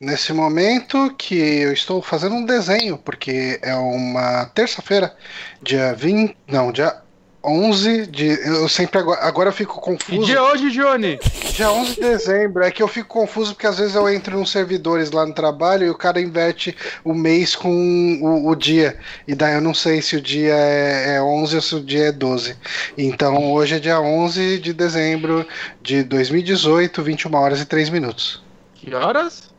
[0.00, 5.12] Nesse momento que eu estou fazendo um desenho, porque é uma terça-feira,
[5.60, 6.36] dia 20.
[6.46, 7.02] Não, dia
[7.42, 8.28] 11 de.
[8.46, 10.20] Eu sempre agora, agora eu fico confuso.
[10.20, 11.18] Que dia hoje, Johnny?
[11.52, 12.62] Dia 11 de dezembro.
[12.62, 15.84] É que eu fico confuso porque às vezes eu entro nos servidores lá no trabalho
[15.84, 17.68] e o cara inverte o mês com
[18.22, 19.00] o, o dia.
[19.26, 22.04] E daí eu não sei se o dia é, é 11 ou se o dia
[22.04, 22.56] é 12.
[22.96, 25.44] Então hoje é dia 11 de dezembro
[25.82, 28.44] de 2018, 21 horas e 3 minutos.
[28.76, 29.57] Que horas?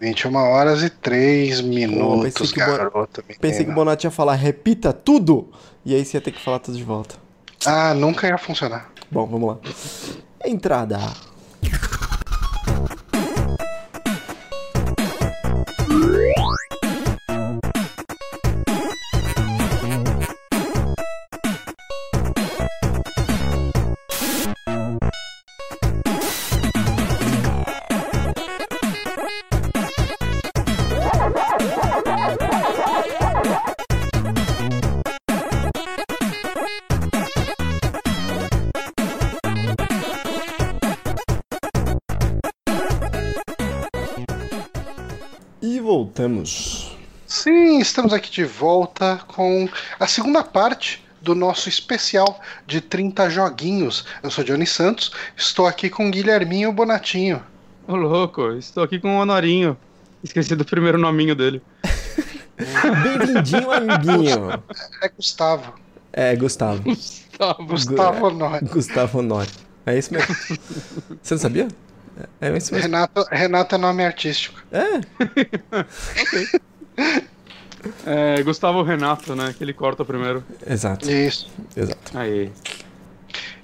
[0.00, 3.38] 21 horas e 3 minutos, pensei que.
[3.38, 3.74] Pensei que o.
[3.74, 5.48] Bonatti ia falar, repita tudo!
[5.84, 7.16] E aí você ia ter que falar tudo de volta.
[7.66, 8.90] Ah, nunca ia funcionar.
[9.10, 9.58] Bom, vamos lá.
[10.44, 10.98] Entrada.
[46.18, 46.96] Voltamos.
[47.26, 49.68] Sim, estamos aqui de volta com
[50.00, 54.04] a segunda parte do nosso especial de 30 joguinhos.
[54.22, 57.42] Eu sou Johnny Santos, estou aqui com Guilherminho Bonatinho.
[57.86, 59.76] Ô, louco, estou aqui com o Honorinho.
[60.22, 61.62] Esqueci do primeiro nominho dele.
[62.58, 64.62] Bem-vindinho, amiguinho.
[65.00, 65.74] É Gustavo.
[66.12, 66.82] É, Gustavo.
[66.82, 67.64] Gustavo.
[67.64, 68.68] Gustavo Honório.
[68.68, 69.52] Gustavo Honório.
[69.86, 70.34] É isso mesmo.
[71.22, 71.68] Você não sabia?
[72.40, 72.88] É, é isso mesmo.
[72.88, 74.60] Renato, Renato é nome artístico.
[74.72, 75.00] É,
[78.04, 79.54] É, Gustavo Renato, né?
[79.56, 80.42] Que ele corta primeiro.
[80.66, 81.48] exato, Isso.
[81.76, 82.18] exato.
[82.18, 82.50] Aí.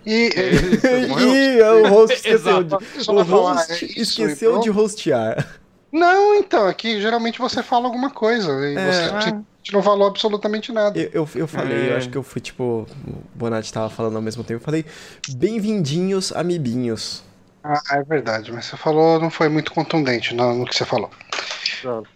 [0.06, 1.34] E Ele morreu?
[1.34, 4.60] Ih, o host esqueceu de, o host é esqueceu então?
[4.62, 5.58] de hostear.
[5.92, 8.92] não, então, aqui geralmente você fala alguma coisa e É.
[8.92, 10.96] você a gente não falou absolutamente nada.
[10.98, 11.96] Eu, eu, eu falei, eu É.
[11.96, 12.86] acho que eu fui tipo.
[13.08, 14.60] O Bonatti tava falando ao mesmo tempo.
[14.60, 14.84] Eu falei,
[15.30, 17.23] bem-vindinhos, amibinhos.
[17.64, 21.10] Ah, é verdade, mas você falou, não foi muito contundente no, no que você falou.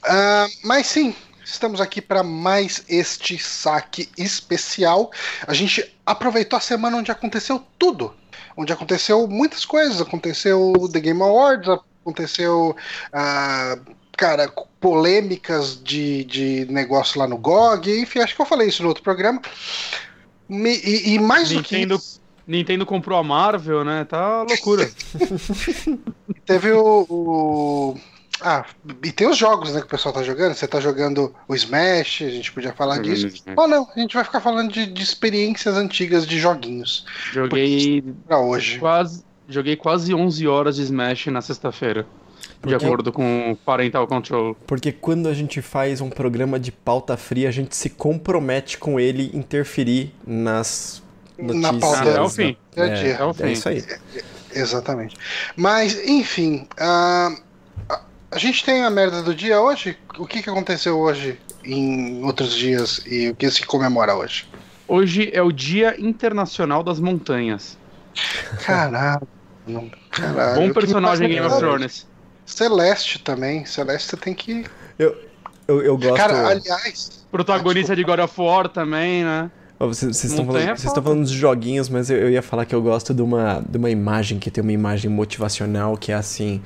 [0.05, 5.11] Ah, mas sim, estamos aqui para mais este saque especial.
[5.47, 8.15] A gente aproveitou a semana onde aconteceu tudo.
[8.57, 10.01] Onde aconteceu muitas coisas.
[10.01, 11.69] Aconteceu o The Game Awards,
[12.03, 12.77] aconteceu.
[13.13, 13.79] ah,
[14.19, 18.89] cara, polêmicas de, de negócio lá no GOG, enfim, acho que eu falei isso no
[18.89, 19.41] outro programa.
[20.49, 24.05] Me- e, e mais do que Nintendo, isso, Nintendo comprou a Marvel, né?
[24.05, 24.91] Tá loucura.
[26.47, 27.95] Teve o, o-
[28.41, 28.65] Ah,
[29.05, 30.55] e tem os jogos né, que o pessoal tá jogando.
[30.55, 33.29] Você tá jogando o Smash, a gente podia falar disso.
[33.57, 38.39] Ou não, a gente vai ficar falando de, de experiências antigas de joguinhos Joguei pra
[38.41, 38.79] hoje.
[38.79, 42.07] quase, joguei quase 11 horas de Smash na sexta-feira.
[42.61, 42.85] De Por quê?
[42.87, 44.57] acordo com o Parental Control.
[44.67, 48.99] Porque quando a gente faz um programa de pauta fria, a gente se compromete com
[48.99, 51.03] ele interferir nas
[51.39, 51.81] Na notícias.
[51.81, 52.11] pauta.
[52.11, 52.57] Até o fim.
[52.77, 53.45] É, É, É o fim.
[53.45, 53.85] é isso aí.
[54.53, 55.17] Exatamente.
[55.57, 57.31] Mas, enfim, ah,
[57.89, 58.01] a,
[58.33, 59.97] a gente tem a merda do dia hoje.
[60.19, 64.49] O que, que aconteceu hoje em outros dias e o que se comemora hoje?
[64.87, 67.77] Hoje é o Dia Internacional das Montanhas.
[68.65, 69.29] Caralho.
[70.11, 70.61] caralho.
[70.61, 72.07] Bom personagem passa Game of na Thrones.
[72.47, 73.67] Celeste também.
[73.67, 74.65] Celeste você tem que.
[75.69, 76.17] Eu, eu gosto.
[76.17, 77.27] Cara, aliás.
[77.31, 79.51] Protagonista de God of War também, né?
[79.79, 81.03] Vocês estão falando, é vocês estão foda.
[81.03, 83.89] falando dos joguinhos, mas eu, eu ia falar que eu gosto de uma, de uma
[83.89, 86.61] imagem que tem uma imagem motivacional que é assim.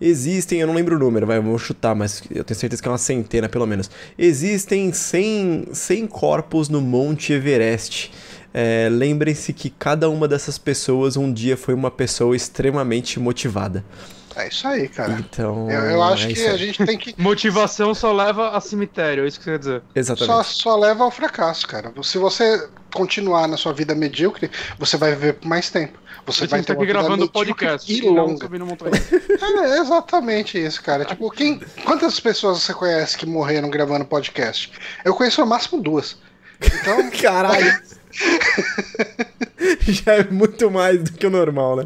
[0.00, 2.86] Existem, eu não lembro o número, vai, eu vou chutar, mas eu tenho certeza que
[2.86, 3.90] é uma centena pelo menos.
[4.16, 8.12] Existem 100, 100 corpos no Monte Everest.
[8.54, 13.84] É, Lembrem-se que cada uma dessas pessoas um dia foi uma pessoa extremamente motivada.
[14.36, 15.12] É isso aí, cara.
[15.12, 15.70] Então.
[15.70, 17.14] Eu, eu acho é que a gente tem que.
[17.20, 19.82] Motivação só leva a cemitério, é isso que você quer dizer.
[19.94, 20.32] Exatamente.
[20.32, 21.92] Só, só leva ao fracasso, cara.
[22.02, 25.98] Se você continuar na sua vida medíocre, você vai viver por mais tempo.
[26.26, 27.92] Você vai gente ter tá uma aqui vida gravando medíocre podcast.
[27.92, 28.44] e não longa.
[28.44, 28.92] subindo montanha.
[29.72, 31.04] É exatamente isso, cara.
[31.04, 34.70] Tipo, quem, quantas pessoas você conhece que morreram gravando podcast?
[35.04, 36.16] Eu conheço no máximo duas.
[36.60, 37.80] Então, Caralho!
[39.84, 41.84] Já é muito mais do que o normal, né?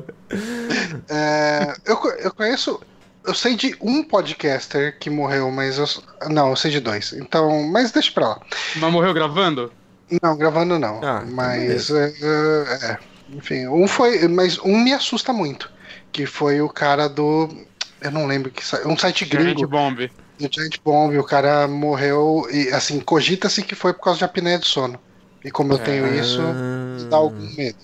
[1.08, 2.80] é, eu, eu conheço.
[3.24, 5.86] Eu sei de um podcaster que morreu, mas eu.
[6.30, 7.12] Não, eu sei de dois.
[7.12, 8.40] Então, mas deixa pra lá.
[8.76, 9.72] Mas morreu gravando?
[10.22, 11.00] Não, gravando não.
[11.02, 11.90] Ah, então mas.
[11.90, 12.98] É, é,
[13.30, 14.28] enfim, um foi.
[14.28, 15.68] Mas um me assusta muito.
[16.12, 17.48] Que foi o cara do.
[18.00, 18.64] Eu não lembro que.
[18.64, 19.66] sa- Um site Giant gringo.
[19.66, 20.08] Bomb.
[20.38, 21.18] do Giant Bomb.
[21.18, 22.46] O cara morreu.
[22.52, 25.00] E assim, cogita-se que foi por causa de apneia de sono.
[25.44, 27.08] E como eu tenho isso, Ah.
[27.08, 27.78] dá algum medo.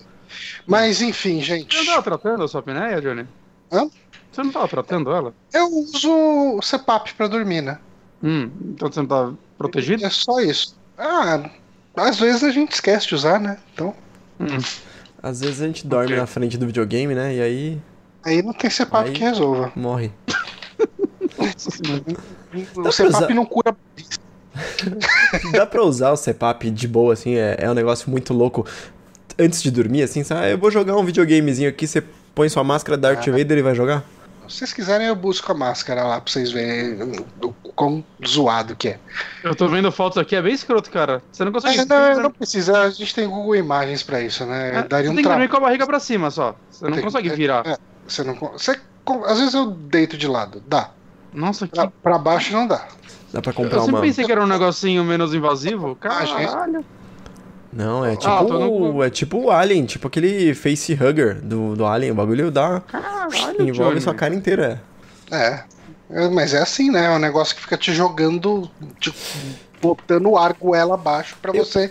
[0.66, 1.76] Mas enfim, Você gente.
[1.76, 3.26] não tava tratando a sua apneia, Johnny?
[3.70, 3.88] Hã?
[4.30, 5.34] Você não tava tratando ela?
[5.52, 7.78] Eu uso o CPAP pra dormir, né?
[8.22, 10.04] Hum, então você não tá protegido?
[10.06, 10.76] É só isso.
[10.96, 11.50] Ah,
[11.96, 13.58] às vezes a gente esquece de usar, né?
[13.74, 13.94] Então.
[14.40, 14.46] Hum.
[15.22, 16.16] Às vezes a gente dorme Ok.
[16.16, 17.34] na frente do videogame, né?
[17.34, 17.82] E aí
[18.24, 19.72] Aí não tem CPAP Aí- que resolva.
[19.76, 20.10] morre.
[21.38, 22.02] Nossa senhora.
[22.76, 23.76] O CPAP usar- não cura.
[25.52, 28.66] Dá pra usar o CPAP de boa, assim, é, é um negócio muito louco.
[29.38, 30.42] Antes de dormir, assim, sabe?
[30.42, 32.02] Ah, eu vou jogar um videogamezinho aqui, você
[32.34, 34.04] põe sua máscara Darth Vader e vai jogar?
[34.48, 38.88] Se vocês quiserem, eu busco a máscara lá pra vocês verem o quão zoado que
[38.88, 38.98] é.
[39.42, 41.22] Eu tô vendo fotos aqui, é bem escroto, cara.
[41.32, 41.78] Você não consegue.
[41.80, 44.80] É, não, não precisa, a gente tem Google Imagens pra isso, né?
[44.80, 46.54] É, Daria você um tem que dormir com a barriga pra cima só.
[46.70, 47.66] Você não Tem- consegue virar.
[47.66, 47.78] é.
[48.06, 48.34] Você não.
[48.34, 48.78] Você,
[49.26, 50.90] às vezes eu deito de lado, dá.
[51.32, 51.74] Nossa, que.
[51.74, 52.86] Pra, pra baixo não dá.
[53.32, 54.00] Dá pra Eu comprar sempre uma.
[54.02, 55.96] pensei que era um negocinho menos invasivo.
[56.02, 56.08] Ah.
[56.08, 56.84] Caralho.
[57.72, 61.86] Não, é tipo, Ah, no- é tipo o Alien, tipo aquele face hugger do, do
[61.86, 62.12] Alien.
[62.12, 62.80] O bagulho dá.
[62.80, 64.00] Caralho, Envolve Johnny.
[64.02, 64.82] sua cara inteira.
[65.30, 65.60] É.
[66.10, 67.06] É, Mas é assim, né?
[67.06, 68.70] É um negócio que fica te jogando,
[69.00, 69.10] te
[69.80, 71.90] botando o ar goela abaixo pra Eu- você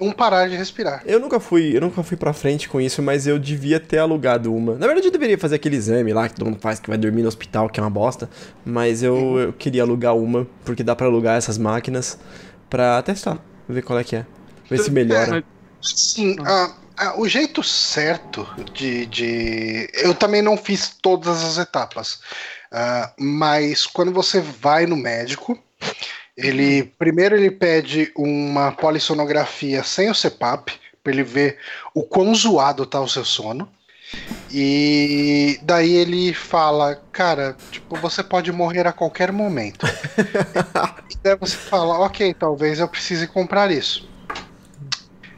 [0.00, 1.02] não parar de respirar.
[1.04, 4.54] Eu nunca fui, eu nunca fui pra frente com isso, mas eu devia ter alugado
[4.54, 4.74] uma.
[4.74, 7.22] Na verdade, eu deveria fazer aquele exame lá que todo mundo faz, que vai dormir
[7.22, 8.28] no hospital, que é uma bosta.
[8.64, 12.18] Mas eu, eu queria alugar uma, porque dá pra alugar essas máquinas
[12.68, 14.26] pra testar, ver qual é que é.
[14.68, 15.44] Ver se melhora.
[15.80, 19.90] Sim, ah, ah, o jeito certo de, de.
[19.94, 22.20] Eu também não fiz todas as etapas.
[22.70, 25.58] ah, mas quando você vai no médico,
[26.36, 31.58] ele primeiro ele pede uma polissonografia sem o CPAP, para ele ver
[31.94, 33.68] o quão zoado tá o seu sono.
[34.52, 39.86] E daí ele fala, cara, tipo, você pode morrer a qualquer momento.
[41.10, 44.11] e daí você fala, ok, talvez eu precise comprar isso.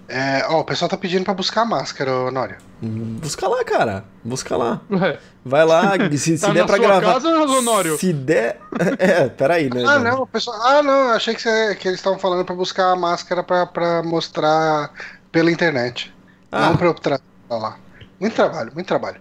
[0.08, 2.56] É, ó, o pessoal tá pedindo pra buscar a máscara, ô, Nório.
[2.82, 4.04] Hum, Busca lá, cara.
[4.22, 4.80] Busca lá.
[4.90, 7.12] Ué, Vai lá, se, se Tá der na pra sua gravar.
[7.14, 7.96] casa, Honório?
[7.98, 8.60] Se der.
[8.98, 9.82] É, peraí, né?
[9.86, 10.04] Ah, Dani?
[10.04, 10.60] não, o pessoal.
[10.62, 14.02] Ah, não, achei que, você- que eles estavam falando pra buscar a máscara pra, pra
[14.02, 14.90] mostrar
[15.32, 16.14] pela internet.
[16.52, 16.66] Ah.
[16.70, 17.76] Não pra eu trazer pra lá.
[18.20, 19.20] Muito trabalho, muito trabalho.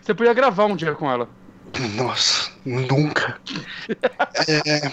[0.00, 1.28] Você podia gravar um dia com ela.
[1.94, 3.36] Nossa, nunca.
[4.48, 4.92] É,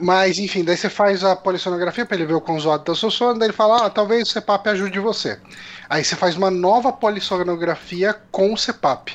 [0.00, 3.10] mas, enfim, daí você faz a polissonografia pra ele ver o quão zoado tá seu
[3.10, 5.40] sono, daí ele fala, ah, talvez o CPAP ajude você.
[5.88, 9.12] Aí você faz uma nova polissonografia com o CPAP.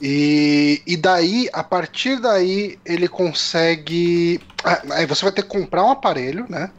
[0.00, 4.40] E, e daí, a partir daí, ele consegue.
[4.64, 6.70] ah, Aí você vai ter que comprar um aparelho, né?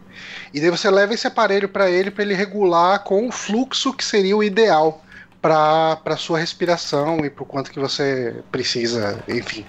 [0.53, 4.03] E daí você leva esse aparelho para ele para ele regular com o fluxo que
[4.05, 5.03] seria o ideal
[5.43, 9.65] para sua respiração e pro quanto que você precisa, enfim.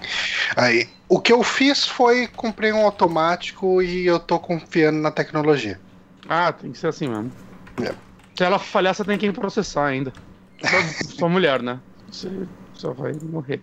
[0.55, 5.77] Aí, o que eu fiz foi comprei um automático e eu tô confiando na tecnologia.
[6.29, 7.29] Ah, tem que ser assim mesmo.
[7.83, 7.93] É.
[8.37, 10.13] Se ela falhar, você tem que processar ainda.
[10.61, 10.81] Sua,
[11.19, 11.77] sua mulher, né?
[12.09, 12.29] Você
[12.73, 13.59] só vai morrer.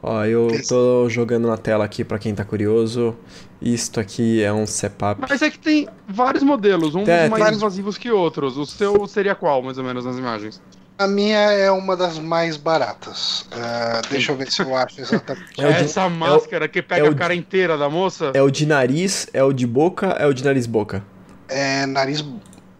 [0.00, 3.16] Ó, eu tô jogando na tela aqui pra quem tá curioso.
[3.60, 5.18] Isto aqui é um CPAP.
[5.28, 8.56] Mas é que tem vários modelos, uns É, mais tem- invasivos que outros.
[8.56, 10.60] O seu seria qual, mais ou menos, nas imagens?
[10.98, 13.46] A minha é uma das mais baratas.
[13.52, 15.60] Ah, deixa eu ver se eu acho exatamente.
[15.60, 18.32] É o de- Essa máscara que pega é o a cara inteira da moça?
[18.34, 21.04] É o de nariz, é o de boca, é o de nariz-boca.
[21.48, 22.24] É nariz.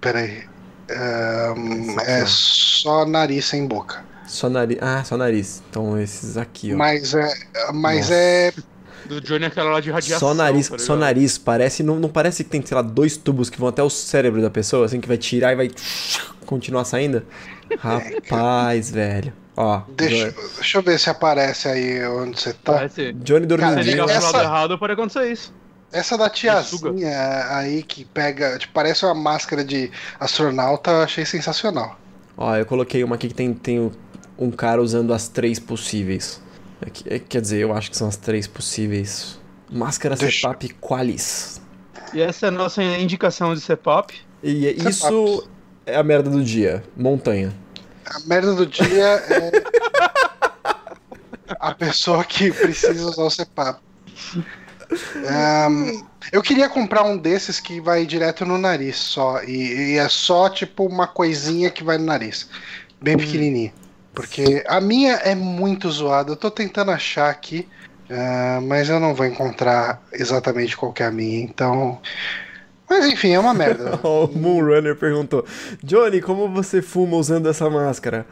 [0.01, 0.43] Peraí.
[0.89, 4.05] Só- é só nariz sem boca.
[4.27, 4.79] Só nariz.
[4.81, 5.63] Ah, só nariz.
[5.71, 6.77] Então esses aqui, ó.
[6.77, 7.33] Mas é.
[7.73, 8.15] Mas Nossa.
[8.15, 8.53] é.
[9.07, 10.29] Do Johnny é aquela lá de radiação.
[10.31, 11.39] Só nariz, tá só nariz.
[11.39, 11.83] Parece.
[11.85, 14.51] Não, não parece que tem, sei lá, dois tubos que vão até o cérebro da
[14.51, 15.71] pessoa, assim, que vai tirar e vai
[16.45, 17.23] continuar saindo?
[17.79, 19.33] Rapaz, velho.
[19.57, 22.75] Ó, Deixa, deixa eu ver se aparece aí onde você tá.
[22.75, 23.13] Parece.
[23.15, 23.81] Johnny Se dormindo.
[23.83, 25.53] ligar essa- errado, pode acontecer isso.
[25.91, 28.57] Essa da tiazinha aí que pega.
[28.59, 31.99] Tipo, parece uma máscara de astronauta, eu achei sensacional.
[32.37, 33.91] Ó, eu coloquei uma aqui que tem, tem
[34.39, 36.41] um cara usando as três possíveis.
[36.81, 39.41] É que- é- quer dizer, eu acho que são as três possíveis.
[39.71, 41.61] Máscara Deixa- CPAP Qualis.
[42.15, 44.15] E essa é a nossa indicação de CPAP.
[44.43, 45.49] E é- CPAP.
[45.89, 46.85] É a merda do dia.
[46.97, 47.53] Montanha.
[48.05, 49.53] A merda do dia é.
[51.59, 53.81] a pessoa que precisa usar o CPAP.
[55.27, 56.03] Ahn,
[56.33, 59.43] eu queria comprar um desses que vai direto no nariz só.
[59.43, 62.49] E, e é só tipo uma coisinha que vai no nariz.
[63.01, 63.73] Bem pequenininha.
[64.13, 66.33] Porque a minha é muito zoada.
[66.33, 67.67] Eu tô tentando achar aqui.
[68.11, 71.41] ah, mas eu não vou encontrar exatamente qual que é a minha.
[71.41, 71.99] Então.
[72.89, 73.99] Mas enfim, é uma merda.
[74.03, 75.45] o Moonrunner perguntou:
[75.83, 78.27] Johnny, como você fuma usando essa máscara?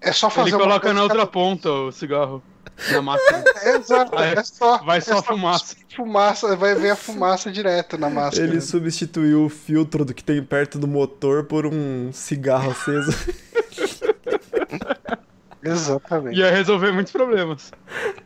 [0.00, 2.42] É só fazer Ele coloca na outra ponta o cigarro.
[2.90, 3.44] Na máquina.
[3.62, 4.78] É, Exato, Vai- é só.
[4.78, 5.76] vai só é fumaça.
[5.94, 8.46] Fumaça, vai ver a fumaça direto na máscara.
[8.46, 13.12] Ele substituiu o filtro do que tem perto do motor por um cigarro aceso.
[15.64, 16.38] Exatamente.
[16.38, 17.72] Ia resolver muitos problemas.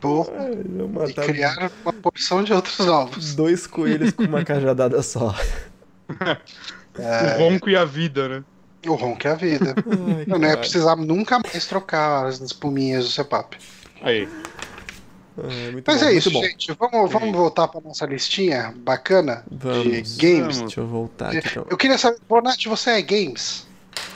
[0.01, 0.27] Pô,
[1.07, 3.35] e criar uma porção de outros ovos.
[3.35, 5.33] Dois coelhos com uma cajadada só.
[6.97, 7.37] É...
[7.37, 8.43] O ronco e a vida, né?
[8.85, 9.73] O ronco e a vida.
[10.17, 13.55] Ai, eu não ia precisar nunca mais trocar as espuminhas do CEPAP.
[14.01, 14.27] Aí.
[15.37, 16.43] É, Mas bom, é isso, bom.
[16.43, 16.75] gente.
[16.77, 20.57] Vamos, vamos voltar para nossa listinha bacana vamos, de games.
[20.57, 20.59] Vamos.
[20.59, 21.57] Deixa eu voltar aqui.
[21.57, 23.67] Eu queria saber, Bonatti, você é games?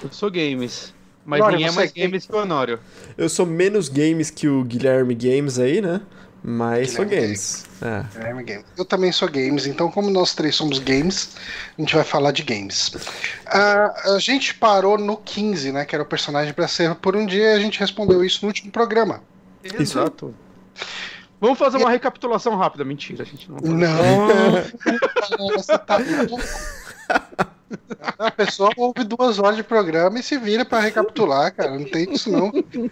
[0.04, 0.94] Eu sou games.
[1.26, 2.80] Mas Honório, ninguém é mais é games que o Honório.
[3.18, 6.02] Eu sou menos games que o Guilherme Games aí, né?
[6.44, 7.66] Mas Guilherme sou games.
[7.82, 8.18] É.
[8.18, 8.66] Guilherme Games.
[8.78, 11.38] Eu também sou games, então como nós três somos games,
[11.78, 12.90] a gente vai falar de games.
[12.90, 15.86] Uh, a gente parou no 15, né?
[15.86, 18.48] Que era o personagem para ser por um dia, e a gente respondeu isso no
[18.48, 19.22] último programa.
[19.64, 20.36] Exato.
[21.40, 22.84] Vamos fazer uma recapitulação rápida.
[22.84, 23.58] Mentira, a gente não.
[23.60, 24.28] Não.
[25.56, 25.98] Você tá
[28.20, 31.78] A pessoa ouve duas horas de programa e se vira para recapitular, cara.
[31.78, 32.52] Não tem isso, não.
[32.52, 32.92] não.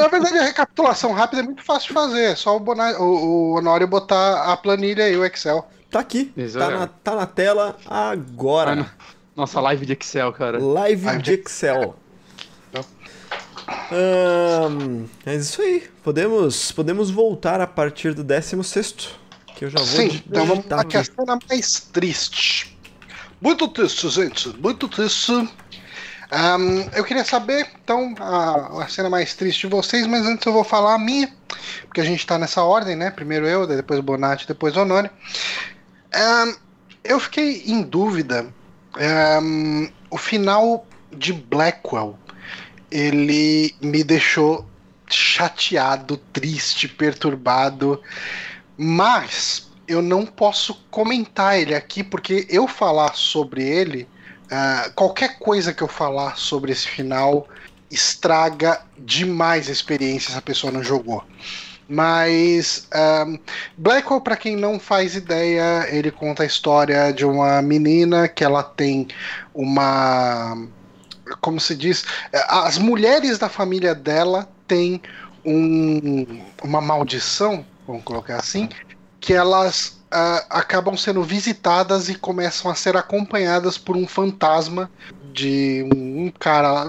[0.00, 2.24] Na verdade, a recapitulação rápida é muito fácil de fazer.
[2.32, 5.66] É só o, Bonar, o, o Honório botar a planilha e o Excel.
[5.90, 6.32] Tá aqui.
[6.52, 8.90] Tá na, tá na, tela agora.
[9.36, 10.58] nossa, live de Excel, cara.
[10.62, 11.96] Live, live de Excel.
[13.92, 15.88] Um, é isso aí.
[16.02, 19.10] Podemos, podemos voltar a partir do 16.
[19.54, 19.86] Que eu já vou.
[19.86, 22.71] Sim, então vamos para a cena mais triste.
[23.42, 24.48] Muito triste, gente.
[24.60, 25.32] Muito triste.
[25.32, 30.52] Um, eu queria saber, então, a, a, cena mais triste de vocês, mas antes eu
[30.52, 31.28] vou falar a minha,
[31.86, 33.10] porque a gente tá nessa ordem, né?
[33.10, 35.10] Primeiro eu, depois Bonatti, depois o Honório.
[36.14, 36.54] Um,
[37.02, 38.46] eu fiquei em dúvida.
[39.42, 42.16] Um, o final de Blackwell
[42.92, 44.64] ele me deixou
[45.10, 48.00] chateado, triste, perturbado,
[48.78, 54.08] mas eu não posso comentar ele aqui porque eu falar sobre ele,
[54.46, 57.46] uh, qualquer coisa que eu falar sobre esse final
[57.90, 61.22] estraga demais a experiência se a pessoa não jogou.
[61.88, 62.88] Mas
[63.26, 63.38] um,
[63.76, 68.62] Blackwell, para quem não faz ideia, ele conta a história de uma menina que ela
[68.62, 69.08] tem
[69.52, 70.56] uma
[71.40, 72.04] como se diz,
[72.48, 75.00] as mulheres da família dela têm
[75.44, 76.26] um,
[76.62, 78.68] uma maldição, vamos colocar assim,
[79.22, 84.90] que elas uh, acabam sendo visitadas e começam a ser acompanhadas por um fantasma
[85.32, 86.86] de um, cara.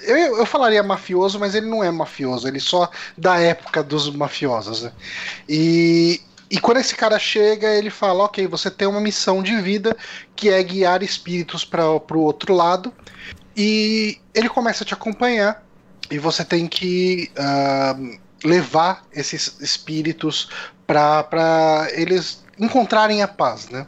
[0.00, 2.88] Eu, eu, falaria mafioso, mas ele não é mafioso, ele só
[3.18, 4.84] da época dos mafiosos.
[4.84, 4.92] Né?
[5.48, 9.96] E, e quando esse cara chega, ele fala: Ok, você tem uma missão de vida
[10.36, 12.94] que é guiar espíritos para o outro lado.
[13.56, 15.64] E ele começa a te acompanhar
[16.10, 20.48] e você tem que uh, levar esses espíritos
[20.86, 23.86] para eles encontrarem a paz, né?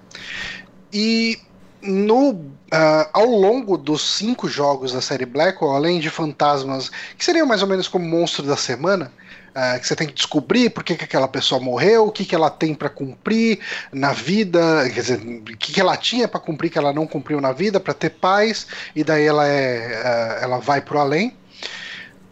[0.92, 1.38] E
[1.82, 7.46] no, uh, ao longo dos cinco jogos da série Blackwell, além de fantasmas que seriam
[7.46, 9.12] mais ou menos como monstro da semana,
[9.50, 12.34] uh, que você tem que descobrir por que, que aquela pessoa morreu, o que, que
[12.34, 13.60] ela tem para cumprir
[13.92, 17.40] na vida, quer dizer, o que, que ela tinha para cumprir que ela não cumpriu
[17.40, 21.36] na vida, para ter paz, e daí ela, é, uh, ela vai pro além.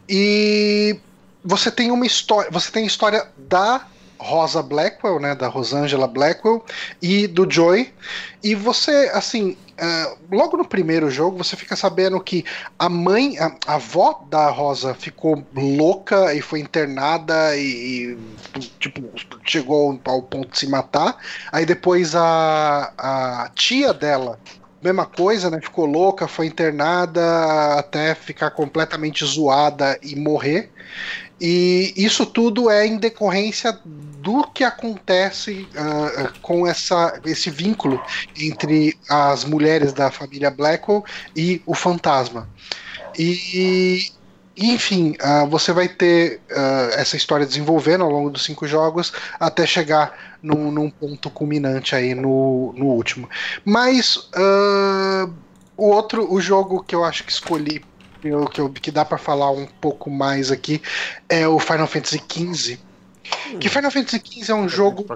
[0.09, 0.99] E
[1.45, 3.87] você tem uma história, você tem a história da
[4.19, 6.65] Rosa Blackwell, né, da Rosangela Blackwell
[7.03, 7.93] e do Joy.
[8.43, 12.45] E você, assim, uh, logo no primeiro jogo, você fica sabendo que
[12.79, 18.17] a mãe, a, a, avó da Rosa ficou louca e foi internada e,
[18.57, 19.03] e tipo,
[19.45, 21.19] chegou ao ponto de se matar.
[21.53, 24.39] Aí depois a, a tia dela
[24.85, 25.61] mesma coisa, né?
[25.63, 30.71] Ficou louca, foi internada até ficar completamente zoada e morrer.
[31.47, 38.03] E isso tudo é em decorrência do que acontece uh, com essa, esse vínculo
[38.35, 41.05] entre as mulheres da família Blackwell
[41.37, 42.49] e o fantasma.
[43.19, 44.11] E,
[44.57, 49.67] enfim, uh, você vai ter uh, essa história desenvolvendo ao longo dos cinco jogos até
[49.67, 53.29] chegar num, num ponto culminante aí no, no último.
[53.63, 54.31] Mas
[55.77, 57.85] o outro, o jogo que eu acho que escolhi
[58.49, 60.81] que, eu, que dá para falar um pouco mais aqui
[61.28, 62.78] é o Final Fantasy XV.
[63.61, 65.07] Que Final Fantasy XV é um jogo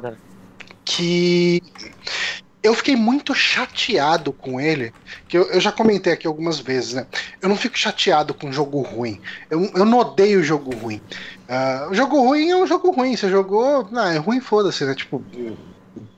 [0.84, 1.62] que
[2.62, 4.92] eu fiquei muito chateado com ele.
[5.28, 7.06] Que eu, eu, já comentei aqui algumas vezes, né?
[7.40, 9.20] Eu não fico chateado com jogo ruim.
[9.50, 11.00] Eu, eu não odeio jogo ruim.
[11.48, 13.16] Uh, o jogo ruim é um jogo ruim.
[13.16, 13.88] Você jogou.
[13.90, 14.94] Não, é ruim, foda-se, né?
[14.94, 15.22] Tipo.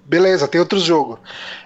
[0.04, 1.20] Beleza, tem outros jogos.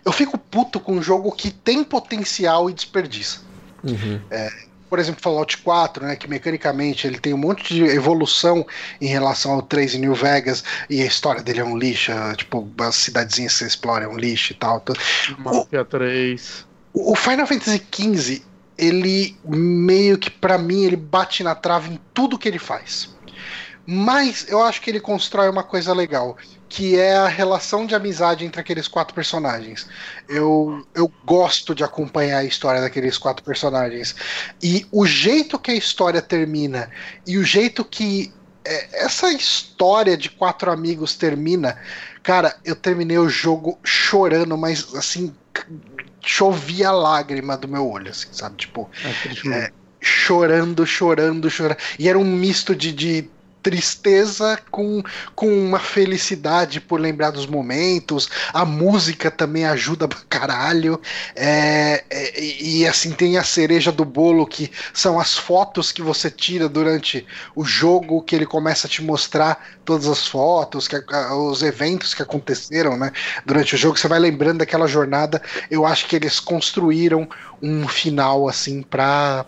[0.05, 3.41] Eu fico puto com um jogo que tem potencial e desperdiça.
[3.83, 4.21] Uhum.
[4.31, 4.51] É,
[4.95, 8.65] por exemplo, Fallout 4, né, que mecanicamente ele tem um monte de evolução
[9.01, 12.71] em relação ao 3 em New Vegas, e a história dele é um lixo, tipo,
[12.79, 14.85] as cidadezinhas que você explora é um lixo e tal.
[15.37, 16.65] Mafia 3.
[16.93, 18.43] O Final Fantasy XV
[18.79, 23.13] ele meio que para mim ele bate na trave em tudo que ele faz.
[23.85, 26.37] Mas eu acho que ele constrói uma coisa legal,
[26.75, 29.87] que é a relação de amizade entre aqueles quatro personagens.
[30.29, 34.17] Eu, eu gosto de acompanhar a história daqueles quatro personagens.
[34.61, 36.91] E o jeito que a história termina
[37.25, 38.33] e o jeito que
[38.65, 41.79] é, essa história de quatro amigos termina,
[42.25, 45.33] cara, eu terminei o jogo chorando, mas assim,
[46.21, 48.57] chovia lágrima do meu olho, assim, sabe?
[48.57, 51.79] Tipo, é, é, chorando, chorando, chorando.
[52.01, 53.31] E era um misto de, de
[53.65, 55.03] tristeza com,
[55.35, 58.29] com uma felicidade por lembrar dos momentos.
[58.53, 61.01] A música também ajuda pra caralho.
[61.35, 66.31] É, é, e assim, tem a cereja do bolo, que são as fotos que você
[66.31, 70.97] tira durante o jogo, que ele começa a te mostrar todas as fotos, que,
[71.33, 73.13] os eventos que aconteceram né,
[73.47, 73.99] durante o jogo.
[73.99, 75.41] Você vai lembrando daquela jornada.
[75.71, 77.27] Eu acho que eles construíram
[77.65, 79.47] um final assim para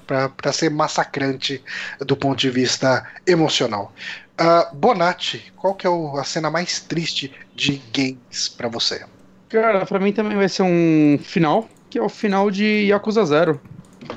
[0.53, 1.63] ser massacrante
[2.01, 3.93] do ponto de vista emocional.
[4.41, 9.05] Uh, Bonatti, qual que é o, a cena mais triste de games para você?
[9.51, 13.61] Cara, para mim também vai ser um final, que é o final de Yakuza Zero.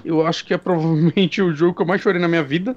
[0.04, 2.76] Eu acho que é provavelmente o jogo que eu mais chorei na minha vida.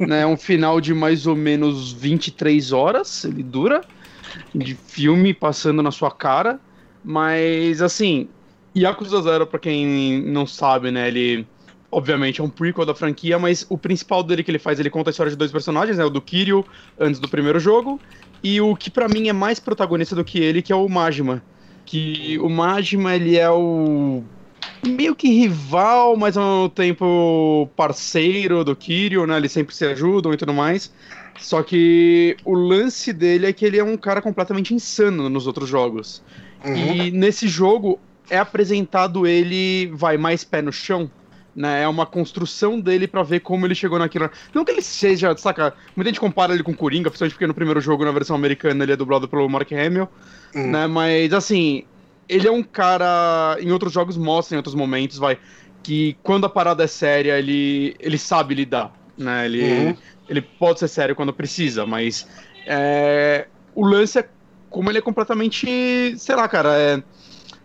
[0.00, 0.22] né?
[0.22, 3.82] É um final de mais ou menos 23 horas, ele dura,
[4.54, 6.58] de filme passando na sua cara.
[7.02, 8.28] Mas, assim,
[8.76, 11.46] Yakuza Zero, pra quem não sabe, né, ele
[11.90, 15.10] obviamente é um prequel da franquia, mas o principal dele que ele faz, ele conta
[15.10, 16.64] a história de dois personagens, né, o do Kiryu,
[16.98, 18.00] antes do primeiro jogo,
[18.42, 21.42] e o que para mim é mais protagonista do que ele, que é o Majima.
[21.86, 24.24] Que o Majima, ele é o
[24.84, 30.32] meio que rival, mas ao mesmo tempo parceiro do Kiryu, né, eles sempre se ajudam
[30.32, 30.92] e tudo mais.
[31.38, 35.68] Só que o lance dele é que ele é um cara completamente insano nos outros
[35.68, 36.22] jogos.
[36.64, 36.74] Uhum.
[36.76, 41.10] E nesse jogo é apresentado ele, vai mais pé no chão,
[41.54, 41.82] né?
[41.82, 44.30] É uma construção dele para ver como ele chegou naquilo.
[44.52, 45.74] Não que ele seja, saca?
[45.94, 48.92] Muita gente compara ele com Coringa, principalmente porque no primeiro jogo, na versão americana, ele
[48.92, 50.08] é dublado pelo Mark Hamill,
[50.54, 50.70] hum.
[50.70, 50.86] né?
[50.86, 51.84] Mas, assim,
[52.28, 53.56] ele é um cara.
[53.60, 55.38] Em outros jogos mostra, em outros momentos, vai.
[55.82, 59.44] Que quando a parada é séria, ele, ele sabe lidar, né?
[59.44, 59.96] Ele, uhum.
[60.28, 62.26] ele pode ser sério quando precisa, mas.
[62.66, 64.28] É, o lance é
[64.70, 66.16] como ele é completamente.
[66.18, 66.76] Sei lá, cara.
[66.76, 67.02] É,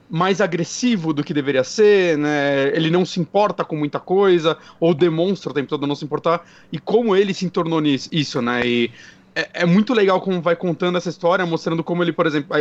[0.09, 2.69] mais agressivo do que deveria ser, né?
[2.75, 6.45] Ele não se importa com muita coisa, ou demonstra o tempo todo não se importar,
[6.71, 8.65] e como ele se tornou nisso, isso, né?
[8.65, 8.91] E
[9.35, 12.55] é, é, muito legal como vai contando essa história, mostrando como ele, por exemplo.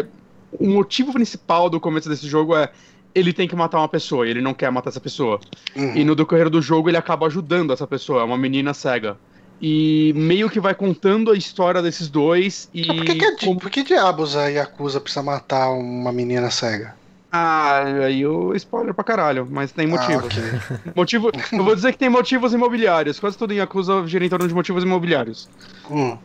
[0.53, 2.71] O motivo principal do começo desse jogo é
[3.15, 5.41] ele tem que matar uma pessoa e ele não quer matar essa pessoa.
[5.75, 5.97] Uhum.
[5.97, 9.17] E no decorrer do jogo ele acaba ajudando essa pessoa, uma menina cega.
[9.61, 12.87] E meio que vai contando a história desses dois e.
[12.87, 13.59] Por que, que, é como...
[13.59, 16.95] por que diabos a Yakuza precisa matar uma menina cega?
[17.31, 20.21] Ah, aí o spoiler pra caralho, mas tem motivo.
[20.21, 20.93] Ah, okay.
[20.97, 21.31] Motivo.
[21.53, 23.21] eu vou dizer que tem motivos imobiliários.
[23.21, 25.47] Quase tudo em Yakuza gira em torno de motivos imobiliários.
[25.91, 26.17] Hum.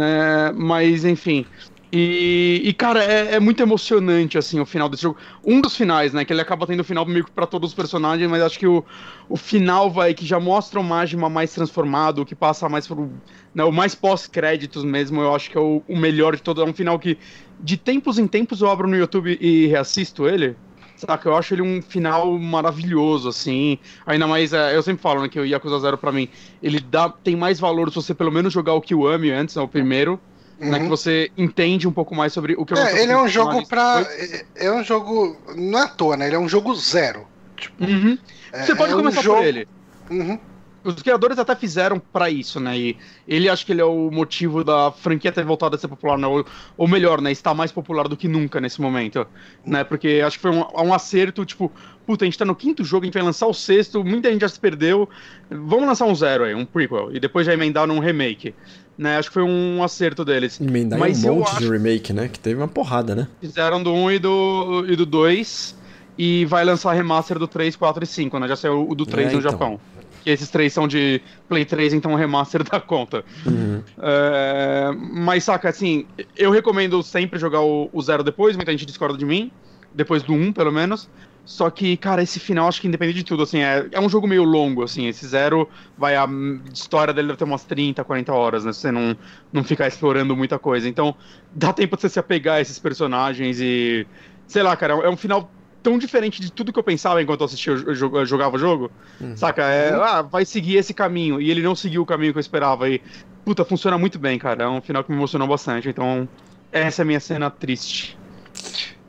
[0.00, 1.44] É, mas, enfim.
[1.90, 5.16] E, e cara, é, é, muito emocionante, assim, o final desse jogo.
[5.44, 6.24] Um dos finais, né?
[6.24, 8.66] Que ele acaba tendo o final meio que pra todos os personagens, mas acho que
[8.66, 8.84] o,
[9.28, 13.10] o final vai que já mostra o Majima mais transformado, que passa mais pro.
[13.54, 16.62] Né, o mais pós-créditos mesmo, eu acho que é o, o melhor de todos.
[16.62, 17.16] É um final que,
[17.58, 20.56] de tempos em tempos, eu abro no YouTube e reassisto ele.
[20.94, 21.28] Saca?
[21.28, 23.78] Eu acho ele um final maravilhoso, assim.
[24.04, 26.28] Ainda mais, é, eu sempre falo, né, que o Yakuza Zero pra mim,
[26.62, 29.68] ele dá, tem mais valor se você pelo menos jogar o Kiwami antes, né, o
[29.68, 30.20] primeiro
[30.60, 30.70] uhum.
[30.70, 33.28] né, que você entende um pouco mais sobre o que eu É, ele é um
[33.28, 34.06] jogo pra.
[34.08, 35.36] É, é um jogo.
[35.56, 36.26] Não é à toa, né?
[36.26, 37.26] Ele é um jogo zero.
[37.56, 38.18] Tipo, uhum.
[38.52, 39.38] é, você pode é começar um jogo...
[39.38, 39.68] por ele.
[40.10, 40.38] Uhum.
[40.84, 42.78] Os criadores até fizeram para isso, né?
[42.78, 46.16] E ele acho que ele é o motivo da franquia ter voltado a ser popular,
[46.16, 46.26] né?
[46.26, 47.32] Ou, ou melhor, né?
[47.32, 49.26] Está mais popular do que nunca nesse momento,
[49.66, 49.82] né?
[49.82, 51.70] Porque acho que foi um, um acerto, tipo,
[52.06, 54.40] puta, a gente tá no quinto jogo, a gente vai lançar o sexto, muita gente
[54.40, 55.08] já se perdeu,
[55.50, 58.54] vamos lançar um zero aí, um prequel, e depois já emendar num remake
[58.98, 59.16] né?
[59.16, 60.60] Acho que foi um acerto deles.
[60.60, 62.28] Emendar Mas um monte de remake, né?
[62.28, 63.28] Que teve uma porrada, né?
[63.40, 65.78] Fizeram do 1 e do, e do 2.
[66.18, 68.48] E vai lançar remaster do 3, 4 e 5, né?
[68.48, 69.52] Já saiu o do 3 é, no então.
[69.52, 69.80] Japão.
[70.24, 73.24] Que esses três são de Play 3, então o remaster da conta.
[73.46, 73.80] Uhum.
[73.98, 76.06] É, mas, saca, assim,
[76.36, 79.52] eu recomendo sempre jogar o, o Zero depois, muita gente discorda de mim.
[79.94, 81.08] Depois do 1, pelo menos.
[81.48, 84.28] Só que, cara, esse final, acho que independente de tudo, assim, é, é um jogo
[84.28, 85.06] meio longo, assim.
[85.06, 86.14] Esse zero vai.
[86.14, 86.28] A
[86.70, 88.72] história dele deve ter umas 30, 40 horas, né?
[88.74, 89.16] Se você não,
[89.50, 90.86] não ficar explorando muita coisa.
[90.86, 91.16] Então,
[91.54, 94.06] dá tempo de você se apegar a esses personagens e.
[94.46, 95.50] Sei lá, cara, é um final
[95.82, 98.90] tão diferente de tudo que eu pensava enquanto eu assistia, eu jogava o jogo.
[99.18, 99.34] Uhum.
[99.34, 99.62] Saca?
[99.62, 101.40] É, ah, vai seguir esse caminho.
[101.40, 102.90] E ele não seguiu o caminho que eu esperava.
[102.90, 103.00] E,
[103.42, 104.64] puta, funciona muito bem, cara.
[104.64, 105.88] É um final que me emocionou bastante.
[105.88, 106.28] Então,
[106.70, 108.18] essa é a minha cena triste.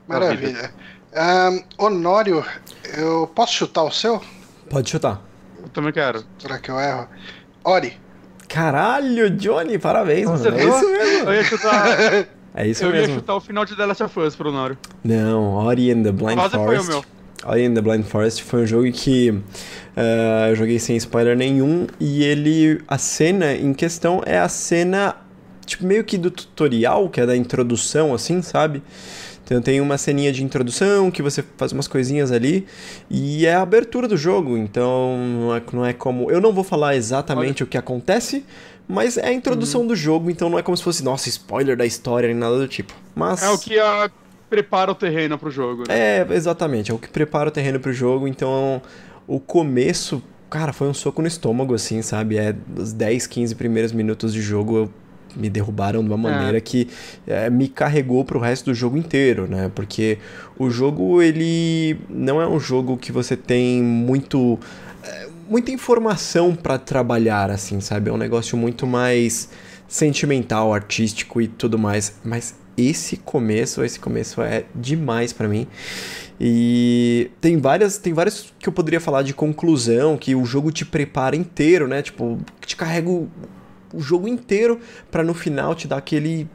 [0.07, 0.73] Maravilha.
[1.13, 2.45] Um, Honório,
[2.97, 4.21] eu posso chutar o seu?
[4.69, 5.21] Pode chutar.
[5.61, 6.23] Eu também quero.
[6.37, 7.07] Será que eu erro?
[7.63, 7.97] Ori.
[8.47, 10.47] Caralho, Johnny, parabéns, mano.
[10.57, 11.29] É isso mesmo.
[11.29, 11.87] Eu ia chutar.
[12.55, 13.09] É isso eu mesmo.
[13.09, 14.75] ia chutar o final de The Last of Us pro Nório.
[15.03, 16.89] Não, Ori and the Blind Quase foi o Forest.
[16.89, 17.05] meu.
[17.45, 21.85] Ori and the Blind Forest foi um jogo que uh, eu joguei sem spoiler nenhum
[21.99, 25.15] e ele a cena em questão é a cena
[25.63, 28.81] tipo meio que do tutorial, que é da introdução assim, sabe?
[29.49, 32.67] Então tem uma ceninha de introdução que você faz umas coisinhas ali
[33.09, 34.55] e é a abertura do jogo.
[34.55, 36.29] Então não é, não é como.
[36.29, 37.67] Eu não vou falar exatamente Olha.
[37.67, 38.45] o que acontece,
[38.87, 39.87] mas é a introdução uhum.
[39.87, 42.67] do jogo, então não é como se fosse, nossa, spoiler da história nem nada do
[42.67, 42.93] tipo.
[43.15, 43.41] Mas.
[43.41, 44.11] É o que a...
[44.47, 45.83] prepara o terreno pro jogo.
[45.87, 45.97] Né?
[45.97, 46.91] É, exatamente.
[46.91, 48.27] É o que prepara o terreno pro jogo.
[48.27, 48.79] Então
[49.27, 50.21] o começo.
[50.47, 52.37] Cara, foi um soco no estômago, assim, sabe?
[52.37, 54.89] É os 10, 15 primeiros minutos de jogo eu
[55.35, 56.31] me derrubaram de uma é.
[56.31, 56.61] maneira é.
[56.61, 56.87] que
[57.27, 59.71] é, me carregou pro resto do jogo inteiro, né?
[59.73, 60.17] Porque
[60.57, 64.59] o jogo, ele não é um jogo que você tem muito
[65.03, 68.09] é, muita informação para trabalhar, assim, sabe?
[68.09, 69.49] É um negócio muito mais
[69.87, 72.13] sentimental, artístico e tudo mais.
[72.23, 75.67] Mas esse começo, esse começo é demais para mim.
[76.39, 80.85] E tem várias, tem vários que eu poderia falar de conclusão, que o jogo te
[80.85, 82.01] prepara inteiro, né?
[82.01, 83.09] Tipo, te carrega
[83.93, 86.47] o jogo inteiro para no final te dar aquele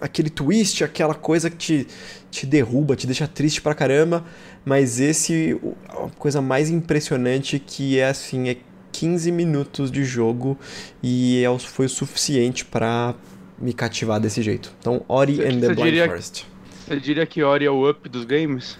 [0.00, 1.86] aquele twist, aquela coisa que te,
[2.30, 4.24] te derruba, te deixa triste pra caramba.
[4.64, 8.56] Mas esse, a coisa mais impressionante que é assim, é
[8.92, 10.58] 15 minutos de jogo
[11.02, 13.14] e é, foi o suficiente para
[13.58, 14.72] me cativar desse jeito.
[14.80, 16.46] Então, Ori você, and the Blind diria, Forest.
[16.86, 18.78] Você diria que Ori é o up dos games?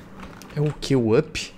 [0.56, 1.52] É o que, o up?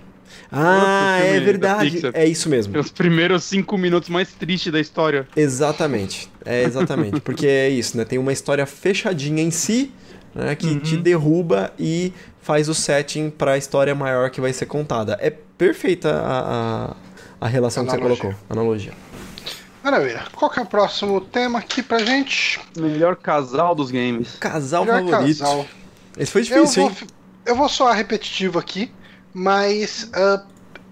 [0.53, 2.03] Ah, é verdade.
[2.13, 2.79] É isso mesmo.
[2.79, 5.27] Os primeiros cinco minutos mais tristes da história.
[5.35, 6.31] Exatamente.
[6.45, 7.21] É exatamente.
[7.23, 8.05] Porque é isso, né?
[8.05, 9.91] Tem uma história fechadinha em si,
[10.35, 10.55] né?
[10.55, 10.79] Que uhum.
[10.81, 12.13] te derruba e
[12.43, 15.17] faz o setting para a história maior que vai ser contada.
[15.21, 16.91] É perfeita a,
[17.41, 18.09] a, a relação Analogia.
[18.09, 18.45] que você colocou.
[18.51, 18.93] Analogia.
[19.83, 20.25] Maravilha.
[20.35, 22.61] Qual que é o próximo tema aqui pra gente?
[22.77, 24.37] Melhor casal dos games.
[24.39, 25.39] Casal Melhor favorito.
[25.39, 25.67] Casal.
[26.17, 26.97] Esse foi difícil, eu hein?
[26.99, 27.09] Vou,
[27.47, 28.93] eu vou soar repetitivo aqui.
[29.35, 30.47] Mas uh,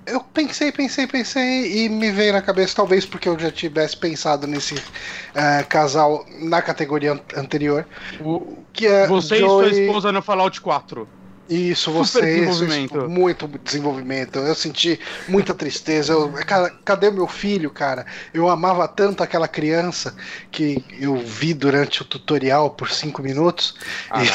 [0.07, 4.47] eu pensei, pensei, pensei e me veio na cabeça, talvez porque eu já tivesse pensado
[4.47, 7.87] nesse uh, casal na categoria anterior.
[8.21, 9.69] O, que é você Joey...
[9.69, 11.09] e sua esposa no Fallout 4.
[11.51, 12.21] Isso, você.
[12.21, 13.09] Desenvolvimento.
[13.11, 14.39] muito desenvolvimento.
[14.39, 16.13] Eu senti muita tristeza.
[16.13, 18.07] Eu, cara, cadê meu filho, cara?
[18.33, 20.15] Eu amava tanto aquela criança
[20.53, 23.75] que eu vi durante o tutorial por cinco minutos.
[24.09, 24.29] Ah, e...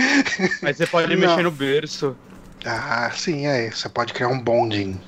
[0.62, 2.16] Mas você pode mexer no berço.
[2.64, 3.70] Ah, sim, é.
[3.70, 4.98] Você pode criar um bonding.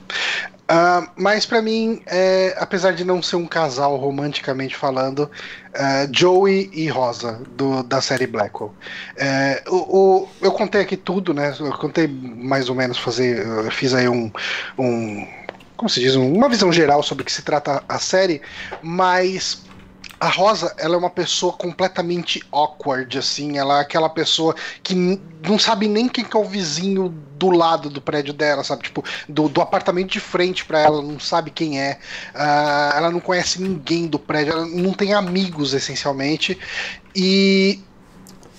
[0.68, 5.30] Uh, mas para mim, é, apesar de não ser um casal romanticamente falando,
[5.74, 8.74] uh, Joey e Rosa do, da série Blackwell.
[9.16, 11.54] É, o, o, eu contei aqui tudo, né?
[11.60, 14.30] Eu contei mais ou menos fazer, fiz aí um,
[14.76, 15.24] um
[15.76, 18.40] como se diz, uma visão geral sobre o que se trata a série,
[18.82, 19.62] mas
[20.18, 23.58] a Rosa, ela é uma pessoa completamente awkward, assim.
[23.58, 24.94] Ela é aquela pessoa que
[25.46, 28.84] não sabe nem quem que é o vizinho do lado do prédio dela, sabe?
[28.84, 31.98] Tipo, do, do apartamento de frente para ela, não sabe quem é.
[32.34, 36.58] Uh, ela não conhece ninguém do prédio, ela não tem amigos, essencialmente.
[37.14, 37.80] E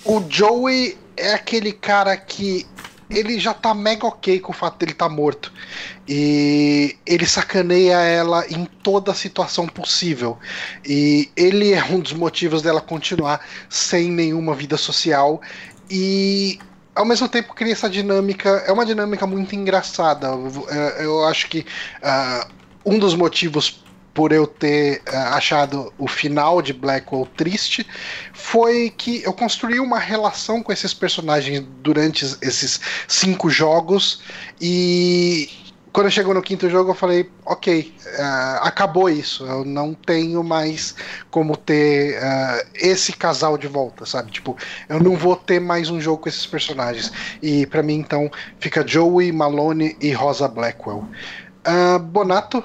[0.06, 2.68] o Joey é aquele cara que
[3.10, 5.52] ele já tá mega ok com o fato dele tá morto.
[6.08, 10.38] E ele sacaneia ela em toda situação possível.
[10.86, 15.42] E ele é um dos motivos dela continuar sem nenhuma vida social.
[15.90, 16.60] E
[16.94, 18.50] ao mesmo tempo cria essa dinâmica.
[18.68, 20.28] É uma dinâmica muito engraçada.
[21.00, 21.66] Eu acho que
[22.04, 22.52] uh,
[22.86, 23.84] um dos motivos
[24.18, 27.86] por eu ter uh, achado o final de Blackwell triste,
[28.34, 34.24] foi que eu construí uma relação com esses personagens durante esses cinco jogos
[34.60, 35.48] e
[35.94, 40.96] quando chegou no quinto jogo eu falei, ok, uh, acabou isso, eu não tenho mais
[41.30, 44.32] como ter uh, esse casal de volta, sabe?
[44.32, 44.58] Tipo,
[44.90, 47.14] eu não vou ter mais um jogo com esses personagens.
[47.40, 51.08] E para mim então fica Joey, Malone e Rosa Blackwell.
[51.68, 52.64] Uh, Bonato,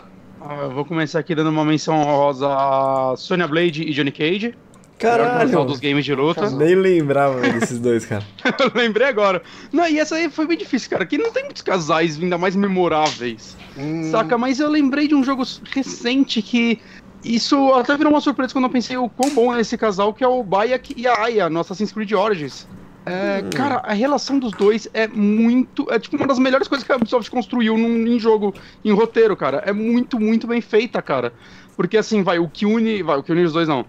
[0.62, 4.54] eu vou começar aqui dando uma menção honrosa a Sonya Blade e Johnny Cage.
[4.98, 5.64] Caralho!
[5.64, 6.48] dos games de luta.
[6.50, 8.24] Nem lembrava desses dois, cara.
[8.60, 9.42] eu lembrei agora.
[9.72, 11.02] Não, e essa aí foi bem difícil, cara.
[11.02, 13.56] Aqui não tem muitos casais ainda mais memoráveis.
[13.76, 14.10] Hum.
[14.10, 14.38] Saca?
[14.38, 16.78] Mas eu lembrei de um jogo recente que.
[17.24, 20.24] Isso até virou uma surpresa quando eu pensei o quão bom é esse casal, que
[20.24, 22.66] é o Bayak e a Aya no Assassin's Creed Origins.
[23.04, 23.50] É, hum.
[23.50, 25.86] Cara, a relação dos dois é muito.
[25.90, 29.36] É tipo uma das melhores coisas que a Ubisoft construiu num, em jogo, em roteiro,
[29.36, 29.62] cara.
[29.66, 31.32] É muito, muito bem feita, cara.
[31.76, 33.02] Porque assim, vai, o que une.
[33.02, 33.84] Vai, o que une os dois não.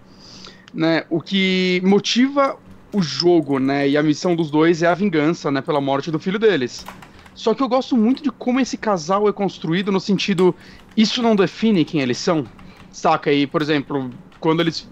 [0.72, 2.58] Né, o que motiva
[2.92, 6.18] o jogo, né, e a missão dos dois é a vingança, né, pela morte do
[6.18, 6.84] filho deles.
[7.32, 10.54] Só que eu gosto muito de como esse casal é construído no sentido
[10.96, 12.46] isso não define quem eles são?
[12.92, 13.32] Saca?
[13.32, 14.88] E, por exemplo, quando eles.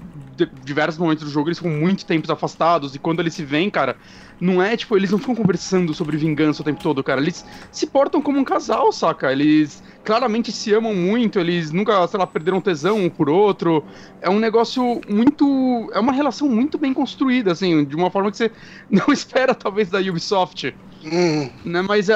[0.65, 3.97] Diversos momentos do jogo eles ficam muito tempo afastados, e quando eles se veem, cara,
[4.41, 7.21] não é tipo, eles não ficam conversando sobre vingança o tempo todo, cara.
[7.21, 9.31] Eles se portam como um casal, saca?
[9.31, 13.85] Eles claramente se amam muito, eles nunca, sei lá, perderam tesão um por outro.
[14.21, 15.91] É um negócio muito.
[15.93, 18.51] É uma relação muito bem construída, assim, de uma forma que você
[18.91, 20.75] não espera, talvez, da Ubisoft.
[21.05, 21.51] Hum.
[21.65, 22.13] Né, mas uh,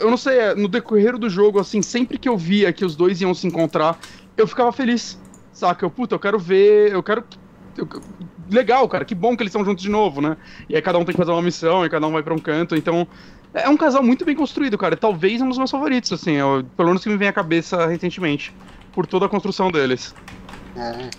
[0.00, 3.20] eu não sei, no decorrer do jogo, assim, sempre que eu via que os dois
[3.20, 3.98] iam se encontrar,
[4.36, 5.20] eu ficava feliz.
[5.52, 5.84] Saca?
[5.84, 7.24] Eu, puta, eu quero ver, eu quero.
[8.50, 10.36] Legal, cara, que bom que eles estão juntos de novo, né?
[10.68, 12.38] E aí cada um tem que fazer uma missão, e cada um vai para um
[12.38, 13.06] canto, então.
[13.54, 14.96] É um casal muito bem construído, cara.
[14.96, 18.54] Talvez um dos meus favoritos, assim, eu, pelo menos que me vem à cabeça recentemente,
[18.94, 20.14] por toda a construção deles.
[20.74, 21.10] É.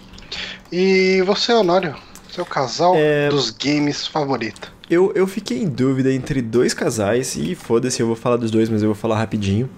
[0.71, 1.95] E você, Honório?
[2.31, 3.29] Seu casal é...
[3.29, 4.73] dos games favorito?
[4.89, 8.67] Eu, eu fiquei em dúvida entre dois casais, e foda-se, eu vou falar dos dois,
[8.69, 9.69] mas eu vou falar rapidinho.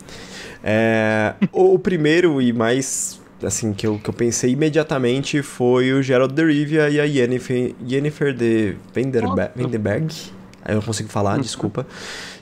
[0.63, 6.33] É, o primeiro e mais assim que eu, que eu pensei imediatamente foi o Gerald
[6.33, 9.51] de Rivia e a Yennefer, Yennefer de Vanderberg.
[9.55, 10.13] Vanderberg.
[10.63, 11.41] Aí eu não consigo falar, uhum.
[11.41, 11.85] desculpa.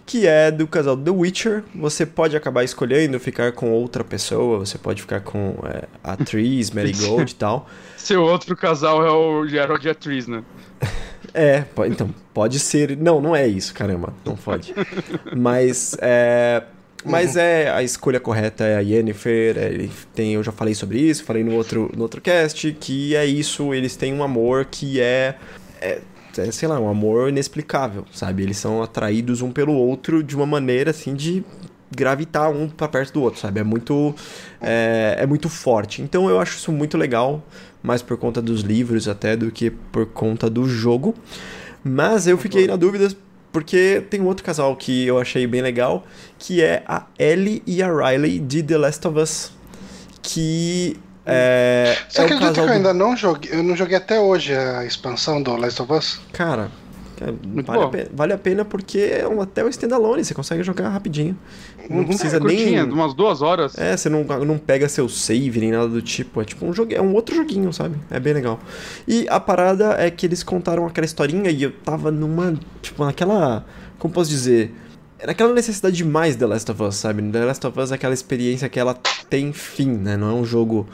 [0.05, 1.63] Que é do casal The Witcher.
[1.75, 6.71] Você pode acabar escolhendo ficar com outra pessoa, você pode ficar com é, a atriz,
[6.71, 7.69] Marigold e tal.
[7.97, 10.43] Seu outro casal é o Gerald e a atriz, né?
[11.33, 12.95] É, então, pode ser.
[12.95, 14.71] Não, não é isso, caramba, não pode.
[15.35, 16.61] Mas é.
[17.05, 17.41] Mas uhum.
[17.41, 21.43] é a escolha correta é a Yennefer, é, tem, eu já falei sobre isso, falei
[21.43, 25.35] no outro, no outro cast, que é isso, eles têm um amor que é,
[25.81, 25.99] é,
[26.37, 28.43] é, sei lá, um amor inexplicável, sabe?
[28.43, 31.43] Eles são atraídos um pelo outro de uma maneira assim de
[31.95, 33.59] gravitar um para perto do outro, sabe?
[33.59, 34.15] É muito,
[34.61, 36.01] é, é muito forte.
[36.01, 37.43] Então eu acho isso muito legal,
[37.81, 41.13] mais por conta dos livros até do que por conta do jogo.
[41.83, 43.09] Mas eu fiquei na dúvida
[43.53, 46.03] porque tem um outro casal que eu achei bem legal,
[46.39, 49.51] que é a Ellie e a Riley de The Last of Us.
[50.23, 51.95] Que é.
[52.09, 52.71] Você é acredita que eu do...
[52.71, 53.51] ainda não joguei?
[53.53, 56.19] Eu não joguei até hoje a expansão do Last of Us?
[56.33, 56.71] Cara,
[57.65, 60.89] vale a, pena, vale a, pena, porque é um, até o standalone, você consegue jogar
[60.89, 61.37] rapidinho.
[61.89, 62.81] Não uhum, precisa é, nem.
[62.83, 63.77] umas duas horas.
[63.77, 66.41] É, você não, não pega seu save nem nada do tipo.
[66.41, 67.97] É tipo um jogo, é um outro joguinho, sabe?
[68.09, 68.59] É bem legal.
[69.07, 72.57] E a parada é que eles contaram aquela historinha e eu tava numa.
[72.81, 73.65] Tipo, naquela.
[73.99, 74.73] Como posso dizer?
[75.25, 77.21] naquela necessidade de mais The Last of Us, sabe?
[77.31, 78.93] The Last of Us é aquela experiência que ela
[79.29, 80.17] tem fim, né?
[80.17, 80.87] Não é um jogo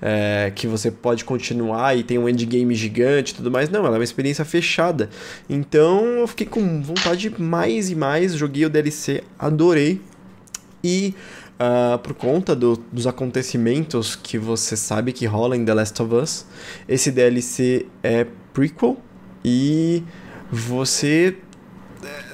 [0.00, 3.68] é, que você pode continuar e tem um endgame gigante e tudo mais.
[3.70, 5.10] Não, ela é uma experiência fechada.
[5.48, 8.34] Então eu fiquei com vontade de mais e mais.
[8.34, 10.00] Joguei o DLC, adorei.
[10.82, 11.14] E
[11.54, 16.14] uh, por conta do, dos acontecimentos que você sabe que rola em The Last of
[16.14, 16.46] Us,
[16.88, 18.98] esse DLC é prequel
[19.44, 20.02] e
[20.50, 21.36] você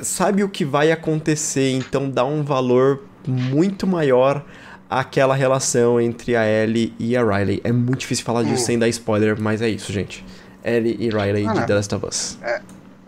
[0.02, 4.44] sabe o que vai acontecer, então dá um valor muito maior
[4.90, 7.60] àquela relação entre a Ellie e a Riley.
[7.62, 8.66] É muito difícil falar disso hum.
[8.66, 10.24] sem dar spoiler, mas é isso, gente.
[10.64, 12.38] Ellie e Riley ah, de The Last of Us.
[12.42, 12.60] É,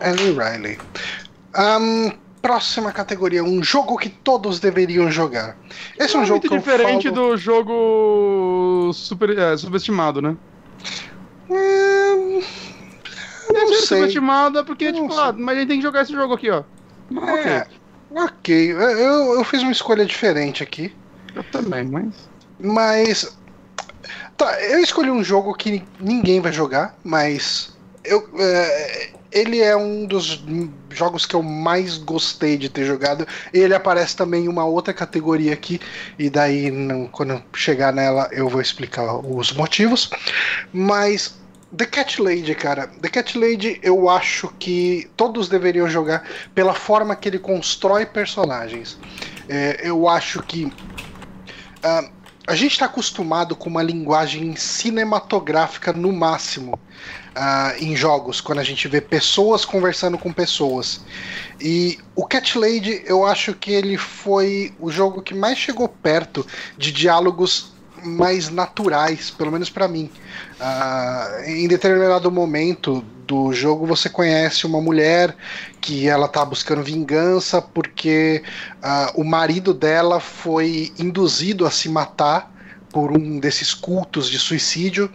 [0.09, 0.79] Ellie e Riley.
[1.55, 5.57] Um, próxima categoria, um jogo que todos deveriam jogar.
[5.99, 7.29] Esse é um é jogo muito diferente falo...
[7.29, 10.35] do jogo super, é, subestimado, né?
[11.49, 12.41] Hum...
[13.51, 13.99] Não sei.
[13.99, 16.63] subestimada porque, não tipo, ah, mas a gente tem que jogar esse jogo aqui, ó.
[17.11, 17.83] É, ok.
[18.15, 20.93] Ok, eu, eu fiz uma escolha diferente aqui.
[21.35, 22.29] Eu também, mas.
[22.59, 23.37] Mas.
[24.37, 27.73] Tá, eu escolhi um jogo que ninguém vai jogar, mas.
[28.03, 30.43] Eu, é, ele é um dos
[30.91, 33.27] jogos que eu mais gostei de ter jogado.
[33.53, 35.79] Ele aparece também em uma outra categoria aqui,
[36.19, 40.09] e daí, não, quando chegar nela, eu vou explicar os motivos.
[40.71, 41.35] Mas
[41.75, 42.87] The Cat Lady, cara.
[43.01, 48.97] The Cat Lady, eu acho que todos deveriam jogar pela forma que ele constrói personagens.
[49.49, 50.71] É, eu acho que.
[51.83, 52.09] Uh,
[52.45, 58.63] a gente está acostumado com uma linguagem cinematográfica no máximo uh, em jogos, quando a
[58.63, 61.01] gente vê pessoas conversando com pessoas.
[61.59, 66.45] E o Cat Lady, eu acho que ele foi o jogo que mais chegou perto
[66.77, 67.72] de diálogos
[68.03, 70.09] mais naturais, pelo menos para mim.
[70.59, 75.35] Uh, em determinado momento do jogo você conhece uma mulher
[75.79, 78.43] que ela tá buscando vingança porque
[78.77, 82.51] uh, o marido dela foi induzido a se matar
[82.91, 85.09] por um desses cultos de suicídio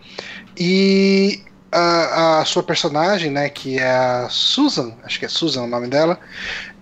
[0.57, 5.67] e a, a sua personagem, né, que é a Susan, acho que é Susan o
[5.67, 6.19] nome dela,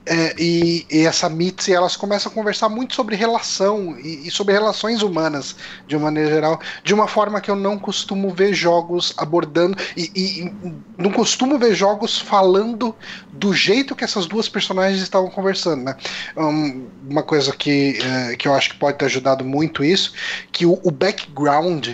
[0.07, 4.55] é, e, e, essa Mitzi, elas começam a conversar muito sobre relação e, e, sobre
[4.55, 9.13] relações humanas, de uma maneira geral, de uma forma que eu não costumo ver jogos
[9.17, 10.55] abordando, e, e
[10.97, 12.95] não costumo ver jogos falando
[13.33, 15.97] do jeito que essas duas personagens estavam conversando, né?
[16.37, 20.13] Um, uma coisa que, é, que eu acho que pode ter ajudado muito isso,
[20.53, 21.91] que o, o background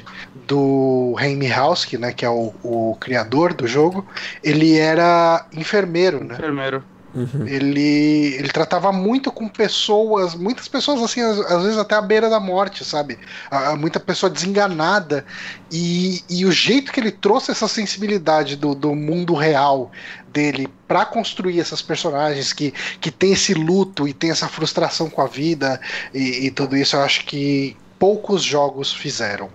[0.46, 4.06] do Jaime Hauski, né, que é o, o criador do jogo,
[4.42, 6.34] ele era enfermeiro, né?
[6.34, 6.84] Enfermeiro.
[7.14, 7.46] Uhum.
[7.46, 12.30] Ele, ele tratava muito com pessoas, muitas pessoas assim, às, às vezes até à beira
[12.30, 13.18] da morte, sabe?
[13.50, 15.24] A, muita pessoa desenganada.
[15.70, 19.90] E, e o jeito que ele trouxe essa sensibilidade do, do mundo real
[20.28, 25.20] dele para construir essas personagens que, que tem esse luto e tem essa frustração com
[25.20, 25.78] a vida
[26.14, 29.50] e, e tudo isso, eu acho que poucos jogos fizeram.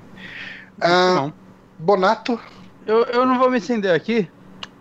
[0.80, 1.32] Ah,
[1.80, 2.40] Bonato?
[2.86, 4.30] Eu, eu não vou me estender aqui.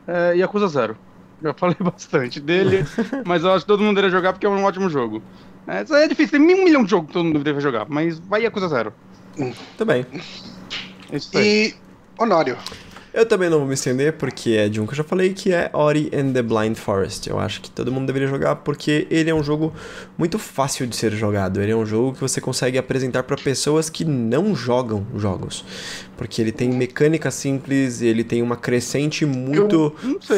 [0.07, 1.06] É, Yakuza Zero.
[1.43, 2.85] Já falei bastante dele,
[3.27, 5.23] mas eu acho que todo mundo deveria jogar porque é um ótimo jogo.
[5.67, 8.19] É, isso é difícil, tem um milhão de jogos que todo mundo deveria jogar, mas
[8.19, 8.93] vai Yakuza Zero.
[9.39, 9.53] Hum.
[9.77, 10.07] Também.
[11.13, 11.69] Isso aí.
[11.69, 11.75] E
[12.19, 12.57] Honório?
[13.17, 15.51] Eu também não vou me estender, porque é de um que eu já falei, que
[15.51, 17.31] é Ori and the Blind Forest.
[17.31, 19.73] Eu acho que todo mundo deveria jogar, porque ele é um jogo
[20.19, 21.63] muito fácil de ser jogado.
[21.63, 25.65] Ele é um jogo que você consegue apresentar para pessoas que não jogam jogos.
[26.15, 29.97] Porque ele tem mecânica simples, ele tem uma crescente muito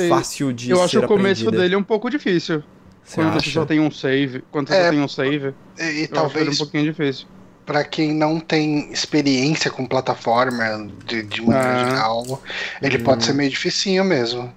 [0.08, 1.64] fácil de eu ser Eu acho o começo aprendida.
[1.64, 2.62] dele um pouco difícil.
[3.02, 3.40] Você quando acha?
[3.40, 4.44] você só tem um save.
[4.52, 5.54] Quando você é, só tem um save.
[5.80, 6.48] E, e talvez.
[6.48, 7.26] um pouquinho difícil
[7.68, 11.90] para quem não tem experiência com plataforma de, de maneira ah.
[11.90, 12.42] geral,
[12.80, 13.04] ele hum.
[13.04, 14.50] pode ser meio dificinho mesmo.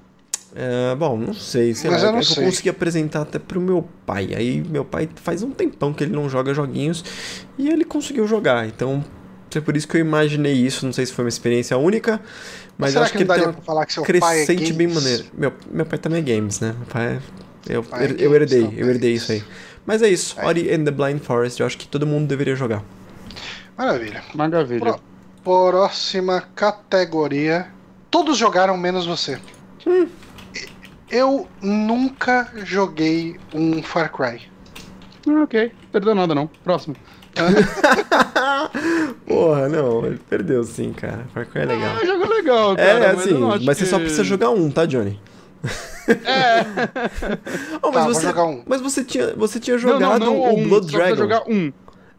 [0.56, 1.76] É, bom, não sei.
[1.76, 2.42] sei Mas lá, eu não é sei.
[2.42, 4.30] eu consegui apresentar até pro meu pai.
[4.34, 7.04] Aí meu pai faz um tempão que ele não joga joguinhos
[7.58, 8.66] e ele conseguiu jogar.
[8.66, 9.04] Então,
[9.54, 10.86] é por isso que eu imaginei isso.
[10.86, 12.22] Não sei se foi uma experiência única,
[12.78, 15.26] mas, mas acho que, que ele tem uma que seu crescente é bem maneiro.
[15.34, 16.74] Meu, meu pai também é games, né?
[16.78, 17.20] Meu pai
[17.70, 19.44] é, eu, pai é eu herdei, eu herdei isso aí.
[19.86, 22.84] Mas é isso, Ori and the Blind Forest, eu acho que todo mundo deveria jogar.
[23.78, 24.24] Maravilha.
[24.34, 24.80] Maravilha.
[24.80, 25.00] Pro,
[25.44, 27.68] próxima categoria.
[28.10, 29.40] Todos jogaram menos você.
[29.86, 30.08] Hum.
[31.10, 34.42] Eu nunca joguei um Far Cry.
[35.28, 36.48] Ah, ok, perdeu nada não.
[36.64, 36.96] Próximo.
[39.28, 41.26] Porra, não, ele perdeu sim, cara.
[41.34, 41.98] Far Cry é legal.
[41.98, 42.90] É, jogo legal, cara.
[42.90, 45.20] É, assim, mas, mas você só precisa jogar um, tá, Johnny?
[46.08, 46.62] É.
[47.82, 48.64] oh, mas, tá, você, um.
[48.66, 51.16] mas você tinha, você tinha jogado não, não, não, o um, Blood Dragon.
[51.16, 51.72] jogar um.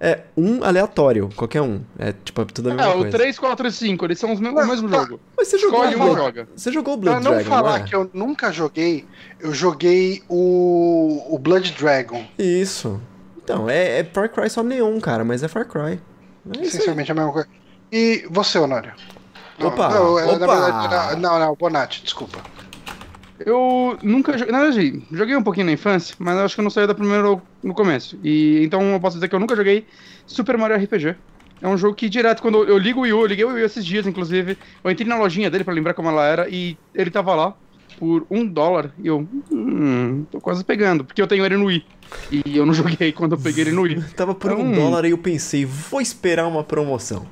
[0.05, 1.81] É um aleatório, qualquer um.
[1.97, 3.07] É tipo, é tudo a mesma é, coisa.
[3.07, 4.99] É, o 3, 4 e 5, eles são os mesmos, o mesmo tá.
[4.99, 5.21] jogo.
[5.37, 6.49] Mas você jogou Escolhe um joga.
[6.57, 7.89] Você jogou o Blood pra Dragon, não falar não é?
[7.89, 9.07] que eu nunca joguei,
[9.39, 12.27] eu joguei o, o Blood Dragon.
[12.37, 13.01] Isso.
[13.45, 16.01] Então, é, é Far Cry só neon, cara, mas é Far Cry.
[16.59, 17.49] É Essencialmente a mesma coisa.
[17.93, 18.95] E você, Honório?
[19.61, 19.89] Opa!
[19.89, 20.37] Não, não, opa.
[20.39, 22.41] Verdade, não, não, Bonatti, desculpa.
[23.47, 24.53] Eu nunca joguei.
[24.53, 27.23] Na verdade, joguei um pouquinho na infância, mas acho que eu não saí da primeira
[27.63, 28.19] no começo.
[28.23, 29.87] E então eu posso dizer que eu nunca joguei
[30.27, 31.17] Super Mario RPG.
[31.61, 33.63] É um jogo que direto, quando eu ligo o Wii U, eu liguei o Wii
[33.63, 36.77] U esses dias, inclusive, eu entrei na lojinha dele para lembrar como ela era, e
[36.93, 37.55] ele tava lá
[38.01, 41.85] por um dólar, e eu, hum, tô quase pegando, porque eu tenho ele no Wii.
[42.33, 44.03] E eu não joguei quando eu peguei ele no Wii.
[44.17, 47.25] tava por então, um dólar e eu pensei, vou esperar uma promoção.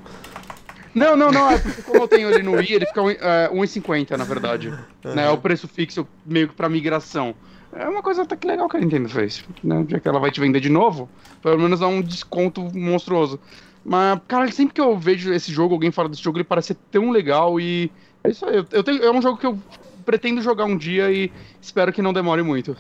[0.94, 4.16] Não, não, não, é porque como eu tenho ele no Wii, ele fica é, 1,50
[4.16, 4.68] na verdade.
[4.68, 5.14] Uhum.
[5.14, 7.35] Né, é o preço fixo meio que pra migração.
[7.72, 9.44] É uma coisa até que legal que a Nintendo fez.
[9.62, 9.85] Né?
[9.88, 11.09] Já que ela vai te vender de novo,
[11.40, 13.38] pelo menos dá um desconto monstruoso.
[13.85, 16.76] Mas, cara, sempre que eu vejo esse jogo, alguém fala desse jogo, ele parece ser
[16.90, 17.90] tão legal e.
[18.22, 18.57] É isso aí.
[18.57, 19.59] Eu, eu tenho, é um jogo que eu
[20.05, 22.76] pretendo jogar um dia e espero que não demore muito.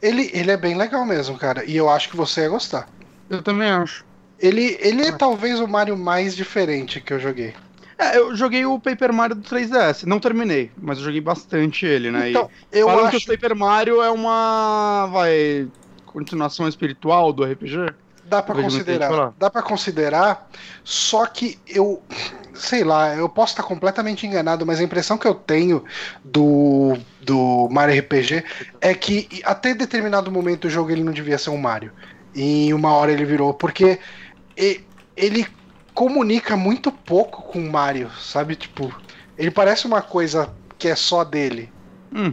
[0.00, 1.64] Ele, ele é bem legal mesmo, cara.
[1.64, 2.88] E eu acho que você ia gostar.
[3.28, 4.04] Eu também acho.
[4.44, 7.54] Ele, ele é talvez o Mario mais diferente que eu joguei.
[7.96, 12.10] É, eu joguei o Paper Mario do 3DS, não terminei, mas eu joguei bastante ele,
[12.10, 12.28] né?
[12.28, 13.18] Então, e eu falam acho...
[13.18, 15.66] que o Paper Mario é uma, vai,
[16.04, 17.94] continuação espiritual do RPG.
[18.24, 20.50] Dá para considerar, dá para considerar,
[20.82, 22.02] só que eu,
[22.52, 25.84] sei lá, eu posso estar completamente enganado, mas a impressão que eu tenho
[26.22, 28.44] do, do Mario RPG
[28.80, 31.92] é que até determinado momento do jogo ele não devia ser um Mario.
[32.34, 34.00] E em uma hora ele virou, porque
[35.16, 35.46] ele
[35.92, 38.56] comunica muito pouco com o Mario, sabe?
[38.56, 38.94] Tipo,
[39.38, 41.72] ele parece uma coisa que é só dele.
[42.12, 42.32] Hum.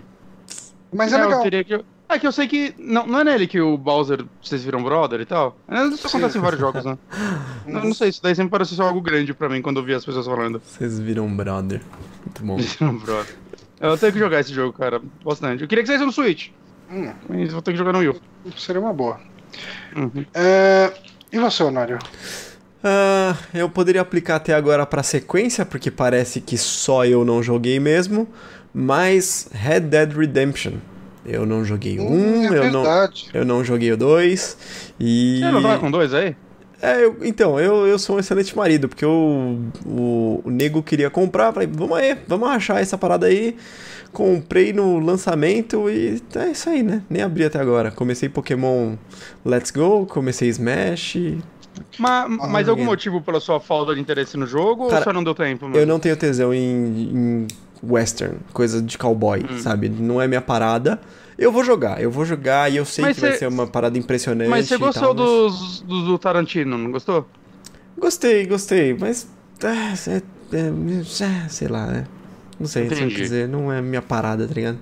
[0.93, 1.45] Mas é não, legal.
[1.45, 1.85] Eu que...
[2.11, 2.75] É que eu sei que.
[2.77, 5.57] Não, não é nele que o Bowser vocês viram brother e tal?
[5.93, 6.97] Isso acontece em vários jogos, né?
[7.65, 9.93] não, não sei, isso daí sempre parece ser algo grande pra mim quando eu vi
[9.93, 10.59] as pessoas falando.
[10.59, 11.81] Vocês viram brother.
[12.25, 12.57] Muito bom.
[12.57, 13.33] Viram brother.
[13.79, 15.01] Eu tenho que jogar esse jogo, cara.
[15.23, 15.61] Bastante.
[15.61, 16.49] Eu queria que saísse no Switch.
[16.91, 17.13] Hum.
[17.29, 18.21] Mas vou ter que jogar no Wii.
[18.57, 19.17] Seria uma boa.
[19.95, 20.25] Uhum.
[20.33, 20.93] É...
[21.31, 21.97] E você, Honório?
[22.83, 27.79] Uh, eu poderia aplicar até agora para sequência, porque parece que só eu não joguei
[27.79, 28.27] mesmo.
[28.73, 30.73] Mas Red Dead Redemption.
[31.25, 34.57] Eu não joguei hum, 1, é eu, não, eu não joguei o 2.
[34.99, 35.39] E...
[35.39, 36.35] Você não tava com dois aí?
[36.81, 41.11] É, eu, então, eu, eu sou um excelente marido, porque eu, o, o nego queria
[41.11, 43.55] comprar, falei, vamos aí, vamos achar essa parada aí.
[44.11, 47.01] Comprei no lançamento e é isso aí, né?
[47.09, 47.91] Nem abri até agora.
[47.91, 48.95] Comecei Pokémon
[49.45, 51.17] Let's Go, comecei Smash.
[51.97, 55.23] Mas, mas algum motivo pela sua falta de interesse no jogo Cara, ou só não
[55.23, 55.65] deu tempo?
[55.65, 55.77] Mano?
[55.77, 57.47] Eu não tenho tesão em, em
[57.83, 59.59] western, coisa de cowboy, hum.
[59.59, 59.89] sabe?
[59.89, 60.99] Não é minha parada.
[61.37, 63.29] Eu vou jogar, eu vou jogar e eu sei mas que cê...
[63.29, 64.49] vai ser uma parada impressionante.
[64.49, 66.03] Mas você gostou tal, dos, mas...
[66.03, 67.25] do Tarantino, não gostou?
[67.97, 69.27] Gostei, gostei, mas.
[69.63, 70.21] É, é,
[70.57, 72.05] é, sei lá, né?
[72.61, 74.77] Não sei, se eu dizer, não é minha parada, tá ligado?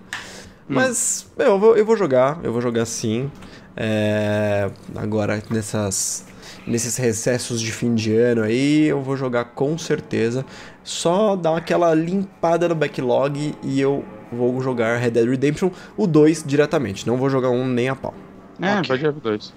[0.70, 0.76] Hum.
[0.76, 3.32] Mas eu vou, eu vou jogar, eu vou jogar sim.
[3.76, 6.26] É, agora, nessas,
[6.68, 10.46] nesses recessos de fim de ano aí, eu vou jogar com certeza.
[10.84, 16.44] Só dar aquela limpada no backlog e eu vou jogar Red Dead Redemption, o 2
[16.46, 17.08] diretamente.
[17.08, 18.14] Não vou jogar um nem a pau.
[18.62, 18.88] É, okay.
[18.90, 19.54] pode jogar o 2.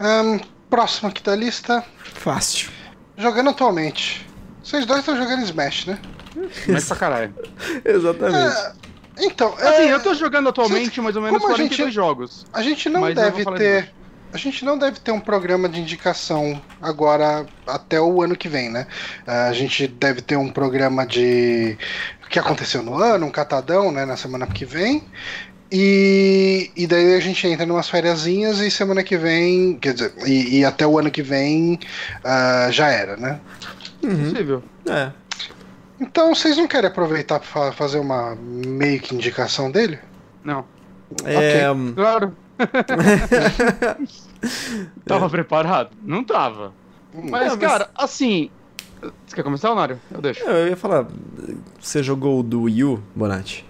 [0.00, 0.40] Um,
[0.70, 1.84] próximo aqui da lista.
[2.14, 2.70] Fácil.
[3.18, 4.26] Jogando atualmente.
[4.64, 5.98] Vocês dois estão jogando Smash, né?
[6.66, 7.34] Smash pra caralho.
[7.84, 8.56] Exatamente.
[8.56, 8.72] É,
[9.20, 9.92] então, assim, é...
[9.92, 12.46] eu tô jogando atualmente mais ou menos 42 gente, jogos.
[12.52, 13.92] A gente não deve ter
[14.32, 18.70] a gente não deve ter um programa de indicação agora até o ano que vem,
[18.70, 18.86] né?
[19.26, 21.76] A gente deve ter um programa de
[22.24, 25.04] o que aconteceu no ano, um catadão, né, na semana que vem.
[25.70, 30.12] E, e daí a gente entra em umas férias e semana que vem, quer dizer,
[30.26, 31.78] e, e até o ano que vem
[32.24, 33.38] uh, já era, né?
[34.02, 34.30] Uhum.
[34.30, 34.62] Possível.
[34.86, 35.10] É.
[36.02, 40.00] Então vocês não querem aproveitar para fazer uma meio que indicação dele?
[40.42, 40.64] Não.
[41.24, 41.92] É, okay.
[41.94, 42.36] Claro.
[45.06, 45.28] tava é.
[45.28, 45.90] preparado?
[46.02, 46.72] Não tava.
[47.14, 47.28] Hum.
[47.30, 48.50] Mas, mas, cara, assim.
[49.00, 50.00] Você quer começar, Nário?
[50.10, 50.44] Eu deixo.
[50.44, 51.06] Eu ia falar.
[51.80, 53.64] Você jogou o do Wii U, Bonatti?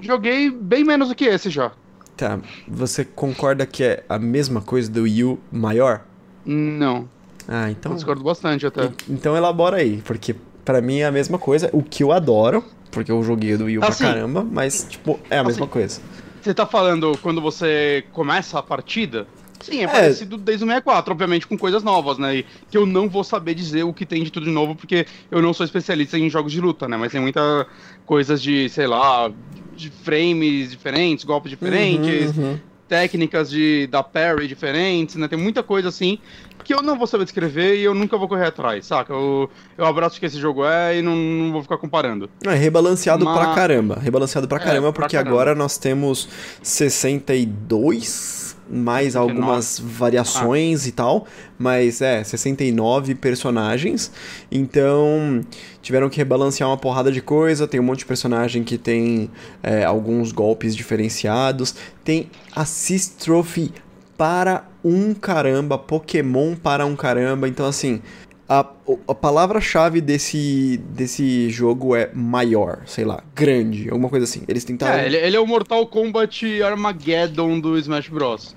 [0.00, 1.72] Joguei bem menos do que esse já.
[2.16, 2.38] Tá.
[2.68, 6.02] Você concorda que é a mesma coisa do Wii U maior?
[6.44, 7.08] Não.
[7.48, 7.92] Ah, então.
[7.92, 8.92] Eu discordo bastante até.
[9.08, 11.70] Então elabora aí, porque para mim é a mesma coisa.
[11.72, 15.18] O que eu adoro, porque eu joguei do Wii U assim, pra caramba, mas, tipo,
[15.30, 16.00] é a assim, mesma coisa.
[16.40, 19.26] Você tá falando quando você começa a partida?
[19.62, 22.38] Sim, é, é, parecido desde o 64, obviamente com coisas novas, né?
[22.38, 25.06] E que eu não vou saber dizer o que tem de tudo de novo, porque
[25.30, 26.96] eu não sou especialista em jogos de luta, né?
[26.96, 27.66] Mas tem muita
[28.04, 29.30] coisas de, sei lá,
[29.76, 32.60] de frames diferentes, golpes diferentes, uhum, uhum.
[32.88, 35.28] técnicas de da parry diferentes, né?
[35.28, 36.18] Tem muita coisa assim
[36.62, 39.12] que eu não vou saber descrever e eu nunca vou correr atrás, saca?
[39.12, 42.28] Eu, eu abraço que esse jogo é e não, não vou ficar comparando.
[42.44, 43.38] É rebalanceado Mas...
[43.38, 43.98] pra caramba.
[44.00, 45.30] Rebalanceado pra é, caramba, porque caramba.
[45.30, 46.28] agora nós temos
[46.62, 48.42] 62
[48.72, 49.30] mais 69.
[49.30, 50.88] algumas variações ah.
[50.88, 51.26] e tal,
[51.58, 54.10] mas é, 69 personagens.
[54.50, 55.44] Então,
[55.82, 57.68] tiveram que rebalancear uma porrada de coisa.
[57.68, 59.30] Tem um monte de personagem que tem
[59.62, 61.74] é, alguns golpes diferenciados.
[62.02, 63.72] Tem Assist Trophy
[64.16, 67.48] para um caramba, Pokémon para um caramba.
[67.48, 68.00] Então, assim,
[68.48, 68.66] a,
[69.08, 74.42] a palavra-chave desse, desse jogo é maior, sei lá, grande, alguma coisa assim.
[74.46, 75.00] Eles tentaram.
[75.00, 78.56] É, ele, ele é o Mortal Kombat Armageddon do Smash Bros.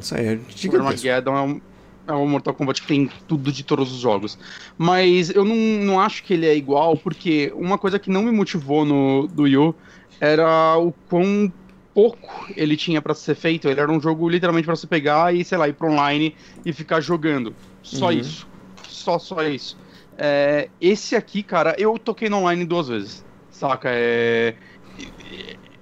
[0.00, 0.76] Isso aí é gigantesco.
[0.76, 1.60] O Armageddon é um,
[2.08, 4.38] é um Mortal Kombat que tem tudo de todos os jogos.
[4.78, 8.30] Mas eu não, não acho que ele é igual, porque uma coisa que não me
[8.30, 9.74] motivou no do Yu
[10.20, 11.52] era o quão
[11.94, 13.68] pouco ele tinha para ser feito.
[13.68, 16.34] Ele era um jogo literalmente para você pegar e, sei lá, ir pro online
[16.66, 17.54] e ficar jogando.
[17.82, 18.12] Só uhum.
[18.12, 18.48] isso.
[18.88, 19.78] Só, só isso.
[20.18, 23.24] É, esse aqui, cara, eu toquei no online duas vezes.
[23.50, 23.88] Saca?
[23.90, 24.56] É.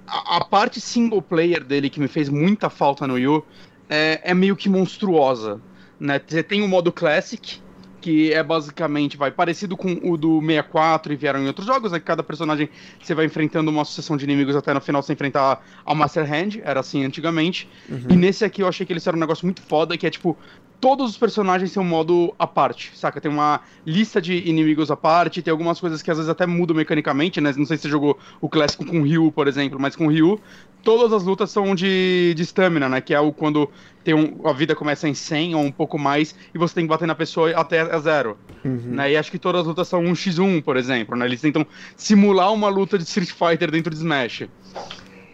[0.07, 3.43] A, a parte single player dele que me fez muita falta no Yu
[3.89, 5.59] é, é meio que monstruosa.
[5.99, 6.21] Né?
[6.25, 7.59] Você tem o modo Classic,
[8.03, 11.99] que é basicamente vai parecido com o do 64 e vieram em outros jogos, né?
[11.99, 12.69] Que cada personagem
[13.01, 16.59] você vai enfrentando uma sucessão de inimigos até no final você enfrentar a Master Hand,
[16.65, 17.69] era assim antigamente.
[17.89, 18.07] Uhum.
[18.09, 20.37] E nesse aqui eu achei que eles fizeram um negócio muito foda, que é tipo,
[20.83, 23.21] todos os personagens têm um modo à parte, saca?
[23.21, 26.75] Tem uma lista de inimigos à parte, tem algumas coisas que às vezes até mudam
[26.75, 27.53] mecanicamente, né?
[27.55, 30.09] Não sei se você jogou o clássico com o Ryu, por exemplo, mas com o
[30.09, 30.41] Ryu,
[30.83, 32.99] todas as lutas são de stamina, né?
[32.99, 33.69] Que é o quando
[34.03, 36.89] tem um, a vida começa em 100 ou um pouco mais e você tem que
[36.89, 38.37] bater na pessoa até a zero.
[38.65, 38.81] Uhum.
[38.87, 39.13] Né?
[39.13, 41.25] E acho que todas as lutas são 1x1, por exemplo, né?
[41.25, 41.65] Eles tentam
[41.95, 44.49] simular uma luta de Street Fighter dentro de Smash.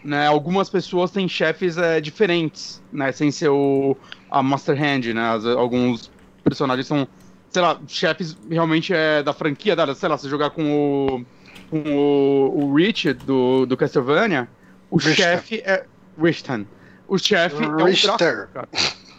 [0.03, 3.97] Né, algumas pessoas têm chefes é, diferentes, né, sem ser o,
[4.31, 6.09] a Master Hand, né, as, alguns
[6.41, 7.05] personagens são,
[7.49, 11.25] sei lá, chefes realmente é da franquia, da, sei lá, se jogar com o,
[11.69, 14.47] com o, o Rich do, do Castlevania,
[14.89, 15.85] o chefe é
[16.17, 16.65] Richton.
[17.07, 18.69] O chefe é o Drácula.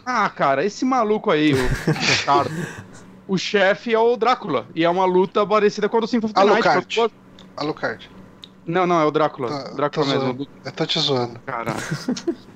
[0.05, 1.57] Ah, cara, esse maluco aí, o
[3.33, 4.65] o chefe é o Drácula.
[4.73, 6.97] E é uma luta parecida com a do Symphony Alucard.
[6.97, 7.13] Night.
[7.57, 8.09] Alucard.
[8.65, 9.49] Não, não, é o Drácula.
[9.49, 10.21] Tá, Drácula mesmo.
[10.21, 10.47] Zoando.
[10.65, 11.39] Eu tô te zoando.
[11.45, 11.79] Caralho.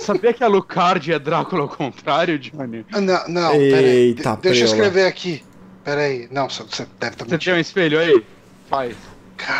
[0.00, 2.86] sabia que a Lucard é Drácula ao contrário, Johnny?
[2.92, 4.14] Ah, não, não, peraí.
[4.14, 5.44] De deixa eu escrever aqui.
[5.84, 6.28] Peraí.
[6.30, 8.24] Não, você deve estar tá Você tem um espelho aí?
[8.68, 8.96] Faz.
[9.36, 9.58] Cara.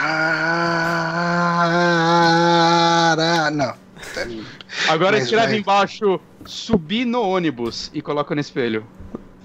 [3.50, 3.74] Não.
[4.88, 5.58] Agora Mas escreve vai.
[5.58, 8.86] embaixo subir no ônibus e coloca no espelho.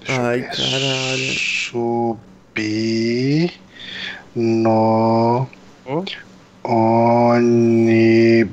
[0.08, 1.38] Ai, caralho.
[1.38, 3.52] Subir
[4.34, 5.46] no
[5.86, 6.04] oh.
[6.68, 8.48] Ônibus.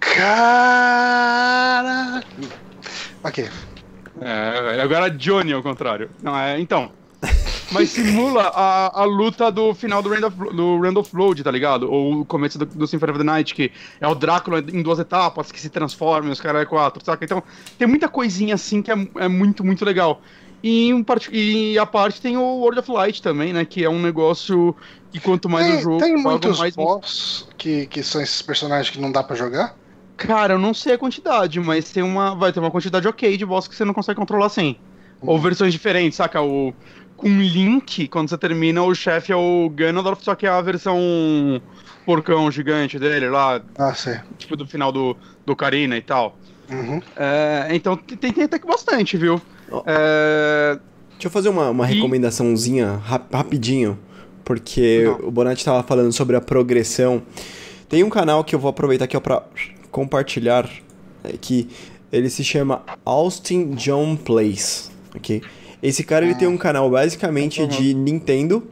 [0.00, 1.30] Cara.
[3.22, 3.48] Ok.
[4.20, 6.10] É, agora Johnny ao contrário.
[6.22, 6.58] Não, é.
[6.60, 6.90] Então.
[7.70, 11.88] Mas simula a, a luta do final do Randolph, do Randolph Road, tá ligado?
[11.88, 13.70] Ou o começo do, do Symphony of the Night, que
[14.00, 17.24] é o Drácula em duas etapas, que se transforma e os caras é quatro, saca?
[17.24, 17.40] Então,
[17.78, 20.20] tem muita coisinha assim que é, é muito, muito legal.
[20.62, 23.64] E, um, e a parte tem o World of Light também, né?
[23.64, 24.76] Que é um negócio
[25.10, 25.98] que quanto mais tem, o jogo.
[25.98, 29.74] Tem muitos mais boss que, que são esses personagens que não dá para jogar?
[30.16, 32.34] Cara, eu não sei a quantidade, mas tem uma.
[32.34, 34.78] Vai ter uma quantidade ok de boss que você não consegue controlar sem.
[35.22, 35.40] Ou uhum.
[35.40, 36.42] versões diferentes, saca?
[36.42, 36.74] O,
[37.16, 41.60] com Link, quando você termina, o chefe é o Ganondorf, só que é a versão
[42.06, 43.60] porcão gigante dele lá.
[43.78, 44.18] Ah, sim.
[44.38, 46.38] Tipo do final do, do Karina e tal.
[46.70, 47.02] Uhum.
[47.16, 49.40] É, então tem, tem até que bastante, viu?
[49.70, 49.82] Oh.
[49.86, 50.78] É...
[51.12, 51.94] Deixa eu fazer uma, uma e...
[51.94, 53.98] recomendaçãozinha rap, rapidinho,
[54.44, 55.28] porque Não.
[55.28, 57.22] o Bonatti estava falando sobre a progressão.
[57.88, 59.42] Tem um canal que eu vou aproveitar aqui para
[59.90, 60.68] compartilhar,
[61.24, 61.68] é, que
[62.12, 65.42] ele se chama Austin John Plays, ok?
[65.82, 67.68] Esse cara ele tem um canal basicamente uhum.
[67.68, 68.66] de Nintendo,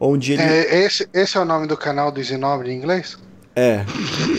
[0.00, 0.42] onde ele.
[0.42, 3.18] É, esse, esse é o nome do canal do Zinobre em inglês?
[3.56, 3.84] É,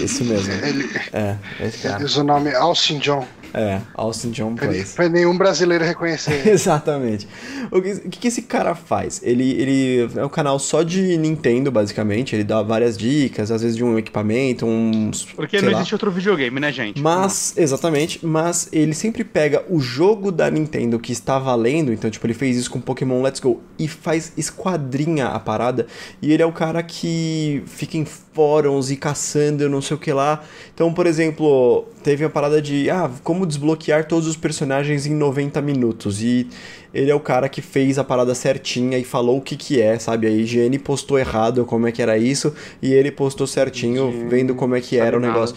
[0.03, 0.51] esse mesmo.
[0.53, 1.95] Ele, é, esse cara.
[1.95, 3.25] Ele usa o nome Austin John.
[3.57, 4.93] É, Austin John Place.
[4.93, 6.43] Pra nenhum brasileiro reconhecer.
[6.45, 7.25] Exatamente.
[7.71, 9.21] O que, o que esse cara faz?
[9.23, 12.35] Ele, ele é um canal só de Nintendo, basicamente.
[12.35, 15.23] Ele dá várias dicas, às vezes de um equipamento, uns.
[15.23, 15.77] Porque não lá.
[15.77, 17.01] existe outro videogame, né, gente?
[17.01, 22.27] Mas, exatamente, mas ele sempre pega o jogo da Nintendo que está valendo, então, tipo,
[22.27, 25.87] ele fez isso com Pokémon Let's Go e faz esquadrinha a parada.
[26.21, 28.05] E ele é o cara que fica em
[28.35, 30.43] fóruns e caçando, não sei o que lá.
[30.73, 35.61] Então, por exemplo, teve a parada de, ah, como desbloquear todos os personagens em 90
[35.61, 36.21] minutos.
[36.21, 36.47] E
[36.93, 39.97] ele é o cara que fez a parada certinha e falou o que que é,
[39.97, 40.27] sabe?
[40.27, 44.75] A IGN postou errado como é que era isso e ele postou certinho, vendo como
[44.75, 45.55] é que era o negócio.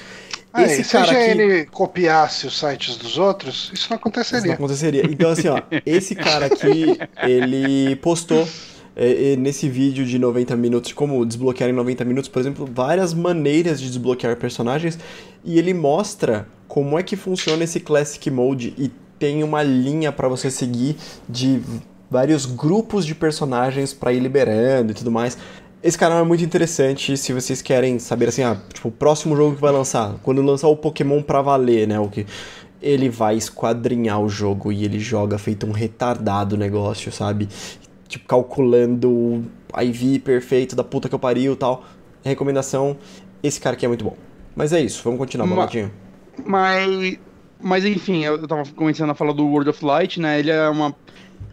[0.53, 1.70] Ah, Esse se cara a IGN aqui...
[1.70, 4.39] copiasse os sites dos outros, isso não aconteceria.
[4.39, 5.05] Isso não aconteceria.
[5.05, 8.47] Então, assim, ó, esse cara aqui, ele postou
[8.99, 13.80] é, nesse vídeo de 90 minutos, como desbloquear em 90 minutos, por exemplo, várias maneiras
[13.80, 14.99] de desbloquear personagens
[15.44, 20.28] e ele mostra como é que funciona esse Classic Mode e tem uma linha para
[20.28, 20.96] você seguir
[21.28, 21.62] de
[22.11, 25.38] vários grupos de personagens para ir liberando e tudo mais.
[25.80, 29.55] Esse canal é muito interessante se vocês querem saber assim, ah, tipo, o próximo jogo
[29.55, 32.26] que vai lançar, quando lançar o Pokémon pra valer, né, o que
[32.82, 37.49] ele vai esquadrinhar o jogo e ele joga feito um retardado negócio, sabe?
[38.09, 41.84] Tipo, calculando a IV perfeito da puta que eu pariu e tal.
[42.24, 42.96] Recomendação,
[43.42, 44.16] esse cara aqui é muito bom.
[44.56, 45.92] Mas é isso, vamos continuar, Boladinho.
[46.44, 47.18] Mas,
[47.61, 50.38] mas enfim, eu tava começando a falar do World of Light, né?
[50.40, 50.94] Ele é uma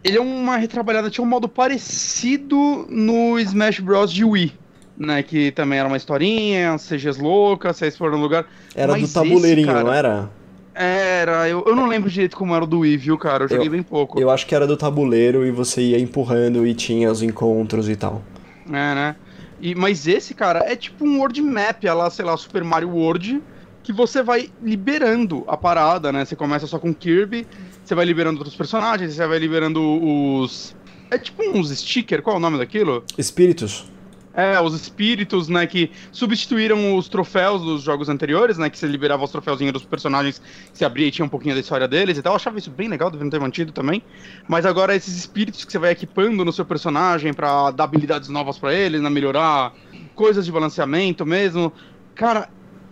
[0.02, 4.52] ele é uma retrabalhada, tinha um modo parecido no Smash Bros de Wii,
[4.96, 5.22] né?
[5.22, 8.46] Que também era uma historinha, CGs loucas, você explorando um lugar.
[8.74, 10.30] Era Mas do tabuleirinho, esse, cara, não era?
[10.78, 13.44] Era, eu, eu não lembro direito como era o do Wii, viu, cara?
[13.44, 14.20] Eu joguei eu, bem pouco.
[14.20, 17.96] Eu acho que era do tabuleiro e você ia empurrando e tinha os encontros e
[17.96, 18.22] tal.
[18.68, 19.16] É, né?
[19.58, 22.90] E, mas esse, cara, é tipo um world map, é lá, sei lá, Super Mario
[22.90, 23.42] World,
[23.82, 26.26] que você vai liberando a parada, né?
[26.26, 27.46] Você começa só com Kirby,
[27.82, 30.76] você vai liberando outros personagens, você vai liberando os.
[31.10, 33.02] É tipo uns stickers, qual é o nome daquilo?
[33.16, 33.90] Espíritos.
[34.36, 39.24] É, os espíritos, né, que substituíram os troféus dos jogos anteriores, né, que você liberava
[39.24, 40.42] os troféuzinhos dos personagens,
[40.74, 42.34] se abria e tinha um pouquinho da história deles e tal.
[42.34, 44.02] Eu achava isso bem legal, devia ter mantido também.
[44.46, 48.58] Mas agora esses espíritos que você vai equipando no seu personagem para dar habilidades novas
[48.58, 49.72] para ele, né, melhorar
[50.14, 51.72] coisas de balanceamento mesmo.
[52.14, 52.48] Cara,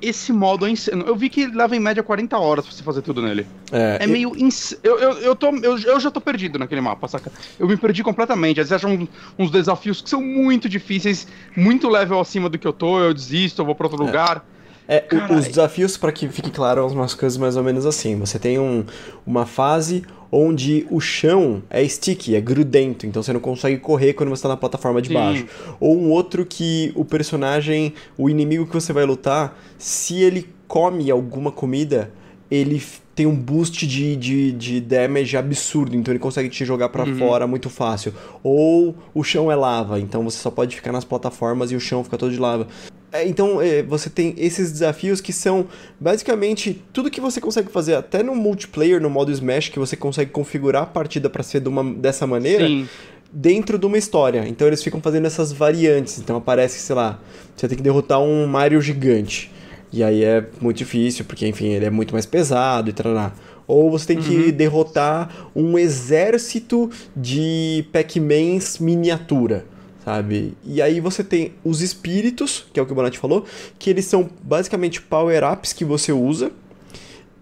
[0.08, 1.04] esse modo é insano.
[1.06, 3.46] Eu vi que leva em média 40 horas pra você fazer tudo nele.
[3.72, 4.36] É, é meio.
[4.36, 4.76] Ins...
[4.82, 7.32] Eu, eu, eu, tô, eu, eu já tô perdido naquele mapa, saca?
[7.58, 8.60] Eu me perdi completamente.
[8.60, 11.26] Às vezes acham uns desafios que são muito difíceis,
[11.56, 14.06] muito level acima do que eu tô, eu desisto, eu vou pra outro é.
[14.06, 14.44] lugar.
[14.86, 18.18] É, os desafios, para que fique claro, são umas coisas mais ou menos assim.
[18.18, 18.84] Você tem um,
[19.26, 24.30] uma fase onde o chão é sticky, é grudento, então você não consegue correr quando
[24.30, 25.14] você está na plataforma de Sim.
[25.14, 25.46] baixo.
[25.80, 31.10] Ou um outro que o personagem, o inimigo que você vai lutar, se ele come
[31.10, 32.10] alguma comida,
[32.50, 32.82] ele
[33.14, 37.16] tem um boost de, de, de damage absurdo, então ele consegue te jogar para uhum.
[37.16, 38.12] fora muito fácil.
[38.42, 42.02] Ou o chão é lava, então você só pode ficar nas plataformas e o chão
[42.02, 42.66] fica todo de lava.
[43.14, 45.68] É, então é, você tem esses desafios que são
[46.00, 50.32] basicamente tudo que você consegue fazer, até no multiplayer, no modo Smash, que você consegue
[50.32, 52.66] configurar a partida para ser de uma, dessa maneira.
[52.66, 52.88] Sim
[53.36, 54.46] dentro de uma história.
[54.46, 56.20] Então eles ficam fazendo essas variantes.
[56.20, 57.18] Então aparece, sei lá,
[57.56, 59.50] você tem que derrotar um Mario gigante.
[59.92, 63.32] E aí é muito difícil, porque enfim, ele é muito mais pesado e tal.
[63.66, 64.50] Ou você tem que uhum.
[64.52, 69.64] derrotar um exército de Pac-Mans miniatura,
[70.04, 70.54] sabe?
[70.64, 73.44] E aí você tem os espíritos, que é o que o Bonatti falou,
[73.78, 76.52] que eles são basicamente power-ups que você usa.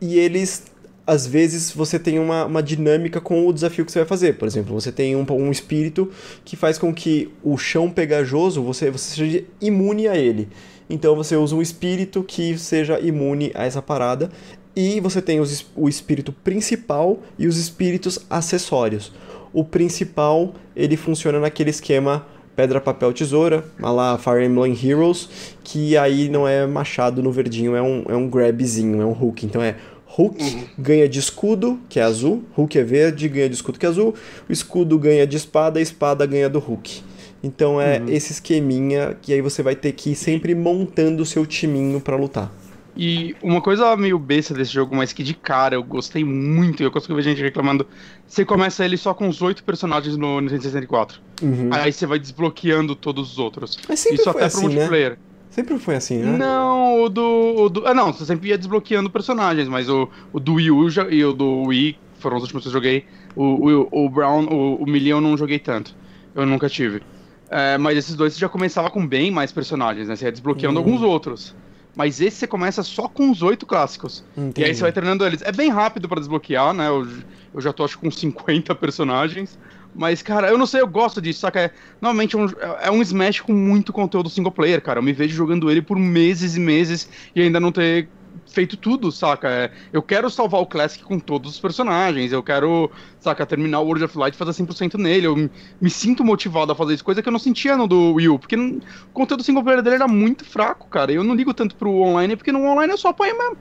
[0.01, 0.65] E eles
[1.05, 4.35] às vezes você tem uma, uma dinâmica com o desafio que você vai fazer.
[4.39, 6.11] Por exemplo, você tem um, um espírito
[6.45, 10.49] que faz com que o chão pegajoso você, você seja imune a ele.
[10.89, 14.31] Então você usa um espírito que seja imune a essa parada.
[14.75, 19.13] E você tem os, o espírito principal e os espíritos acessórios.
[19.53, 25.29] O principal, ele funciona naquele esquema pedra, papel, tesoura, lá Fire Emblem Heroes,
[25.65, 29.45] que aí não é machado no verdinho, é um, é um grabzinho, é um hook.
[29.45, 29.77] Então é
[30.15, 30.65] Hulk uhum.
[30.79, 34.15] ganha de escudo, que é azul, Hulk é verde, ganha de escudo, que é azul,
[34.49, 37.03] o escudo ganha de espada, a espada ganha do Hulk.
[37.43, 38.09] Então é uhum.
[38.09, 42.15] esse esqueminha que aí você vai ter que ir sempre montando o seu timinho para
[42.15, 42.53] lutar.
[42.95, 46.91] E uma coisa meio besta desse jogo, mas que de cara eu gostei muito, eu
[46.91, 47.87] consigo ver gente reclamando.
[48.27, 51.21] Você começa ele só com os oito personagens no Nintendo 64.
[51.43, 51.71] Uhum.
[51.73, 53.79] Aí você vai desbloqueando todos os outros.
[53.89, 54.75] Mas sempre Isso até assim, pro né?
[54.75, 55.11] multiplayer.
[55.13, 55.17] Né?
[55.49, 56.37] Sempre foi assim, né?
[56.37, 57.87] Não, o do, o do.
[57.87, 61.25] Ah, não, você sempre ia desbloqueando personagens, mas o, o do Wii U já, e
[61.25, 63.05] o do Wii foram os últimos que eu joguei.
[63.35, 65.95] O, o, o Brown, o, o Million eu não joguei tanto.
[66.35, 67.03] Eu nunca tive.
[67.51, 70.17] É, mas esses dois você já começava com bem mais personagens, né?
[70.17, 70.87] Você ia desbloqueando uhum.
[70.87, 71.55] alguns outros.
[71.95, 74.25] Mas esse você começa só com os oito clássicos.
[74.37, 74.61] Entendi.
[74.61, 75.43] E aí você vai treinando eles.
[75.43, 76.89] É bem rápido para desbloquear, né?
[76.89, 77.07] Eu,
[77.55, 79.59] eu já tô acho com 50 personagens.
[79.95, 81.61] Mas, cara, eu não sei, eu gosto disso, saca?
[81.61, 81.71] É,
[82.01, 82.47] normalmente é um,
[82.81, 85.01] é um Smash com muito conteúdo single player, cara.
[85.01, 88.09] Eu me vejo jogando ele por meses e meses e ainda não ter
[88.53, 89.49] feito tudo, saca?
[89.49, 93.87] É, eu quero salvar o Classic com todos os personagens, eu quero, saca, terminar o
[93.87, 95.27] World of Light e fazer 100% nele.
[95.27, 95.51] Eu me,
[95.81, 98.39] me, sinto motivado a fazer isso, coisa que eu não sentia no do Wii U,
[98.39, 101.13] porque não, o conteúdo single player dele era muito fraco, cara.
[101.13, 103.57] Eu não ligo tanto pro online, porque no online eu só apanho mesmo.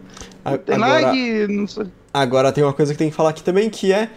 [0.66, 1.86] Tem agora, lag, não sei.
[2.14, 4.10] Agora tem uma coisa que tem que falar aqui também, que é.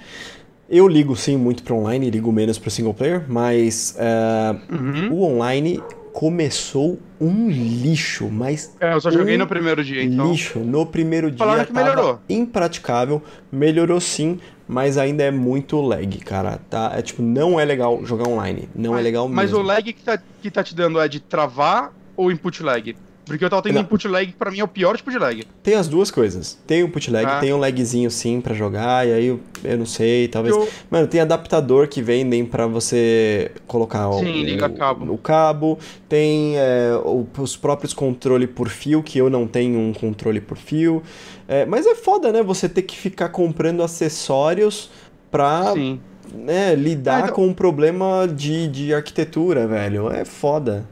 [0.69, 5.13] Eu ligo sim muito para online, ligo menos para single player, mas uh, uhum.
[5.13, 5.81] o online
[6.15, 8.73] começou um lixo, mas.
[8.79, 10.31] É, eu só joguei um no primeiro dia, então.
[10.31, 10.61] Lixo.
[10.61, 11.39] No primeiro dia.
[11.39, 12.21] Falaram que melhorou.
[12.29, 13.21] Impraticável.
[13.51, 16.61] Melhorou sim, mas ainda é muito lag, cara.
[16.71, 16.93] Tá?
[16.97, 18.69] É tipo, não é legal jogar online.
[18.77, 19.37] Não é mas, é legal mesmo.
[19.37, 22.97] Mas o lag que tá, que tá te dando é de travar ou input lag?
[23.25, 23.83] Porque eu tava tendo não.
[23.83, 25.43] input lag, pra mim é o pior tipo de lag.
[25.63, 26.59] Tem as duas coisas.
[26.67, 27.41] Tem o input lag, ah.
[27.41, 30.55] tem um lagzinho sim para jogar, e aí eu, eu não sei, talvez.
[30.55, 30.69] Eu...
[30.91, 35.13] Mano, tem adaptador que vendem para você colocar sim, o, liga cabo.
[35.13, 35.79] o cabo.
[36.09, 36.91] Tem é,
[37.39, 41.03] os próprios controle por fio, que eu não tenho um controle por fio.
[41.49, 42.43] É, mas é foda, né?
[42.43, 44.91] Você ter que ficar comprando acessórios
[45.31, 45.73] pra.
[45.73, 46.01] Sim.
[46.33, 47.35] Né, lidar ah, então...
[47.35, 50.11] com um problema de, de arquitetura, velho.
[50.11, 50.85] É foda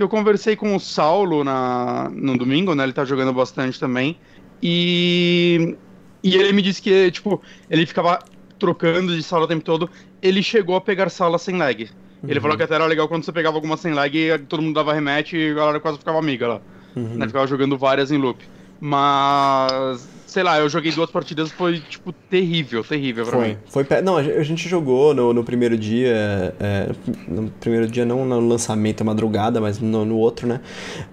[0.00, 2.84] que eu conversei com o Saulo na, no domingo, né?
[2.84, 4.16] Ele tá jogando bastante também.
[4.62, 5.76] E,
[6.24, 8.18] e ele me disse que, tipo, ele ficava
[8.58, 9.90] trocando de sala o tempo todo.
[10.22, 11.82] Ele chegou a pegar sala sem lag.
[11.82, 12.40] Ele uhum.
[12.40, 14.94] falou que até era legal quando você pegava alguma sem lag e todo mundo dava
[14.94, 16.60] rematch e a galera quase ficava amiga lá.
[16.96, 17.16] Uhum.
[17.16, 17.26] Né?
[17.26, 18.42] Ficava jogando várias em loop.
[18.80, 23.58] Mas sei lá, eu joguei duas partidas, foi, tipo, terrível, terrível pra foi, mim.
[23.66, 26.88] Foi, não, a gente jogou no, no primeiro dia, é,
[27.26, 30.60] no primeiro dia não no lançamento, madrugada, mas no, no outro, né,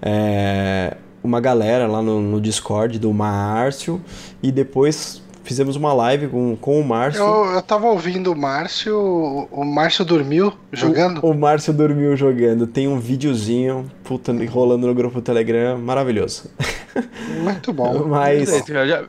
[0.00, 4.00] é, uma galera lá no, no Discord do Márcio,
[4.40, 7.22] e depois fizemos uma live com, com o Márcio.
[7.22, 9.48] Eu, eu tava ouvindo o Márcio.
[9.50, 11.24] O Márcio dormiu jogando?
[11.24, 12.66] O, o Márcio dormiu jogando.
[12.66, 15.78] Tem um videozinho puta, rolando no grupo do Telegram.
[15.78, 16.50] Maravilhoso.
[17.42, 18.06] Muito bom.
[18.06, 18.50] mas,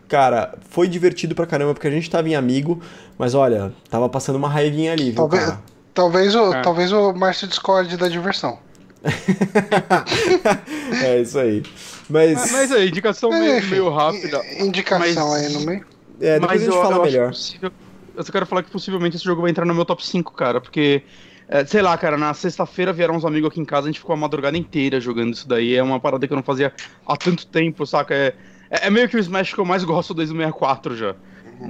[0.08, 2.80] cara, foi divertido pra caramba porque a gente tava em amigo.
[3.18, 5.16] Mas olha, tava passando uma raivinha ali, viu?
[5.16, 5.62] Talvez, cara?
[5.94, 6.62] talvez, o, é.
[6.62, 8.58] talvez o Márcio discorde da diversão.
[11.04, 11.64] é isso aí.
[12.10, 14.42] Mas, mas a indicação é, meio, meio rápida.
[14.58, 15.46] Indicação mas...
[15.46, 15.99] aí no meio.
[16.20, 17.30] É, depois Mas a gente eu, fala eu melhor.
[17.30, 17.72] Possível,
[18.16, 20.60] eu só quero falar que possivelmente esse jogo vai entrar no meu top 5, cara,
[20.62, 21.04] porque.
[21.52, 24.14] É, sei lá, cara, na sexta-feira vieram uns amigos aqui em casa, a gente ficou
[24.14, 25.76] a madrugada inteira jogando isso daí.
[25.76, 26.72] É uma parada que eu não fazia
[27.08, 28.14] há tanto tempo, saca?
[28.14, 28.36] É,
[28.70, 31.16] é, é meio que o Smash que eu mais gosto desde o 64 já.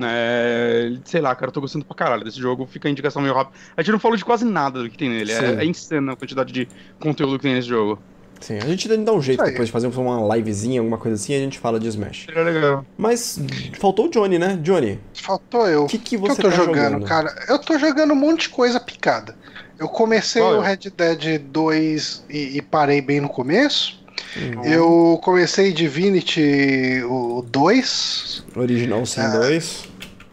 [0.04, 3.34] É, sei lá, cara, eu tô gostando pra caralho desse jogo, fica a indicação meio
[3.34, 3.58] rápida.
[3.76, 6.16] A gente não falou de quase nada do que tem nele, é, é insano a
[6.16, 6.68] quantidade de
[7.00, 8.00] conteúdo que tem nesse jogo.
[8.40, 11.40] Sim, a gente dá um jeito depois de fazer uma livezinha, alguma coisa assim, a
[11.40, 12.26] gente fala de Smash.
[12.26, 12.86] Seria legal.
[12.98, 13.40] Mas
[13.80, 14.58] faltou o Johnny, né?
[14.62, 15.00] Johnny.
[15.14, 15.84] Faltou eu.
[15.84, 17.36] O que, que você que eu tô tá jogando, jogando, cara?
[17.48, 19.36] Eu tô jogando um monte de coisa picada.
[19.78, 20.58] Eu comecei Qual é?
[20.58, 24.00] o Red Dead 2 e, e parei bem no começo.
[24.38, 24.64] Hum.
[24.64, 28.46] Eu comecei Divinity o 2.
[28.56, 29.88] Original Sin 2.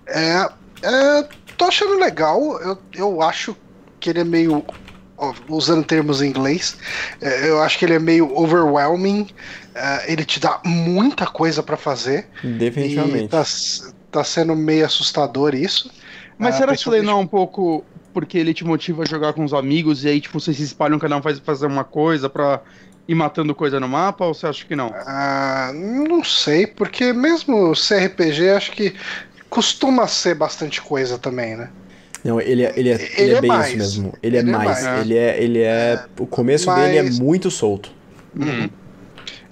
[0.08, 0.48] É,
[0.82, 2.60] é, tô achando legal.
[2.60, 3.56] Eu, eu acho
[4.00, 4.64] que ele é meio.
[5.48, 6.76] Usando termos em inglês,
[7.22, 9.26] é, eu acho que ele é meio overwhelming.
[9.74, 12.28] É, ele te dá muita coisa pra fazer.
[12.44, 13.28] E Definitivamente.
[13.28, 13.42] tá,
[14.10, 15.90] tá sendo meio assustador isso.
[16.38, 19.02] Mas Ah, será que isso daí principalmente- não é um pouco porque ele te motiva
[19.02, 21.66] a jogar com os amigos e aí, tipo, vocês se espalham, cada um faz fazer
[21.66, 22.60] uma coisa pra
[23.08, 24.90] ir matando coisa no mapa, ou você acha que não?
[25.06, 28.94] Ah, não sei, porque mesmo CRPG acho que
[29.48, 31.70] costuma ser bastante coisa também, né?
[32.26, 33.68] Não, ele é, ele é, ele Ele é é bem mais.
[33.68, 34.12] isso mesmo.
[34.22, 34.82] Ele, Ele é é mais.
[34.84, 35.00] mais.
[35.02, 35.42] Ele é.
[35.42, 36.04] Ele é.
[36.18, 37.90] O começo Mas- dele é muito solto.
[38.38, 38.68] Uhum.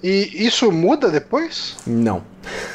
[0.03, 1.75] E isso muda depois?
[1.87, 2.21] Não.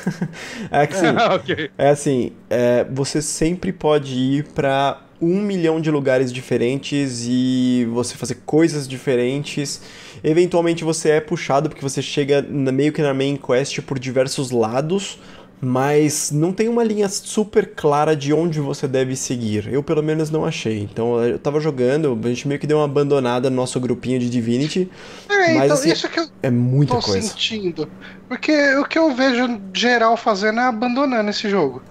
[0.70, 1.07] é que sim.
[1.34, 1.70] ok.
[1.78, 8.16] É assim, é, você sempre pode ir pra um milhão de lugares diferentes e você
[8.16, 9.80] fazer coisas diferentes.
[10.24, 14.51] Eventualmente você é puxado porque você chega na- meio que na main quest por diversos
[14.51, 15.18] lados,
[15.61, 19.68] mas não tem uma linha super clara de onde você deve seguir.
[19.72, 20.80] Eu pelo menos não achei.
[20.82, 24.30] Então eu tava jogando, a gente meio que deu uma abandonada no nosso grupinho de
[24.30, 24.90] Divinity.
[25.28, 27.28] É, Mas, então assim, isso que eu É muita tô coisa.
[27.28, 27.88] sentindo.
[28.28, 31.82] Porque o que eu vejo geral fazendo é abandonando esse jogo.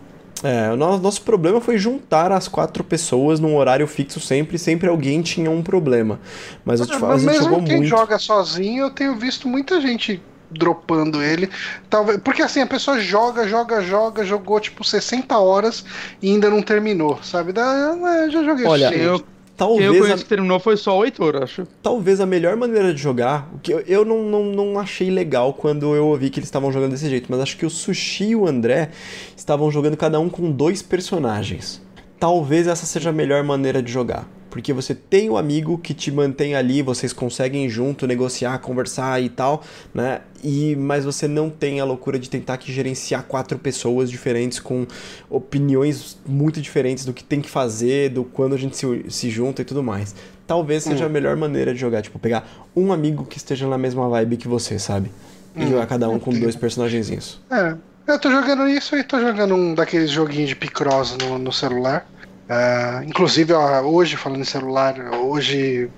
[0.42, 4.88] É, o no- nosso problema foi juntar as quatro pessoas num horário fixo sempre, sempre
[4.88, 6.20] alguém tinha um problema.
[6.64, 7.90] Mas eu te falo, a gente jogou mesmo quem muito.
[7.90, 10.22] joga sozinho, eu tenho visto muita gente
[10.52, 11.50] dropando ele.
[11.90, 15.86] Talvez, porque assim, a pessoa joga, joga, joga, jogou tipo 60 horas
[16.22, 17.52] e ainda não terminou, sabe?
[17.52, 19.06] Da, ah, já joguei Olha, suficiente.
[19.06, 21.68] Eu, quem eu Talvez a, conheço que terminou foi só o Heitor, acho.
[21.84, 25.54] talvez a melhor maneira de jogar, o que eu, eu não, não, não achei legal
[25.54, 28.36] quando eu ouvi que eles estavam jogando desse jeito, mas acho que o Sushi e
[28.38, 28.92] o André
[29.36, 31.82] estavam jogando cada um com dois personagens.
[32.18, 34.26] Talvez essa seja a melhor maneira de jogar.
[34.50, 39.30] Porque você tem o amigo que te mantém ali, vocês conseguem junto negociar, conversar e
[39.30, 40.22] tal, né?
[40.44, 44.88] E mas você não tem a loucura de tentar que gerenciar quatro pessoas diferentes com
[45.30, 49.62] opiniões muito diferentes do que tem que fazer, do quando a gente se, se junta
[49.62, 50.16] e tudo mais.
[50.48, 54.10] Talvez seja a melhor maneira de jogar, tipo, pegar um amigo que esteja na mesma
[54.10, 55.12] vibe que você, sabe?
[55.56, 57.40] E jogar cada um com dois personagenzinhos.
[57.52, 57.76] É,
[58.08, 62.08] eu tô jogando isso e tô jogando um daqueles joguinhos de Picross no, no celular.
[62.50, 65.90] Ah, inclusive, ó, hoje, falando em celular, hoje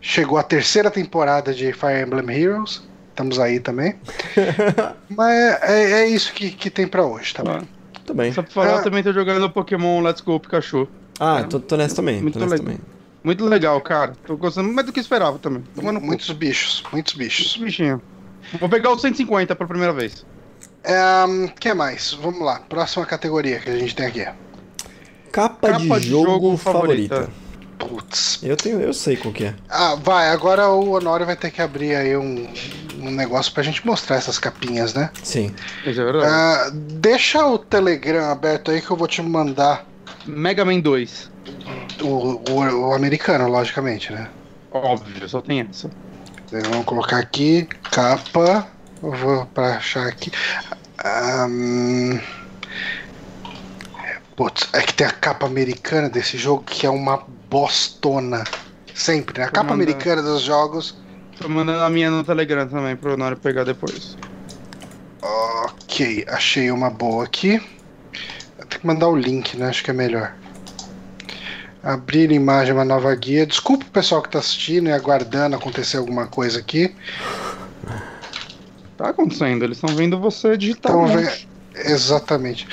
[0.00, 2.82] chegou a terceira temporada de Fire Emblem Heroes.
[3.10, 3.96] Estamos aí também.
[5.10, 7.60] Mas é, é- é isso que, que tem pra hoje, tá bom?
[8.06, 8.32] Tudo bem.
[8.32, 8.76] Só pra falar, Ah.
[8.78, 10.88] eu também tô jogando Pokémon Let's Go Pikachu.
[11.20, 12.22] Ah, tô, tô nessa também.
[12.22, 12.66] Muito Tô nessa legal.
[12.76, 12.80] também.
[13.24, 14.12] Muito legal, cara.
[14.24, 15.62] Tô gostando mais do que esperava também.
[15.74, 17.56] Tomando muito Muitos bichos, muitos bichos.
[17.56, 18.00] bichinho.
[18.60, 20.24] Vou pegar o 150 pela primeira vez.
[21.48, 22.12] O que mais?
[22.14, 24.26] Vamos lá, próxima categoria que a gente tem aqui.
[25.38, 27.30] Capa, Capa de jogo, favorita.
[27.78, 28.40] Putz.
[28.42, 29.54] Eu tenho, eu sei qual que é.
[29.68, 32.48] Ah, vai, agora o Honório vai ter que abrir aí um,
[32.98, 35.10] um negócio pra gente mostrar essas capinhas, né?
[35.22, 35.54] Sim.
[35.86, 36.26] Isso é verdade.
[36.26, 39.86] Ah, deixa o Telegram aberto aí que eu vou te mandar
[40.26, 41.30] Mega Man 2.
[42.02, 42.06] o,
[42.50, 44.28] o, o americano, logicamente, né?
[44.72, 45.88] Óbvio, só tem essa.
[46.46, 48.66] Então, Vamos colocar aqui, capa.
[49.00, 50.32] Eu vou pra achar aqui.
[51.04, 52.18] Ahn,
[54.38, 58.44] Putz, é que tem a capa americana desse jogo que é uma bostona.
[58.94, 59.46] Sempre, né?
[59.46, 59.90] A Tô capa mandando.
[59.90, 60.96] americana dos jogos.
[61.40, 64.16] Tô mandando a minha no Telegram também pro Honório pegar depois.
[65.20, 67.60] Ok, achei uma boa aqui.
[68.68, 69.70] Tem que mandar o link, né?
[69.70, 70.32] Acho que é melhor.
[71.82, 73.44] Abrir imagem, uma nova guia.
[73.44, 76.94] Desculpa o pessoal que tá assistindo e aguardando acontecer alguma coisa aqui.
[78.96, 80.54] Tá acontecendo, eles estão vendo você.
[80.54, 81.48] Então, monte.
[81.74, 82.68] Exatamente.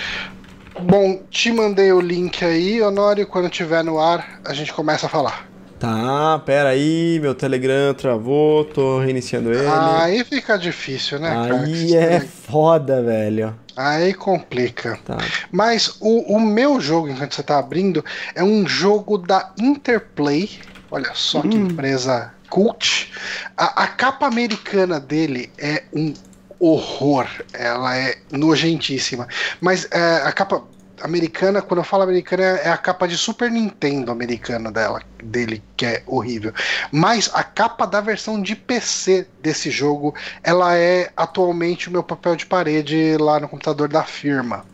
[0.79, 3.25] Bom, te mandei o link aí, Honório.
[3.25, 5.47] Quando tiver no ar, a gente começa a falar.
[5.79, 9.67] Tá, pera aí, meu Telegram travou, tô reiniciando ele.
[9.67, 11.61] Aí fica difícil, né, cara?
[11.61, 13.55] aí é foda, velho.
[13.75, 14.97] Aí complica.
[15.05, 15.17] Tá.
[15.51, 18.03] Mas o, o meu jogo, enquanto você tá abrindo,
[18.33, 20.49] é um jogo da Interplay.
[20.89, 21.67] Olha só que Hum.
[21.67, 23.11] empresa cult.
[23.57, 26.13] A, a capa americana dele é um
[26.59, 27.27] horror.
[27.53, 29.27] Ela é nojentíssima.
[29.61, 30.63] Mas é, a capa
[31.01, 35.85] americana, quando eu falo americana, é a capa de Super Nintendo americana dela, dele, que
[35.85, 36.53] é horrível.
[36.91, 42.35] Mas a capa da versão de PC desse jogo, ela é atualmente o meu papel
[42.35, 44.65] de parede lá no computador da firma.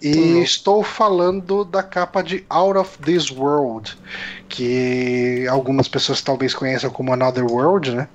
[0.00, 0.42] E Uhum.
[0.42, 3.98] estou falando da capa de Out of This World,
[4.48, 8.08] que algumas pessoas talvez conheçam como Another World, né?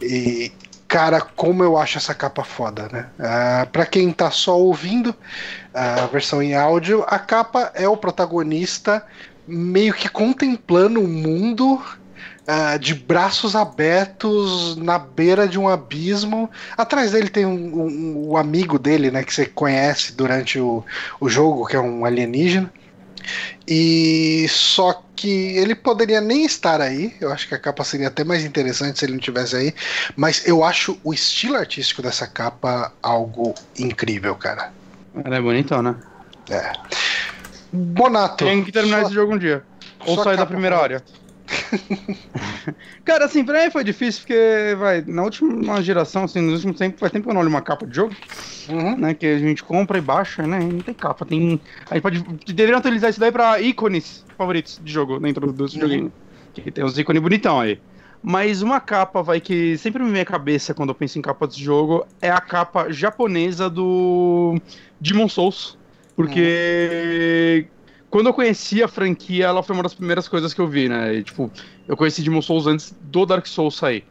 [0.00, 0.52] E,
[0.88, 3.06] cara, como eu acho essa capa foda, né?
[3.18, 5.14] Uh, pra quem tá só ouvindo
[5.72, 9.04] a versão em áudio, a capa é o protagonista
[9.46, 16.50] meio que contemplando o mundo uh, de braços abertos na beira de um abismo.
[16.76, 20.84] Atrás dele tem um, um, um amigo dele, né, que você conhece durante o,
[21.20, 22.72] o jogo, que é um alienígena.
[23.66, 27.14] E só que ele poderia nem estar aí.
[27.20, 29.74] Eu acho que a capa seria até mais interessante se ele não tivesse aí.
[30.16, 34.72] Mas eu acho o estilo artístico dessa capa algo incrível, cara.
[35.24, 36.00] Ela é bonitona.
[36.50, 36.72] É.
[37.72, 38.44] Bonato.
[38.44, 39.06] Tem que terminar sua...
[39.06, 39.62] esse jogo um dia.
[40.06, 41.02] Ou sair da primeira área.
[43.04, 47.00] Cara, assim, pra mim foi difícil porque, vai, na última geração, assim, nos últimos tempos,
[47.00, 48.14] faz tempo que eu não olho uma capa de jogo,
[48.68, 48.96] uhum.
[48.96, 51.60] né, que a gente compra e baixa, né, e não tem capa, tem...
[51.90, 52.22] A gente pode,
[52.52, 56.10] deveria utilizar isso daí pra ícones favoritos de jogo dentro do videogame, uhum.
[56.52, 57.80] que tem uns ícones bonitão aí.
[58.22, 61.46] Mas uma capa, vai, que sempre me vem à cabeça quando eu penso em capa
[61.46, 64.58] de jogo, é a capa japonesa do
[65.00, 65.78] Demon Souls,
[66.16, 67.66] porque...
[67.68, 67.74] Uhum
[68.14, 71.16] quando eu conheci a franquia, ela foi uma das primeiras coisas que eu vi, né?
[71.16, 71.50] E, tipo,
[71.88, 74.04] eu conheci Demon Souls antes do Dark Souls sair.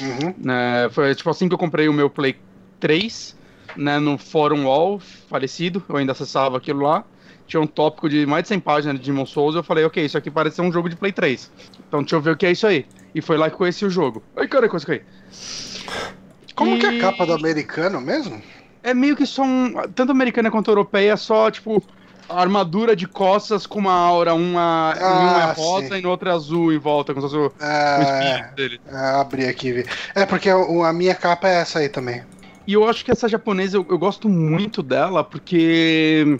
[0.00, 0.34] Uhum.
[0.38, 0.88] Né?
[0.90, 2.36] Foi tipo assim que eu comprei o meu Play
[2.80, 3.36] 3,
[3.76, 3.98] né?
[3.98, 7.04] No Fórum Wall, falecido, eu ainda acessava aquilo lá.
[7.46, 9.54] Tinha um tópico de mais de 100 páginas de Demon Souls.
[9.54, 11.52] Eu falei, ok, isso aqui parece ser um jogo de Play 3.
[11.86, 12.86] Então deixa eu ver o que é isso aí.
[13.14, 14.22] E foi lá que conheci o jogo.
[14.38, 15.02] Ai, cara, coisa que aí.
[16.54, 16.78] Como e...
[16.78, 18.40] que é a capa do americano mesmo?
[18.82, 19.74] É meio que só um.
[19.94, 21.84] Tanto americana quanto europeia, só, tipo,
[22.30, 25.98] armadura de costas com uma aura, uma ah, em um é rosa sim.
[25.98, 28.80] e no outro é azul em volta, como se fosse o, ah, o espírito dele.
[28.86, 29.86] É, abri aqui vi.
[30.14, 32.22] É, porque a, a, minha capa é essa aí também.
[32.66, 36.38] E eu acho que essa japonesa, eu, eu gosto muito dela, porque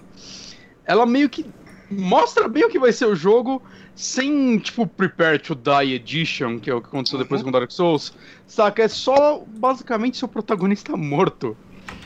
[0.85, 1.45] ela meio que
[1.91, 3.63] mostra bem o que vai ser o jogo,
[3.95, 7.25] sem, tipo, Prepare to Die Edition, que é o que aconteceu uhum.
[7.25, 8.15] depois com Dark Souls,
[8.47, 8.83] saca?
[8.83, 11.57] É só, basicamente, seu protagonista morto.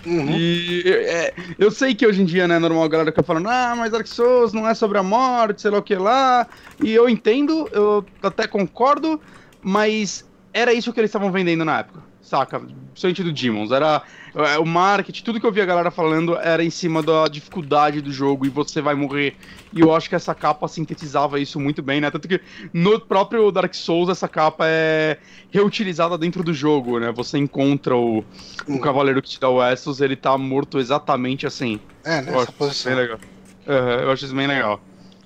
[0.06, 0.36] Uhum.
[0.36, 3.74] E é, eu sei que hoje em dia, né, normal a galera ficar falando, ah,
[3.76, 6.46] mas Dark Souls não é sobre a morte, sei lá o que lá.
[6.82, 9.20] E eu entendo, eu até concordo,
[9.62, 12.58] mas era isso que eles estavam vendendo na época, saca?
[12.58, 13.70] Principalmente do Demons.
[13.70, 14.02] Era
[14.34, 18.00] é, o marketing, tudo que eu vi a galera falando era em cima da dificuldade
[18.00, 19.36] do jogo e você vai morrer.
[19.72, 22.10] E eu acho que essa capa sintetizava isso muito bem, né?
[22.10, 22.40] Tanto que
[22.72, 25.18] no próprio Dark Souls essa capa é
[25.50, 27.12] reutilizada dentro do jogo, né?
[27.12, 28.24] Você encontra o,
[28.66, 31.78] o cavaleiro que te dá o Essos, ele tá morto exatamente assim.
[32.04, 32.92] É, nessa posição.
[32.92, 33.18] Bem legal.
[33.66, 34.80] Uhum, eu acho isso bem legal.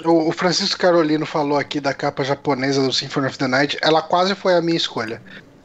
[0.04, 3.76] O, Francisco Carolino falou aqui da capa japonesa do Symphony of the Night.
[3.82, 5.20] Ela quase foi a minha escolha.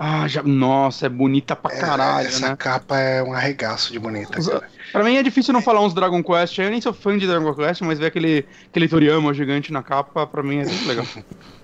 [0.05, 2.55] Ah, já, nossa, é bonita pra é, caralho, essa né?
[2.57, 4.67] capa é um arregaço de bonita, cara.
[4.91, 6.57] Pra mim é difícil não falar uns Dragon Quest.
[6.57, 10.27] Eu nem sou fã de Dragon Quest, mas ver aquele, aquele Toriyama gigante na capa,
[10.27, 11.05] pra mim é muito legal.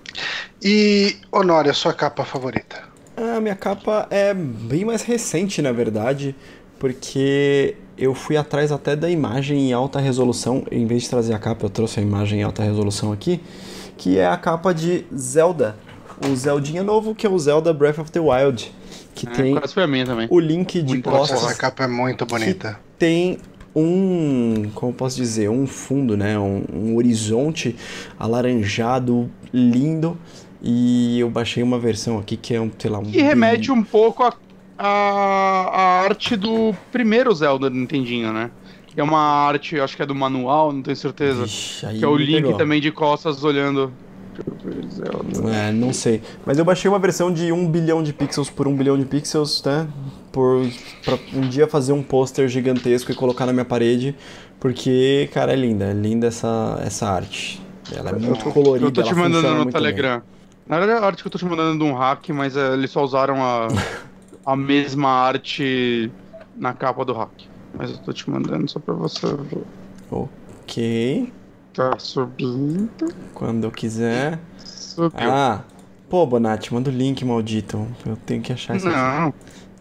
[0.64, 2.82] e, Honório, a sua capa favorita?
[3.14, 6.34] A minha capa é bem mais recente, na verdade,
[6.78, 10.64] porque eu fui atrás até da imagem em alta resolução.
[10.70, 13.38] Em vez de trazer a capa, eu trouxe a imagem em alta resolução aqui,
[13.98, 15.76] que é a capa de Zelda
[16.28, 18.72] o Zeldinha novo, que é o Zelda Breath of the Wild.
[19.14, 19.54] Que é, tem
[20.28, 21.42] o link de muito costas.
[21.42, 22.78] Essa capa é muito bonita.
[22.98, 23.38] tem
[23.74, 26.38] um, como posso dizer, um fundo, né?
[26.38, 27.76] Um, um, horizonte
[28.18, 30.18] alaranjado, lindo.
[30.62, 33.04] E eu baixei uma versão aqui que é um, sei lá, um.
[33.04, 34.34] Que remete um pouco a,
[34.78, 38.50] a, a arte do primeiro Zelda do Nintendinho, né?
[38.86, 41.44] Que é uma arte, acho que é do manual, não tenho certeza.
[41.44, 42.56] Ixi, que é o Link pegou.
[42.56, 43.92] também de costas olhando.
[45.52, 46.22] É, não sei.
[46.44, 49.62] Mas eu baixei uma versão de 1 bilhão de pixels por 1 bilhão de pixels,
[49.64, 49.88] né?
[50.32, 50.66] Por,
[51.04, 54.14] pra um dia fazer um pôster gigantesco e colocar na minha parede.
[54.58, 55.86] Porque, cara, é linda.
[55.86, 57.60] É linda essa, essa arte.
[57.94, 58.86] Ela é muito colorida.
[58.86, 60.18] Eu tô te mandando no Telegram.
[60.18, 60.40] Bem.
[60.68, 62.90] Na verdade, a arte que eu tô te mandando de um hack, mas é, eles
[62.90, 63.66] só usaram a,
[64.46, 66.12] a mesma arte
[66.56, 67.30] na capa do hack.
[67.76, 69.26] Mas eu tô te mandando só pra você.
[70.10, 71.32] Ok.
[71.72, 73.12] Tá subindo.
[73.34, 74.38] Quando eu quiser.
[74.58, 75.30] Subiu.
[75.30, 75.62] Ah,
[76.08, 77.86] pô, Bonatti, manda o link, maldito.
[78.04, 78.88] Eu tenho que achar isso.
[78.88, 79.32] Não.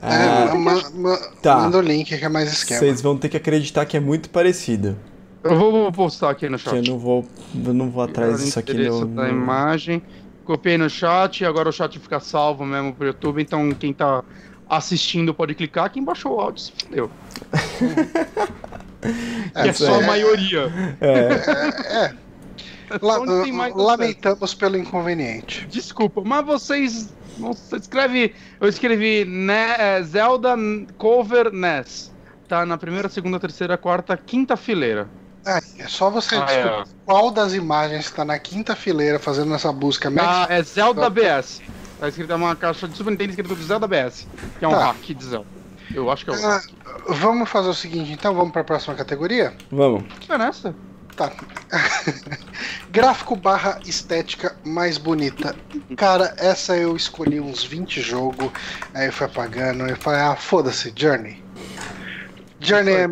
[0.02, 1.58] Ah, é, ma, ma, tá.
[1.58, 2.80] manda o link que é mais esquema.
[2.80, 4.96] Vocês vão ter que acreditar que é muito parecido.
[5.44, 6.76] Eu vou, vou postar aqui no chat.
[6.76, 7.26] eu não vou,
[7.66, 9.30] eu não vou atrás disso aqui no, da no...
[9.30, 10.02] imagem.
[10.46, 14.24] Copiei no chat, agora o chat fica salvo mesmo pro YouTube, então quem tá
[14.70, 16.74] assistindo pode clicar, quem baixou o áudio se
[19.02, 20.72] que é só a maioria.
[21.00, 21.10] É.
[21.10, 22.30] é, é.
[23.02, 23.18] La
[23.76, 25.68] lamentamos pelo inconveniente.
[25.68, 27.14] Desculpa, mas vocês.
[27.38, 28.34] Você escreve.
[28.60, 30.56] Eu escrevi né, é, Zelda
[30.98, 32.12] cover NES.
[32.48, 35.08] Tá na primeira, segunda, terceira, quarta, quinta fileira.
[35.46, 36.84] É, é só você ah, descobrir é.
[37.06, 40.12] qual das imagens está na quinta fileira fazendo essa busca.
[40.20, 41.62] Ah, é Zelda BS.
[42.00, 44.28] Tá escrito uma caixa de Super Nintendo escrito Zelda BS,
[44.58, 44.86] que é um tá.
[44.88, 45.59] hack de Zelda.
[45.94, 46.62] Eu acho que é o ah,
[47.08, 49.54] Vamos fazer o seguinte, então, vamos para a próxima categoria?
[49.72, 50.04] Vamos.
[50.30, 50.76] É nessa?
[51.16, 51.32] Tá.
[52.92, 55.56] Gráfico barra estética mais bonita.
[55.98, 58.52] Cara, essa eu escolhi uns 20 jogos,
[58.94, 61.44] aí eu fui apagando, eu falei, ah, foda-se, Journey.
[62.60, 63.10] Journey é,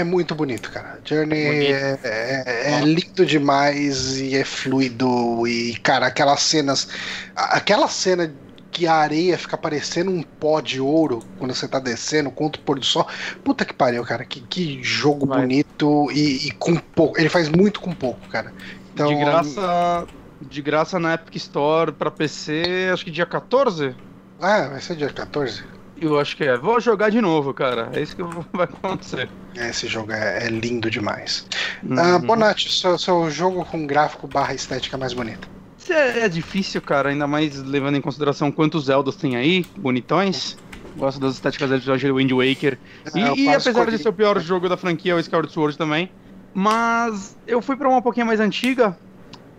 [0.00, 1.00] é, muito bonito, cara.
[1.04, 5.46] Journey é, é, é, lindo demais e é fluido.
[5.46, 6.88] E, cara, aquelas cenas.
[7.34, 8.32] Aquela cena
[8.70, 12.64] que a areia fica parecendo um pó de ouro quando você tá descendo contra o
[12.64, 13.06] pôr do sol.
[13.42, 14.24] Puta que pariu, cara.
[14.24, 15.40] Que, que jogo Vai.
[15.40, 17.18] bonito e, e, com pouco.
[17.18, 18.52] Ele faz muito com pouco, cara.
[18.94, 20.06] Então, de graça.
[20.40, 23.94] De graça na Epic Store pra PC, acho que dia 14?
[24.40, 25.62] Ah, vai ser dia 14?
[26.00, 26.56] Eu acho que é.
[26.56, 27.90] Vou jogar de novo, cara.
[27.92, 28.22] É isso que
[28.56, 29.28] vai acontecer.
[29.54, 31.46] Esse jogo é, é lindo demais.
[31.82, 32.16] Uhum.
[32.16, 35.46] Uh, Bonatti, seu, seu jogo com gráfico barra estética mais bonita.
[35.90, 40.56] É, é difícil, cara, ainda mais levando em consideração quantos Zeldas tem aí, bonitões.
[40.96, 42.78] Gosto das estéticas de Wind Waker.
[43.14, 46.10] É, e, e apesar de ser o pior jogo da franquia, o Skyward Sword também.
[46.52, 48.96] Mas eu fui para uma um pouquinho mais antiga,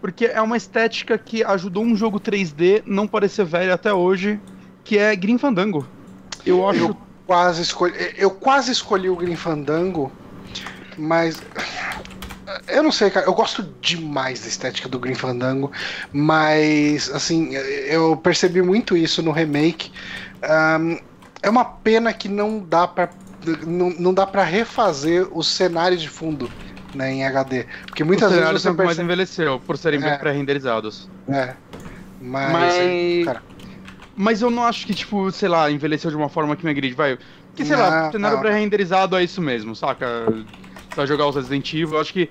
[0.02, 4.40] porque é uma estética que ajudou um jogo 3D não parecer velho até hoje,
[4.84, 5.88] que é Grim Fandango.
[6.46, 6.80] Eu acho.
[6.80, 10.12] Eu quase escolhi, eu quase escolhi o Grim Fandango,
[10.98, 11.42] mas
[12.68, 13.26] eu não sei, cara.
[13.26, 15.72] Eu gosto demais da estética do Green Fandango,
[16.12, 19.92] mas, assim, eu percebi muito isso no remake.
[20.44, 20.98] Um,
[21.42, 23.10] é uma pena que não dá para
[23.66, 26.50] não, não dá para refazer os cenários de fundo
[26.94, 27.66] né, em HD.
[27.86, 28.52] Porque muitas os vezes.
[28.52, 28.86] Você percebe...
[28.86, 30.18] mais envelheceu, por serem é.
[30.18, 31.10] pré-renderizados.
[31.30, 31.54] É.
[32.20, 32.52] Mas.
[32.52, 33.26] Mas...
[33.26, 33.44] Cara...
[34.16, 36.96] mas eu não acho que, tipo, sei lá, envelheceu de uma forma que me agride.
[36.96, 37.18] Vai.
[37.56, 40.08] Que sei não, lá, cenário pré-renderizado é isso mesmo, saca?
[40.94, 42.30] Pra jogar os Resident Evil, eu acho que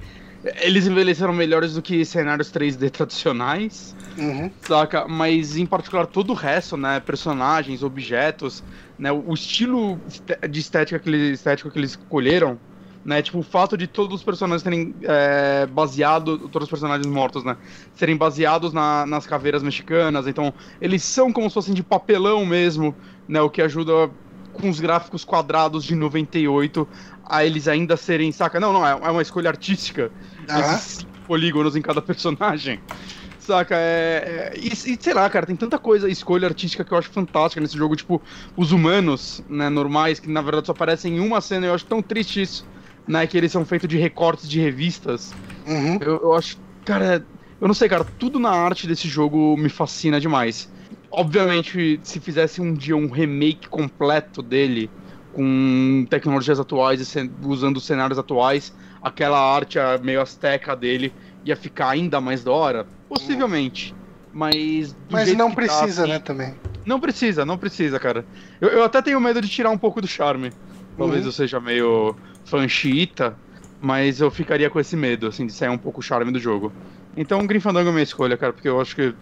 [0.62, 4.50] eles envelheceram melhores do que cenários 3D tradicionais, uhum.
[4.62, 5.06] saca?
[5.06, 6.98] Mas em particular todo o resto, né?
[7.00, 8.64] Personagens, objetos,
[8.98, 9.12] né?
[9.12, 10.00] O estilo
[10.48, 12.58] de estética que eles, estético que eles escolheram,
[13.04, 13.20] né?
[13.20, 17.58] Tipo, o fato de todos os personagens terem é, baseado, todos os personagens mortos, né?
[17.94, 22.94] Serem baseados na, nas caveiras mexicanas, então eles são como se fossem de papelão mesmo,
[23.28, 23.42] né?
[23.42, 24.10] O que ajuda
[24.52, 26.86] com os gráficos quadrados de 98
[27.24, 28.58] a eles ainda serem, saca?
[28.58, 30.10] Não, não, é, é uma escolha artística.
[30.48, 32.80] Esses polígonos em cada personagem.
[33.38, 33.74] Saca?
[33.74, 37.08] É, é, e, e, sei lá, cara, tem tanta coisa, escolha artística que eu acho
[37.10, 37.96] fantástica nesse jogo.
[37.96, 38.20] Tipo,
[38.56, 41.66] os humanos, né, normais, que na verdade só aparecem em uma cena.
[41.66, 42.66] Eu acho tão triste isso,
[43.08, 43.26] né?
[43.26, 45.32] Que eles são feitos de recortes de revistas.
[45.66, 45.98] Uhum.
[46.00, 47.24] Eu, eu acho, cara,
[47.60, 50.70] eu não sei, cara, tudo na arte desse jogo me fascina demais.
[51.10, 54.90] Obviamente, se fizesse um dia um remake completo dele,
[55.32, 61.12] com tecnologias atuais e usando cenários atuais, aquela arte meio asteca dele
[61.44, 62.86] ia ficar ainda mais da hora?
[63.08, 63.94] Possivelmente.
[64.32, 64.96] Mas.
[65.10, 66.54] Mas não tá, precisa, tá, assim, né, também.
[66.86, 68.24] Não precisa, não precisa, cara.
[68.60, 70.52] Eu, eu, até tenho medo de tirar um pouco do charme.
[70.96, 71.28] Talvez uhum.
[71.28, 73.36] eu seja meio fã xiita,
[73.80, 76.72] mas eu ficaria com esse medo, assim, de sair um pouco o charme do jogo.
[77.16, 79.14] Então, Grim Fandango é minha escolha, cara, porque eu acho que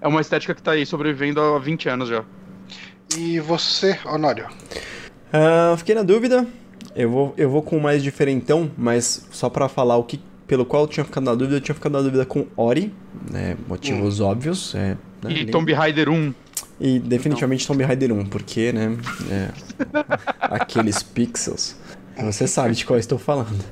[0.00, 2.24] é uma estética que tá aí sobrevivendo há 20 anos já.
[3.16, 4.46] E você, Honório?
[5.32, 6.46] Uh, fiquei na dúvida.
[6.94, 10.64] Eu vou, eu vou com o mais diferentão, mas só para falar o que pelo
[10.64, 12.92] qual eu tinha ficado na dúvida, eu tinha ficado na dúvida com Ori,
[13.30, 13.56] né?
[13.68, 14.26] Motivos hum.
[14.26, 14.74] óbvios.
[14.74, 16.34] É, né, e Tomb Raider 1.
[16.80, 18.96] E definitivamente Tomb Raider 1, porque, né?
[19.30, 19.48] É,
[20.40, 21.76] aqueles pixels.
[22.18, 23.62] Você sabe de qual eu estou falando.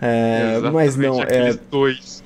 [0.00, 1.52] É, mas não, é.
[1.70, 2.21] Dois.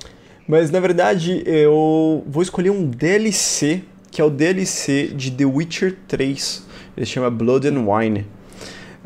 [0.46, 5.96] Mas na verdade eu vou escolher um DLC, que é o DLC de The Witcher
[6.06, 6.66] 3.
[6.96, 8.26] Ele chama Blood and Wine.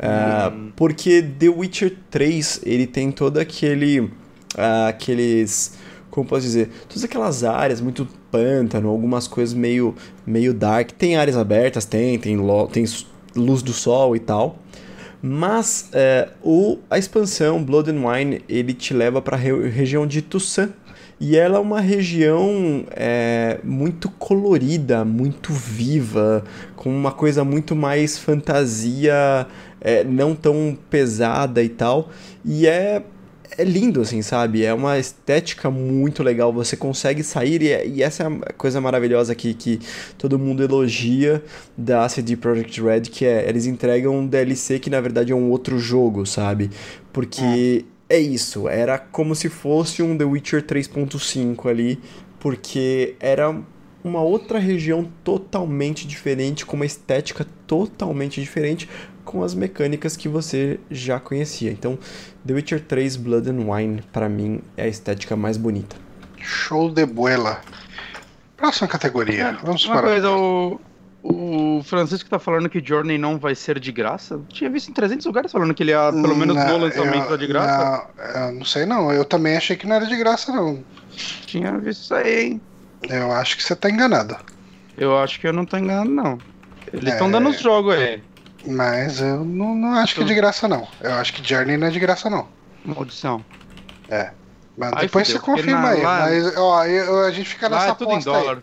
[0.01, 3.99] Uh, porque The Witcher 3, ele tem todo aquele...
[3.99, 5.77] Uh, aqueles...
[6.09, 6.69] Como posso dizer?
[6.87, 10.91] Todas aquelas áreas, muito pântano, algumas coisas meio, meio dark.
[10.91, 12.37] Tem áreas abertas, tem, tem,
[12.71, 12.85] tem
[13.35, 14.59] luz do sol e tal.
[15.21, 20.07] Mas uh, o, a expansão Blood and Wine, ele te leva para a re região
[20.07, 20.71] de Toussaint,
[21.23, 26.43] e ela é uma região é, muito colorida, muito viva,
[26.75, 29.45] com uma coisa muito mais fantasia,
[29.79, 32.09] é, não tão pesada e tal.
[32.43, 33.03] E é
[33.57, 34.63] é lindo, assim, sabe?
[34.63, 36.51] É uma estética muito legal.
[36.53, 39.79] Você consegue sair, e, é, e, essa é a coisa maravilhosa aqui que
[40.17, 41.43] todo mundo elogia
[41.77, 45.49] da CD Projekt Red, que é eles entregam um DLC que na verdade é um
[45.51, 46.71] outro jogo, sabe?
[47.11, 47.83] Porque é
[48.19, 51.99] isso, era como se fosse um The Witcher 3.5 ali,
[52.39, 53.55] porque era
[54.03, 58.89] uma outra região totalmente diferente, com uma estética totalmente diferente,
[59.23, 61.71] com as mecânicas que você já conhecia.
[61.71, 61.97] Então,
[62.45, 65.95] The Witcher 3 Blood and Wine, para mim, é a estética mais bonita.
[66.37, 67.61] Show de bola.
[68.57, 69.57] Próxima categoria.
[69.63, 70.07] Vamos uma para.
[70.07, 70.81] Coisa, o,
[71.23, 74.33] O Francisco tá falando que Journey não vai ser de graça?
[74.35, 77.29] Eu tinha visto em 300 lugares falando que ele ia, pelo menos Não, no lançamento,
[77.31, 78.07] eu- de graça.
[78.17, 79.11] Não, eu não sei não.
[79.11, 80.83] Eu também achei que não era de graça, não.
[81.45, 82.61] Tinha visto isso aí, hein?
[83.07, 84.35] Eu acho que você tá enganado.
[84.97, 86.39] Eu acho que eu não tô enganado, não.
[86.91, 87.31] Eles estão É.
[87.31, 88.23] dando os jogos aí.
[88.67, 90.87] Mas eu não, não acho que é de graça, não.
[91.01, 92.47] Eu acho que Journey não é de graça, não.
[92.83, 93.43] Maldição.
[94.77, 96.01] Mas Aí depois fudeu, você confirma na- aí.
[96.01, 98.57] lá- Mas, ó, eu- a gente fica Lá nessa é tudo em aposta aí.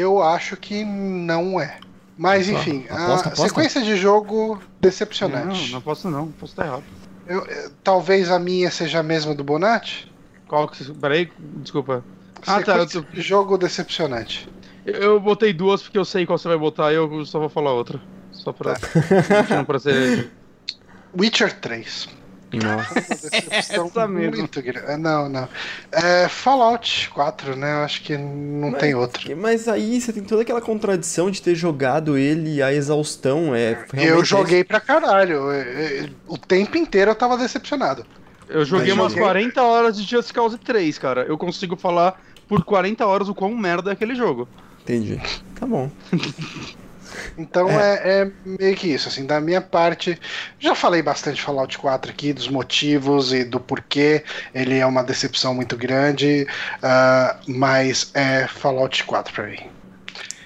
[0.00, 1.76] Eu acho que não é.
[2.18, 3.48] Mas Opa, enfim, aposta, a aposta?
[3.48, 5.70] sequência de jogo Não, decepcionante.
[5.72, 6.28] não posso não.
[6.32, 6.82] Posso estar errado.
[7.26, 10.10] Eu- eu- talvez a minha seja a mesma do Bonatti?
[10.48, 10.82] Qual que...
[10.94, 12.02] Peraí, desculpa.
[12.46, 12.76] Ah, tá.
[12.76, 14.48] Eu, Sequência de jogo decepcionante.
[14.84, 17.48] eu- eu botei duas porque eu sei qual você vai botar e eu só vou
[17.48, 18.00] falar outra.
[18.32, 18.74] Só pra...
[18.74, 18.88] Tá.
[19.56, 20.30] não pra ser...
[21.16, 22.08] Witcher 3.
[22.52, 22.94] Nossa.
[23.50, 24.38] Essa mesmo.
[24.38, 24.96] muito grande.
[25.02, 25.48] Não, não.
[25.92, 27.80] É, Fallout 4, né?
[27.80, 29.36] Eu acho que não Mas- tem outro.
[29.36, 33.54] Mas aí você tem toda aquela contradição de ter jogado ele à exaustão.
[33.54, 35.50] É, Eu é joguei pra caralho.
[35.50, 38.06] É, é, O tempo inteiro eu tava decepcionado.
[38.48, 39.24] Eu joguei Mas umas joguei.
[39.24, 41.22] 40 horas de Just Cause 3, cara.
[41.28, 42.18] Eu consigo falar
[42.48, 44.48] por 40 horas o quão merda é aquele jogo.
[44.82, 45.20] Entendi.
[45.60, 45.90] Tá bom.
[47.36, 48.22] Então é.
[48.22, 50.18] é meio que isso, assim, da minha parte,
[50.58, 55.02] já falei bastante de Fallout 4 aqui, dos motivos e do porquê ele é uma
[55.02, 56.46] decepção muito grande,
[56.82, 59.70] ah, mas é Fallout 4 pra mim.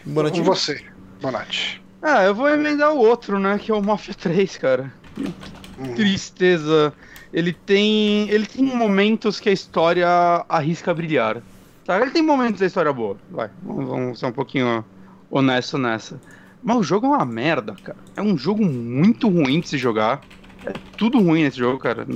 [0.05, 0.41] Boa noite.
[0.41, 0.85] Com você,
[1.21, 1.81] Bonatti.
[2.03, 3.59] Ah, eu vou emendar o outro, né?
[3.59, 4.93] Que é o Mafia 3, cara.
[5.17, 5.95] Hum.
[5.95, 6.93] Tristeza.
[7.33, 8.29] Ele tem.
[8.29, 10.09] Ele tem momentos que a história
[10.49, 11.41] arrisca brilhar.
[11.85, 12.01] Tá?
[12.01, 13.17] Ele tem momentos da história boa.
[13.31, 14.85] Vai, vamos, vamos ser um pouquinho
[15.31, 16.21] honesto nessa.
[16.63, 17.99] Mas o jogo é uma merda, cara.
[18.17, 20.21] É um jogo muito ruim de se jogar.
[20.65, 22.07] É tudo ruim nesse jogo, cara.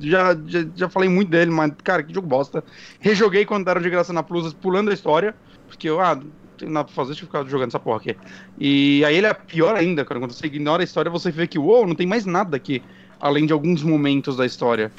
[0.00, 2.64] Já, já, já falei muito dele, mas, cara, que jogo bosta.
[2.98, 5.34] Rejoguei quando deram de graça na Plus, pulando a história.
[5.68, 6.26] Porque eu, ah, não
[6.58, 8.16] tem nada pra fazer, deixa eu ficar jogando essa porra aqui.
[8.58, 10.18] E aí ele é pior ainda, cara.
[10.18, 12.82] Quando você ignora a história, você vê que, uou, não tem mais nada aqui.
[13.20, 14.90] Além de alguns momentos da história.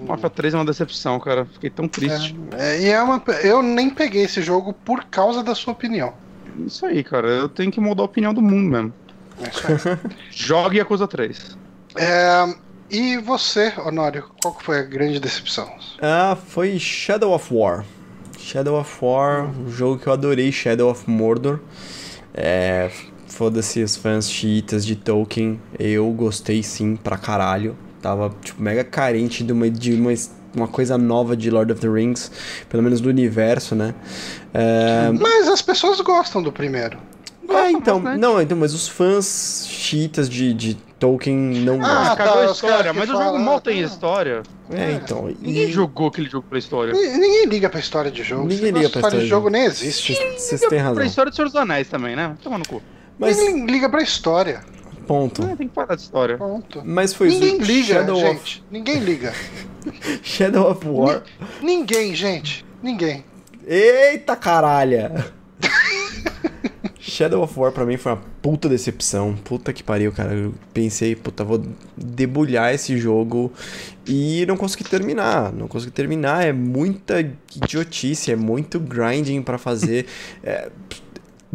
[0.00, 1.46] Mafia 3 é uma decepção, cara.
[1.46, 2.36] Fiquei tão triste.
[2.52, 6.12] É, e é uma, eu nem peguei esse jogo por causa da sua opinião.
[6.64, 7.28] Isso aí, cara.
[7.28, 8.92] Eu tenho que mudar a opinião do mundo mesmo.
[9.40, 9.98] É.
[10.30, 11.56] Jogue Yakuza 3.
[11.96, 12.54] É,
[12.90, 15.68] e você, Honório, qual que foi a grande decepção?
[16.00, 17.84] Ah, foi Shadow of War.
[18.38, 21.58] Shadow of War, um jogo que eu adorei, Shadow of Mordor.
[22.32, 22.90] É,
[23.26, 27.76] foda-se os fãs chiitas de Tolkien, eu gostei sim pra caralho.
[28.00, 30.12] Tava, tipo, mega carente de uma, de uma,
[30.56, 32.30] uma coisa nova de Lord of the Rings,
[32.68, 33.94] pelo menos do universo, né?
[34.54, 36.98] É, Mas as pessoas gostam do primeiro.
[37.48, 38.20] é, então, bastante.
[38.20, 42.16] não, então, mas os fãs chiitas de, de Tolkien não Ah, Ah, gostam.
[42.16, 44.42] cagou tá, a história, mas o jogo mal tem ah, história.
[44.70, 45.26] É, então.
[45.40, 46.92] Ninguém E jogou aquele jogo pra história.
[46.92, 48.42] Ni- Ninguém liga pra história de jogo.
[48.48, 49.50] Ninguém liga pra de história de história de jogo jogo.
[49.50, 50.14] nem existe.
[50.36, 50.94] vocês têm razão.
[50.96, 52.34] Pra história do Senhor dos Anéis também, né?
[52.42, 52.82] Toma no cu.
[53.18, 54.60] Mas, Ninguém liga pra história.
[55.06, 55.42] Ponto.
[55.44, 56.36] Ah, tem que parar de história.
[56.36, 56.82] Ponto.
[56.84, 58.64] Mas foi Ninguém liga, Shadow of gente.
[58.70, 59.32] Ninguém liga.
[60.22, 61.22] Shadow of War.
[61.62, 62.64] Ninguém, gente.
[62.82, 63.24] Ninguém.
[63.66, 65.32] Eita caralha!
[67.00, 69.34] Shadow of War pra mim foi uma puta decepção.
[69.34, 70.34] Puta que pariu, cara.
[70.34, 71.64] Eu pensei, puta, vou
[71.96, 73.52] debulhar esse jogo
[74.06, 75.52] e não consegui terminar.
[75.52, 76.44] Não consegui terminar.
[76.44, 80.06] É muita idiotice, é muito grinding pra fazer.
[80.42, 80.70] É,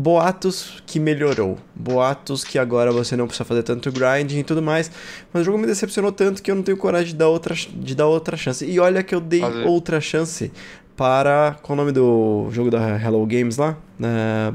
[0.01, 1.57] boatos que melhorou.
[1.75, 4.89] Boatos que agora você não precisa fazer tanto grinding e tudo mais.
[5.31, 7.95] Mas o jogo me decepcionou tanto que eu não tenho coragem de dar outra, de
[7.95, 8.65] dar outra chance.
[8.65, 9.65] E olha que eu dei Fazer.
[9.67, 10.51] outra chance
[10.97, 11.55] para.
[11.61, 13.77] Qual o nome do jogo da Hello Games lá?
[14.01, 14.53] Ah,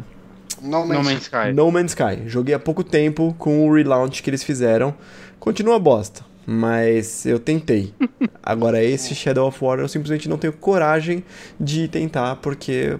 [0.61, 1.53] No No Man's Man's Sky.
[1.55, 2.23] no Man's Sky.
[2.29, 4.93] Joguei há pouco tempo com o relaunch que eles fizeram.
[5.39, 7.95] Continua bosta, mas eu tentei.
[8.43, 11.23] Agora, esse Shadow of War eu simplesmente não tenho coragem
[11.61, 12.99] de tentar porque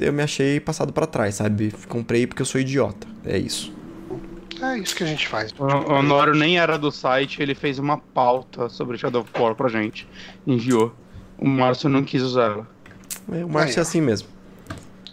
[0.00, 1.72] eu me achei passado pra trás, sabe?
[1.88, 3.06] Comprei porque eu sou idiota.
[3.24, 3.72] É isso.
[4.62, 5.52] É isso que a gente faz.
[5.58, 9.54] O o Honório nem era do site, ele fez uma pauta sobre Shadow of War
[9.54, 10.06] pra gente.
[10.46, 10.94] Enviou.
[11.38, 12.68] O Márcio não quis usar ela.
[13.32, 13.82] É, O Márcio é ó.
[13.82, 14.28] assim mesmo.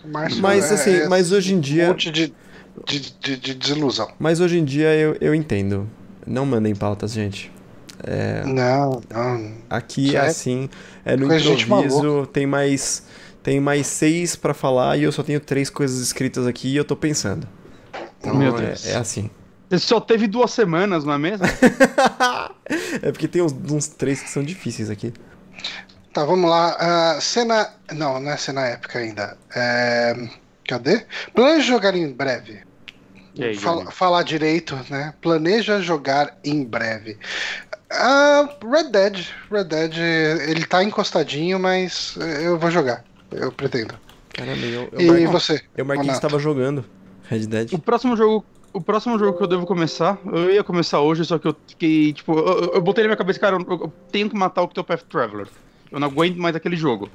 [0.06, 1.88] Márcio Mas é- assim, é mas hoje em Um dia.
[1.88, 2.34] monte de,
[2.88, 4.10] de, de, de desilusão.
[4.20, 5.88] Mas hoje em dia eu, eu entendo.
[6.26, 7.52] Não mandem pautas, gente.
[8.46, 9.52] Não, não.
[9.70, 10.70] Aqui é é assim,
[11.06, 13.06] é no improviso, tem mais
[13.44, 16.86] tem mais seis pra falar e eu só tenho três coisas escritas aqui e eu
[16.86, 17.48] tô pensando.
[18.20, 18.88] Então Meu é, Deus.
[18.88, 19.30] é assim.
[19.70, 21.46] Você só teve duas semanas, não é mesmo?
[23.02, 25.14] é porque tem uns, uns três que são difíceis aqui.
[26.14, 26.76] Tá, vamos lá.
[26.78, 27.70] Ah, cena.
[27.94, 29.38] Não, não é cena épica ainda.
[29.56, 30.28] É...
[30.68, 31.06] Cadê?
[31.34, 32.62] Planeja jogar em breve.
[33.34, 35.14] E aí, Fala- falar direito, né?
[35.22, 37.18] Planeja jogar em breve.
[37.90, 39.26] Ah, Red Dead.
[39.50, 39.98] Red Dead,
[40.50, 43.06] ele tá encostadinho, mas eu vou jogar.
[43.32, 43.94] Eu pretendo.
[44.34, 45.62] Caramba, eu, eu, E marquei, você?
[45.76, 46.86] eu marquei que estava jogando.
[47.30, 47.74] Red Dead.
[47.74, 48.46] O próximo jogo.
[48.74, 52.14] O próximo jogo que eu devo começar, eu ia começar hoje, só que eu fiquei,
[52.14, 55.04] tipo, eu, eu botei na minha cabeça, cara, eu, eu tenho que matar o Octopath
[55.10, 55.48] Traveler.
[55.92, 57.10] Eu não aguento mais aquele jogo.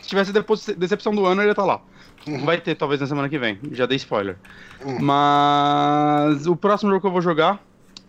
[0.00, 1.82] Se tivesse depois decepção do ano, ele ia estar tá lá.
[2.26, 2.46] Uhum.
[2.46, 3.58] Vai ter, talvez, na semana que vem.
[3.72, 4.36] Já dei spoiler.
[4.82, 4.98] Uhum.
[5.00, 7.62] Mas o próximo jogo que eu vou jogar,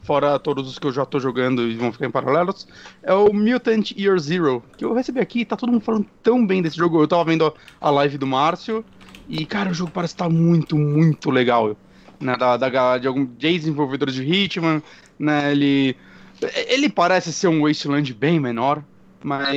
[0.03, 2.67] fora todos os que eu já tô jogando e vão ficar em paralelos,
[3.03, 6.61] é o Mutant Year Zero, que eu recebi aqui tá todo mundo falando tão bem
[6.61, 7.01] desse jogo.
[7.01, 8.83] Eu tava vendo a live do Márcio
[9.27, 11.75] e, cara, o jogo parece estar tá muito, muito legal.
[12.19, 14.81] Né, da, da, de alguns desenvolvedores de Hitman,
[15.17, 15.95] né, ele...
[16.67, 18.83] Ele parece ser um Wasteland bem menor,
[19.23, 19.47] mas.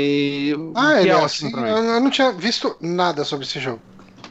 [0.74, 1.50] Ah, ele é, é assim.
[1.50, 3.80] Eu não tinha visto nada sobre esse jogo.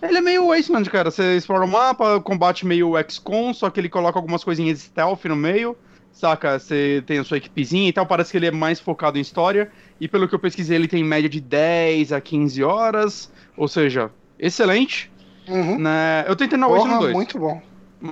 [0.02, 1.10] Ele é meio Wasteland, cara.
[1.10, 5.35] Você explora o mapa, combate meio XCOM, só que ele coloca algumas coisinhas stealth no
[5.35, 5.76] meio.
[6.14, 6.60] Saca?
[6.60, 8.06] Você tem a sua equipezinha e tal.
[8.06, 9.72] Parece que ele é mais focado em história.
[9.99, 13.31] E pelo que eu pesquisei, ele tem média de 10 a 15 horas.
[13.57, 15.11] Ou seja, excelente.
[15.48, 15.80] Uhum.
[15.80, 16.23] Né?
[16.27, 17.14] Eu tentei na Wasteland 2.
[17.14, 17.61] muito bom.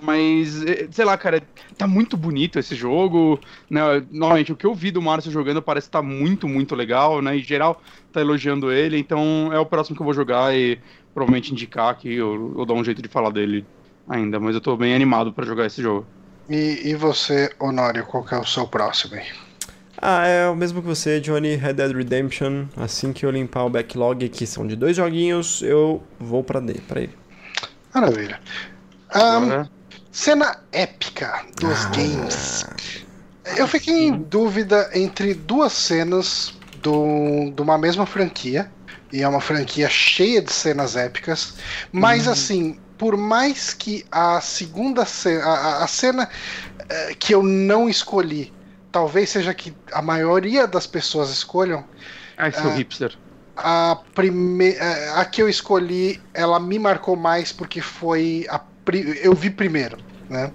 [0.03, 1.43] Mas, eh, sei lá, cara,
[1.77, 3.39] tá muito bonito esse jogo.
[3.69, 3.81] Né?
[4.09, 7.37] Normalmente, o que eu vi do Márcio jogando parece que tá muito, muito legal, né?
[7.37, 8.97] Em geral, tá elogiando ele.
[8.97, 10.79] Então, é o próximo que eu vou jogar e
[11.13, 12.13] provavelmente indicar aqui.
[12.15, 13.65] Eu, eu dou um jeito de falar dele
[14.07, 14.39] ainda.
[14.39, 16.07] Mas eu tô bem animado para jogar esse jogo.
[16.49, 19.27] E, e você, Honório, qual que é o seu próximo aí?
[19.97, 22.65] Ah, é o mesmo que você, Johnny, Red Dead Redemption.
[22.75, 27.01] Assim que eu limpar o backlog, que são de dois joguinhos, eu vou pra, pra
[27.01, 27.15] ele.
[27.93, 28.39] Maravilha.
[29.15, 29.67] Um,
[30.11, 31.89] Cena épica dos ah.
[31.89, 32.65] games.
[33.55, 38.71] Eu fiquei em dúvida entre duas cenas do, de uma mesma franquia.
[39.13, 41.55] E é uma franquia cheia de cenas épicas.
[41.91, 42.33] Mas uhum.
[42.33, 45.43] assim, por mais que a segunda cena.
[45.43, 48.53] A, a cena uh, que eu não escolhi,
[48.91, 51.83] talvez seja que a maioria das pessoas escolham.
[52.37, 53.17] Ah, sou uh, hipster.
[53.57, 54.69] A, prime...
[54.73, 58.61] Uh, a que eu escolhi, ela me marcou mais porque foi a
[59.23, 59.97] eu vi primeiro,
[60.29, 60.51] né?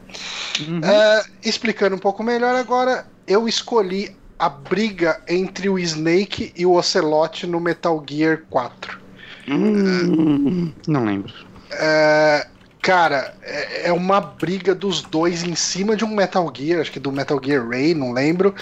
[0.60, 0.78] Uhum.
[0.78, 6.74] Uh, explicando um pouco melhor agora, eu escolhi a briga entre o Snake e o
[6.74, 9.00] Ocelot no Metal Gear 4.
[9.48, 11.32] Hum, uh, não lembro.
[11.72, 12.48] Uh,
[12.80, 17.00] cara, é, é uma briga dos dois em cima de um Metal Gear, acho que
[17.00, 18.54] do Metal Gear Ray, não lembro.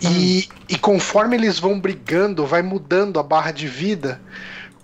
[0.00, 0.56] E, hum.
[0.68, 4.20] e conforme eles vão brigando, vai mudando a barra de vida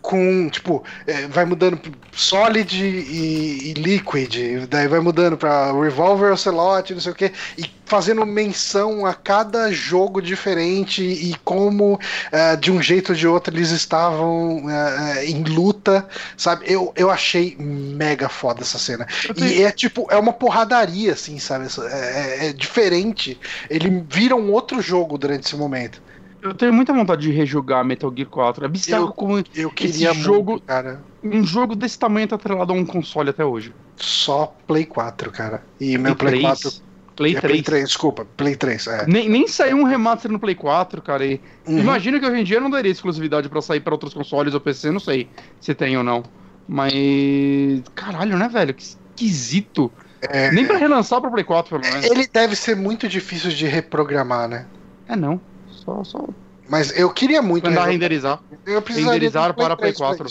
[0.01, 1.81] com, tipo, é, vai mudando
[2.13, 7.65] Solid e, e, Liquid, daí vai mudando para Revolver, Ocelot, não sei o que, e
[7.85, 13.55] fazendo menção a cada jogo diferente e como, uh, de um jeito ou de outro,
[13.55, 16.07] eles estavam uh, em luta,
[16.37, 16.65] sabe?
[16.67, 19.07] Eu, eu achei mega foda essa cena.
[19.37, 21.67] E é tipo, é uma porradaria, assim, sabe?
[21.91, 23.39] É, é, é diferente.
[23.71, 26.03] Ele vira um outro jogo durante esse momento.
[26.41, 28.65] Eu tenho muita vontade de rejogar Metal Gear 4.
[28.65, 31.03] É bizarro eu, como eu queria esse jogo, muito, cara.
[31.23, 33.75] Um jogo desse tamanho tá atrelado a um console até hoje.
[33.97, 35.63] Só Play 4, cara.
[35.81, 36.89] E meu Play, Play 4.
[37.17, 37.45] Play 3.
[37.45, 39.07] É, Play 3, desculpa, Play 3, é.
[39.09, 41.27] Nem, nem saiu um remaster no Play 4, cara.
[41.27, 41.81] E uhum.
[41.81, 44.93] Imagino que hoje em dia não daria exclusividade para sair para outros consoles ou PC,
[44.93, 45.29] não sei
[45.61, 46.23] se tem ou não.
[46.69, 47.83] Mas.
[47.97, 48.73] Caralho, né, velho?
[48.73, 49.91] Que esquisito.
[50.21, 50.53] É...
[50.53, 52.09] Nem para relançar pro Play 4, pelo menos.
[52.09, 54.67] Ele deve ser muito difícil de reprogramar, né?
[55.09, 55.41] É, não.
[55.89, 56.25] Só, só.
[56.69, 57.65] Mas eu queria muito.
[57.65, 57.93] Mandar né?
[57.93, 58.41] renderizar.
[58.67, 60.27] Eu renderizar para Play 4.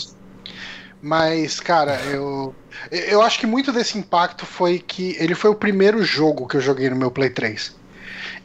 [1.02, 2.54] Mas, cara, eu.
[2.90, 6.60] Eu acho que muito desse impacto foi que ele foi o primeiro jogo que eu
[6.60, 7.76] joguei no meu Play 3.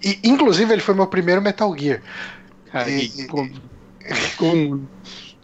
[0.03, 2.01] E, inclusive, ele foi meu primeiro Metal Gear.
[2.71, 3.51] Cara, e, como,
[4.37, 4.89] como,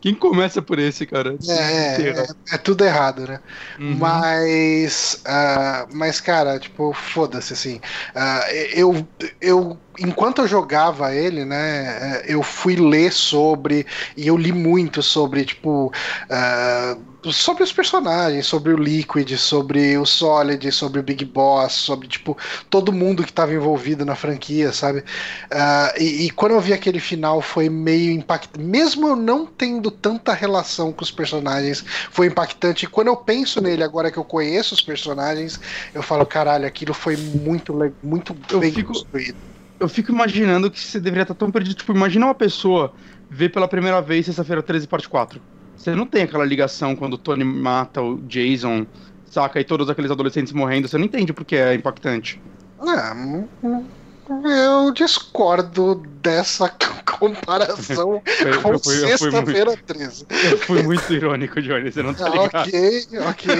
[0.01, 1.37] quem começa por esse, cara?
[1.47, 3.39] É, é, é tudo errado, né?
[3.79, 3.97] Uhum.
[3.97, 7.75] Mas, uh, mas, cara, tipo, foda-se, assim.
[8.15, 9.07] Uh, eu,
[9.41, 13.85] eu enquanto eu jogava ele, né, eu fui ler sobre
[14.15, 15.91] e eu li muito sobre, tipo,
[16.29, 22.07] uh, sobre os personagens, sobre o Liquid, sobre o Solid, sobre o Big Boss, sobre,
[22.07, 22.37] tipo,
[22.69, 24.99] todo mundo que estava envolvido na franquia, sabe?
[24.99, 29.91] Uh, e, e, quando eu vi aquele final foi meio impactante, mesmo eu não tendo
[29.91, 32.85] tanta relação com os personagens, foi impactante.
[32.85, 35.59] E quando eu penso nele agora que eu conheço os personagens,
[35.93, 38.93] eu falo, caralho, aquilo foi muito, muito eu bem fico...
[38.93, 39.48] construído
[39.79, 41.75] eu fico imaginando que você deveria estar tão perdido.
[41.75, 42.93] Tipo, imagina uma pessoa
[43.29, 45.41] ver pela primeira vez sexta-feira 13, parte 4.
[45.75, 48.85] Você não tem aquela ligação quando o Tony mata o Jason,
[49.25, 49.59] saca?
[49.59, 50.87] E todos aqueles adolescentes morrendo.
[50.87, 52.41] Você não entende porque é impactante.
[52.85, 56.69] É, eu discordo dessa
[57.19, 58.21] comparação
[58.61, 60.27] com sexta-feira 13.
[60.51, 62.67] Eu fui muito irônico, Johnny, você não tá ligado.
[62.67, 63.55] ok, ok.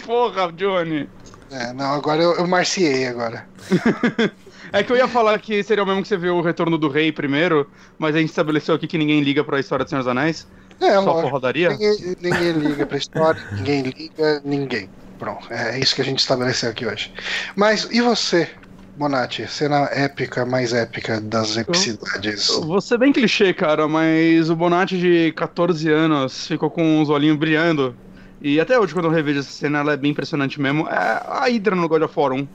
[0.06, 1.08] Porra, Johnny.
[1.50, 3.46] É, não, agora eu, eu marciei agora.
[4.72, 6.88] É que eu ia falar que seria o mesmo que você viu o Retorno do
[6.88, 7.68] Rei primeiro,
[7.98, 10.46] mas a gente estabeleceu aqui que ninguém liga pra história do Senhor dos Anéis.
[10.80, 11.28] É, Só lógico.
[11.28, 11.70] rodaria.
[11.70, 14.90] Ninguém, ninguém liga pra história, ninguém liga, ninguém.
[15.18, 17.12] Pronto, é isso que a gente estabeleceu aqui hoje.
[17.54, 18.48] Mas e você,
[18.96, 19.46] Bonatti?
[19.46, 22.48] Cena épica, mais épica das epicidades.
[22.48, 27.10] Eu vou ser bem clichê, cara, mas o Bonatti de 14 anos ficou com os
[27.10, 27.94] olhinhos brilhando.
[28.40, 30.88] E até hoje, quando eu revejo essa cena, ela é bem impressionante mesmo.
[30.88, 32.48] É a Hydra no God of War 1.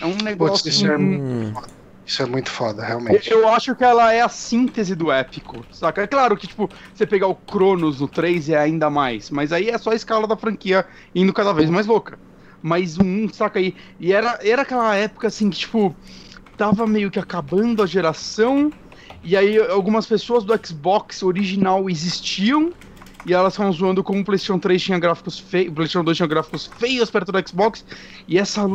[0.00, 0.64] É um negócio.
[0.64, 1.54] Putz, isso, é, hum.
[2.04, 3.30] isso é muito foda, realmente.
[3.30, 6.02] Eu acho que ela é a síntese do épico, saca?
[6.02, 9.70] É claro que, tipo, você pegar o Cronos no 3 é ainda mais, mas aí
[9.70, 12.18] é só a escala da franquia indo cada vez mais louca.
[12.62, 13.74] Mas um, saca aí?
[14.00, 15.94] E era, era aquela época assim que, tipo,
[16.56, 18.72] tava meio que acabando a geração,
[19.22, 22.72] e aí algumas pessoas do Xbox original existiam
[23.26, 26.26] e elas estavam zoando como o PlayStation 3 tinha gráficos feios, o PlayStation 2 tinha
[26.26, 27.84] gráficos feios perto do Xbox,
[28.28, 28.68] e essa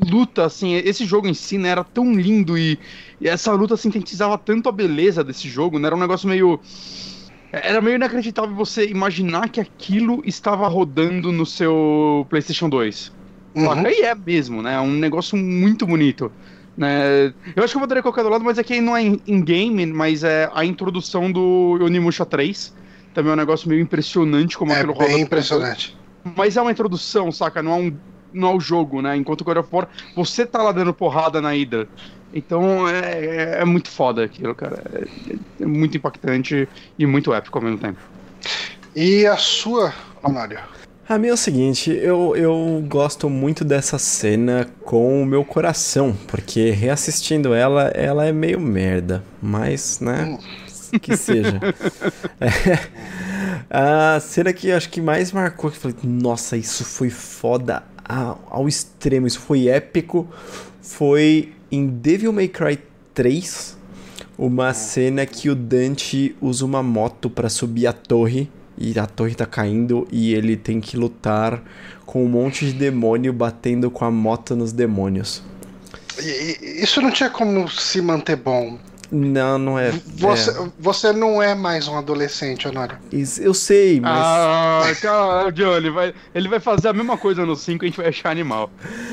[0.00, 2.78] luta, assim, esse jogo em si, né, era tão lindo e,
[3.20, 6.60] e essa luta sintetizava tanto a beleza desse jogo, né, era um negócio meio...
[7.52, 13.12] Era meio inacreditável você imaginar que aquilo estava rodando no seu PlayStation 2.
[13.54, 13.86] Uhum.
[13.86, 14.74] E é mesmo, né?
[14.74, 16.32] É um negócio muito bonito.
[16.76, 17.32] Né?
[17.54, 20.50] Eu acho que eu vou colocar do lado, mas aqui não é in-game, mas é
[20.52, 22.74] a introdução do Onimusha 3
[23.14, 25.04] também é um negócio meio impressionante como é aquilo roda.
[25.04, 25.96] É bem impressionante.
[26.36, 27.62] Mas é uma introdução, saca?
[27.62, 27.96] Não é um
[28.34, 29.16] não é o jogo, né?
[29.16, 31.88] Enquanto o God of War, você tá lá dando porrada na Hydra.
[32.34, 34.82] Então é, é, é muito foda aquilo, cara.
[34.92, 38.00] É, é, muito impactante e muito épico ao mesmo tempo.
[38.94, 39.92] E a sua,
[40.22, 40.58] Honório?
[41.08, 46.16] A minha é o seguinte, eu, eu gosto muito dessa cena com o meu coração,
[46.26, 50.24] porque reassistindo ela, ela é meio merda, mas, né?
[50.24, 50.64] Hum
[50.98, 51.60] que seja.
[53.70, 57.82] É, a cena que acho que mais marcou, que eu falei, nossa, isso foi foda
[58.06, 60.28] ao extremo, isso foi épico,
[60.82, 62.78] foi em Devil May Cry
[63.14, 63.76] 3,
[64.36, 69.34] uma cena que o Dante usa uma moto para subir a torre e a torre
[69.34, 71.62] tá caindo e ele tem que lutar
[72.04, 75.42] com um monte de demônio batendo com a moto nos demônios.
[76.62, 78.78] Isso não tinha como se manter bom.
[79.10, 79.92] Não, não é.
[80.16, 80.68] Você, é.
[80.78, 82.98] você não é mais um adolescente, Honório.
[83.12, 84.12] Eu sei, mas.
[84.12, 87.96] Ah, cara, ele vai, ele vai fazer a mesma coisa no 5 e a gente
[87.96, 88.70] vai achar animal.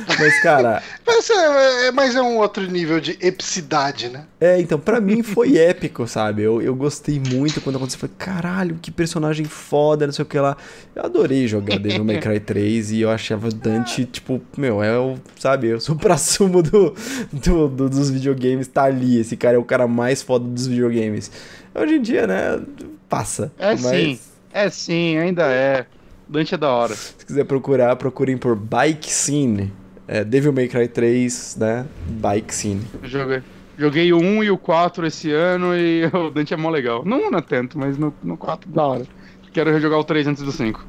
[0.08, 0.82] Mas, cara.
[1.06, 4.26] mas, é, é, mas é um outro nível de epicidade, né?
[4.40, 6.42] É, então, para mim foi épico, sabe?
[6.44, 8.00] Eu, eu gostei muito quando aconteceu.
[8.00, 10.58] Falei, caralho, que personagem foda, não sei o que lá.
[10.96, 15.18] Eu adorei jogar Devil May Cry 3 e eu achava Dante, tipo, meu, é o,
[15.38, 16.96] sabe, eu sou o pra-sumo do,
[17.32, 19.20] do, do, dos videogames, tá ali.
[19.20, 21.32] Esse cara é o cara mais foda dos videogames.
[21.74, 22.62] Hoje em dia, né,
[23.10, 23.52] passa.
[23.58, 23.82] É mas...
[23.82, 24.20] sim,
[24.54, 25.86] é sim, ainda é.
[26.28, 26.96] Dante é da hora.
[26.96, 29.74] Se quiser procurar, procurem por Bike Scene.
[30.08, 31.86] É, Devil May Cry 3, né?
[32.08, 32.82] Bike Scene.
[33.04, 33.44] Joguei.
[33.78, 37.04] Joguei o 1 e o 4 esse ano e o Dante é mó legal.
[37.04, 39.08] Não não é tanto, mas no, no 4 da hora.
[39.54, 40.86] Quero rejogar o 3 antes do 5.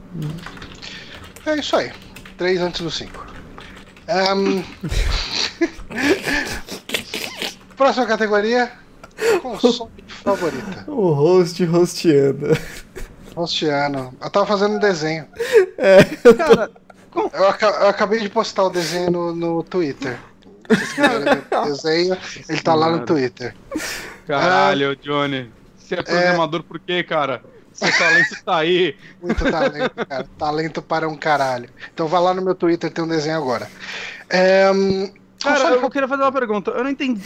[1.46, 1.90] É isso aí.
[2.36, 3.26] 3 antes do 5.
[4.36, 4.62] Um...
[7.76, 8.70] Próxima categoria.
[9.40, 10.84] Console favorita.
[10.90, 12.56] O host hosteando.
[13.34, 14.12] Hosteando.
[14.20, 15.26] Eu tava fazendo um desenho.
[15.78, 16.04] É.
[16.34, 16.70] Cara,
[17.14, 20.18] eu, eu, acabei de postar o desenho no, no Twitter.
[20.68, 22.16] o desenho,
[22.48, 23.54] ele tá lá no Twitter.
[24.26, 25.50] Caralho, ah, Johnny.
[25.76, 26.62] Você é programador é...
[26.62, 27.42] por quê, cara?
[27.72, 28.96] Seu talento tá aí.
[29.20, 30.26] Muito talento, cara.
[30.38, 31.68] Talento para um caralho.
[31.92, 33.68] Então vai lá no meu Twitter, tem um desenho agora.
[34.28, 34.70] É,
[35.42, 36.70] cara, eu queria fazer uma pergunta.
[36.70, 37.22] Eu não entendi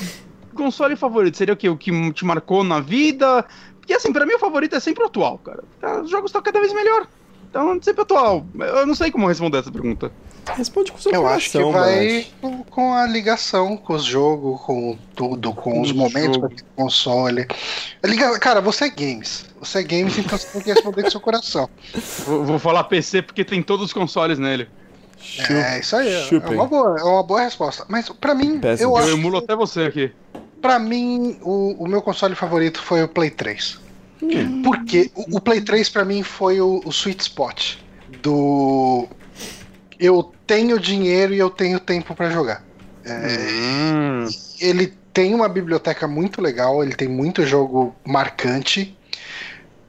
[0.56, 1.68] console favorito seria o que?
[1.68, 3.44] O que te marcou na vida?
[3.78, 5.62] Porque assim, pra mim o favorito é sempre o atual, cara.
[6.02, 7.06] Os jogos estão cada vez melhor.
[7.48, 8.44] Então, sempre atual.
[8.58, 10.10] Eu não sei como responder essa pergunta.
[10.54, 12.26] Responde com o seu Eu coração, acho que vai
[12.70, 17.46] com a ligação com os jogos, com tudo, com os momentos com o console.
[18.04, 18.38] Liga...
[18.38, 19.46] Cara, você é games.
[19.60, 21.68] Você é games, então você tem que responder com o seu coração.
[22.26, 24.68] Vou, vou falar PC porque tem todos os consoles nele.
[25.50, 26.12] É, isso aí.
[26.12, 27.84] É uma, boa, é uma boa resposta.
[27.88, 29.08] Mas pra mim, eu acho.
[29.08, 30.12] Eu emulo até você aqui.
[30.66, 33.78] Pra mim, o, o meu console favorito foi o Play 3.
[34.20, 34.62] Hum.
[34.62, 37.76] Porque o, o, Play 3 pra mim foi o, o sweet spot
[38.20, 39.06] do.
[39.96, 42.64] Eu tenho dinheiro e eu tenho tempo para jogar.
[43.04, 44.26] É, hum.
[44.60, 48.98] Ele tem uma biblioteca muito legal, ele tem muito jogo marcante.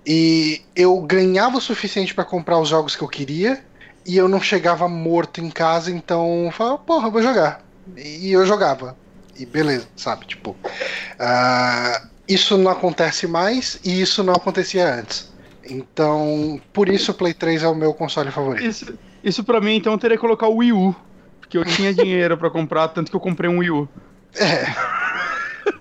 [0.05, 3.63] E eu ganhava o suficiente para comprar os jogos que eu queria
[4.05, 7.65] e eu não chegava morto em casa, então eu falava, porra, eu vou jogar.
[7.97, 8.95] E eu jogava.
[9.37, 10.25] E beleza, sabe?
[10.25, 10.51] Tipo.
[10.51, 15.31] Uh, isso não acontece mais e isso não acontecia antes.
[15.69, 18.65] Então, por isso o Play 3 é o meu console favorito.
[18.65, 20.95] Isso, isso pra mim, então, eu teria que colocar o Wii U.
[21.39, 23.89] Porque eu tinha dinheiro para comprar, tanto que eu comprei um Wii U.
[24.35, 24.65] É.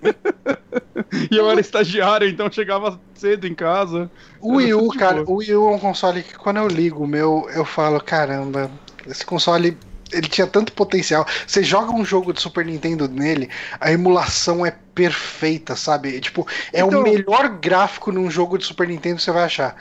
[1.31, 4.09] e eu era estagiário, então chegava cedo em casa.
[4.39, 7.07] O Wii U, cara, o Wii U é um console que quando eu ligo o
[7.07, 8.69] meu, eu falo, caramba,
[9.05, 9.77] Esse console
[10.11, 11.25] ele tinha tanto potencial.
[11.45, 16.19] Você joga um jogo de Super Nintendo nele, a emulação é perfeita, sabe?
[16.19, 19.75] Tipo, é então, o melhor gráfico num jogo de Super Nintendo que você vai achar.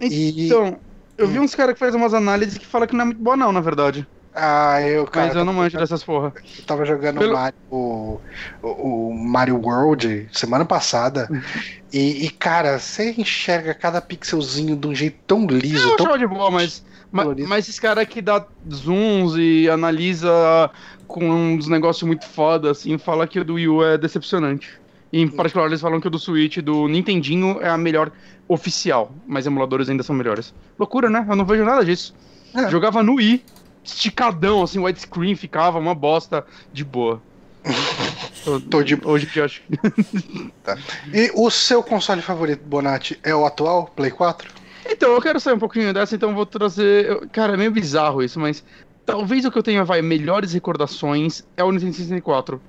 [0.00, 1.22] Então, e...
[1.22, 3.36] eu vi uns caras que fazem umas análises que falam que não é muito boa
[3.36, 4.06] não, na verdade.
[4.38, 5.28] Ah, eu, cara.
[5.28, 6.30] Mas eu não manjo dessas porra.
[6.58, 7.32] Eu tava jogando Pelo...
[7.32, 8.20] Mario, o,
[8.62, 11.26] o, Mario World semana passada.
[11.90, 15.88] e, e, cara, você enxerga cada pixelzinho de um jeito tão liso.
[15.88, 16.18] Eu tão...
[16.18, 16.84] de boa, mas.
[17.24, 20.70] Mas, mas esses caras que dá zooms e analisa
[21.06, 24.68] com uns negócios muito foda, assim, fala que o do Wii U é decepcionante.
[25.12, 28.10] E, em particular, eles falam que o do Switch, do Nintendinho, é a melhor
[28.48, 30.52] oficial, mas emuladores ainda são melhores.
[30.78, 31.24] Loucura, né?
[31.28, 32.14] Eu não vejo nada disso.
[32.54, 32.68] É.
[32.68, 33.44] Jogava no Wii,
[33.84, 37.22] esticadão, assim, widescreen, ficava uma bosta de boa.
[38.70, 38.98] Tô, de...
[39.04, 39.62] Hoje que eu acho.
[40.62, 40.76] tá.
[41.12, 44.55] E o seu console favorito, Bonatti, é o atual, Play 4?
[44.90, 47.28] Então, eu quero sair um pouquinho dessa, então vou trazer.
[47.28, 48.64] Cara, é meio bizarro isso, mas
[49.04, 52.60] talvez o que eu tenha, vai, melhores recordações é o Nintendo 64.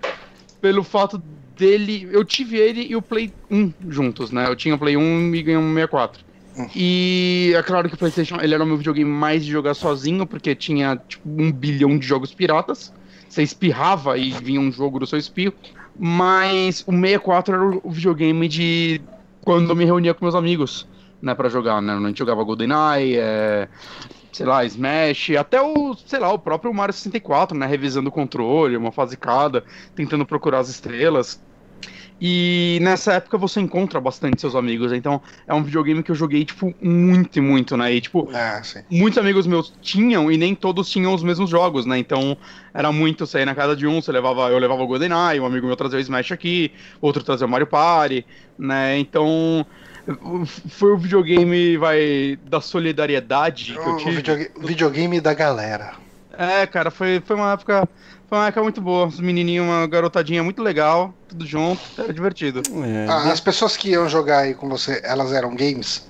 [0.62, 1.22] Pelo fato
[1.58, 2.08] dele.
[2.12, 4.48] Eu tive ele e o Play 1 juntos, né?
[4.48, 6.24] Eu tinha o Play 1 e ganhei um 64.
[6.58, 6.68] Hum.
[6.76, 10.26] E é claro que o PlayStation ele era o meu videogame mais de jogar sozinho,
[10.26, 12.94] porque tinha tipo, um bilhão de jogos piratas.
[13.28, 15.54] Você espirrava e vinha um jogo do seu espirro.
[16.00, 19.02] Mas o 64 era o videogame de
[19.42, 20.88] quando eu me reunia com meus amigos
[21.22, 21.94] né, para jogar, né?
[21.94, 23.68] A gente jogava GoldenEye, é,
[24.32, 28.78] sei lá, Smash, até o, sei lá, o próprio Mario 64, né, revisando o controle,
[28.78, 29.64] uma fase cada,
[29.96, 31.42] tentando procurar as estrelas.
[32.20, 36.44] E nessa época você encontra bastante seus amigos, então é um videogame que eu joguei,
[36.44, 37.94] tipo, muito e muito, né?
[37.94, 42.00] E, tipo, ah, muitos amigos meus tinham e nem todos tinham os mesmos jogos, né?
[42.00, 42.36] Então
[42.74, 45.68] era muito sair na casa de um, você levava, eu levava o GoldenEye, um amigo
[45.68, 48.26] meu trazia o Smash aqui, outro trazia o Mario Party,
[48.58, 48.98] né?
[48.98, 49.64] Então
[50.70, 54.10] foi o videogame, vai, da solidariedade que eu tive.
[54.10, 55.94] O videogame, videogame da galera.
[56.38, 57.88] É, cara, foi, foi uma época.
[58.30, 59.08] Foi uma época muito boa.
[59.08, 62.62] Os menininhos, uma garotadinha muito legal, tudo junto, era divertido.
[62.86, 63.08] É.
[63.10, 66.06] Ah, as pessoas que iam jogar aí com você, elas eram games?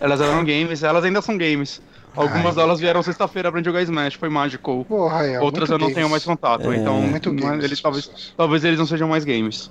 [0.00, 1.80] Elas eram games, elas ainda são games.
[2.16, 4.84] Algumas Ai, delas vieram sexta-feira pra jogar Smash, foi mágico.
[4.88, 5.94] Porra, é, Outras eu não games.
[5.94, 9.70] tenho mais contato, é, então muito games, eles, talvez, talvez eles não sejam mais games.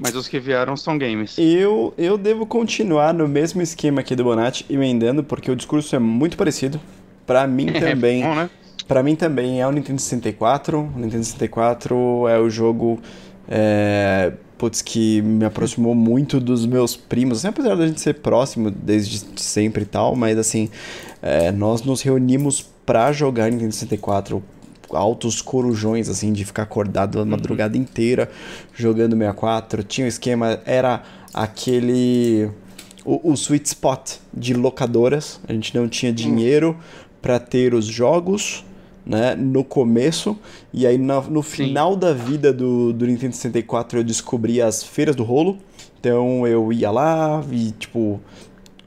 [0.00, 1.36] Mas os que vieram são games.
[1.36, 5.98] Eu, eu devo continuar no mesmo esquema aqui do Bonatti, emendando, porque o discurso é
[5.98, 6.80] muito parecido.
[7.26, 8.22] Para mim também.
[8.22, 8.50] é bom, né?
[8.88, 10.78] Pra mim também é o Nintendo 64.
[10.78, 12.98] O Nintendo 64 é o jogo.
[13.46, 18.70] É, putz, que me aproximou muito dos meus primos, assim, apesar da gente ser próximo
[18.70, 20.68] desde sempre e tal, mas assim,
[21.20, 24.42] é, nós nos reunimos pra jogar Nintendo 64
[24.92, 27.28] altos corujões, assim, de ficar acordado a uhum.
[27.28, 27.82] madrugada uhum.
[27.82, 28.30] inteira
[28.74, 29.82] jogando 64.
[29.82, 31.02] Tinha um esquema, era
[31.32, 32.50] aquele.
[33.04, 35.40] O, o sweet spot de locadoras.
[35.48, 36.76] A gente não tinha dinheiro uhum.
[37.20, 38.64] para ter os jogos.
[39.06, 40.38] Né, no começo,
[40.72, 45.16] e aí no, no final da vida do, do Nintendo 64 eu descobri as feiras
[45.16, 45.56] do rolo.
[45.98, 48.20] Então eu ia lá e, tipo,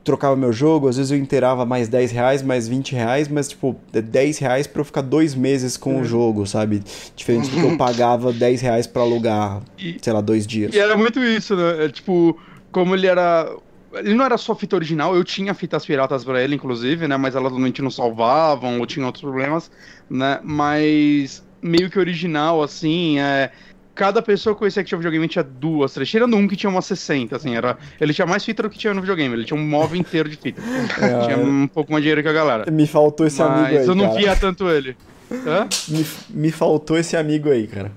[0.03, 3.75] trocava meu jogo, às vezes eu inteirava mais 10 reais, mais 20 reais, mas tipo,
[3.91, 6.03] 10 é reais pra eu ficar dois meses com o uhum.
[6.03, 6.83] jogo, sabe?
[7.15, 10.73] Diferente do que eu pagava 10 reais pra alugar, e, sei lá, dois dias.
[10.73, 11.85] E era muito isso, né?
[11.85, 12.37] É, tipo,
[12.71, 13.49] como ele era.
[13.93, 17.15] Ele não era só fita original, eu tinha fitas piratas pra ele, inclusive, né?
[17.15, 19.69] Mas elas normalmente não salvavam ou tinham outros problemas,
[20.09, 20.39] né?
[20.43, 23.51] Mas meio que original, assim, é
[23.95, 26.09] cada pessoa conhecia que tinha videogame tinha duas, três.
[26.09, 27.77] Tirando um que tinha umas 60, assim, era.
[27.99, 30.37] Ele tinha mais fita do que tinha no videogame, ele tinha um móvel inteiro de
[30.37, 30.61] fita.
[31.03, 32.71] É, tinha um pouco mais dinheiro que a galera.
[32.71, 33.77] Me faltou esse Mas amigo aí.
[33.79, 34.17] Mas eu não cara.
[34.17, 34.95] via tanto ele.
[35.31, 35.67] Hã?
[35.87, 37.91] Me, me faltou esse amigo aí, cara.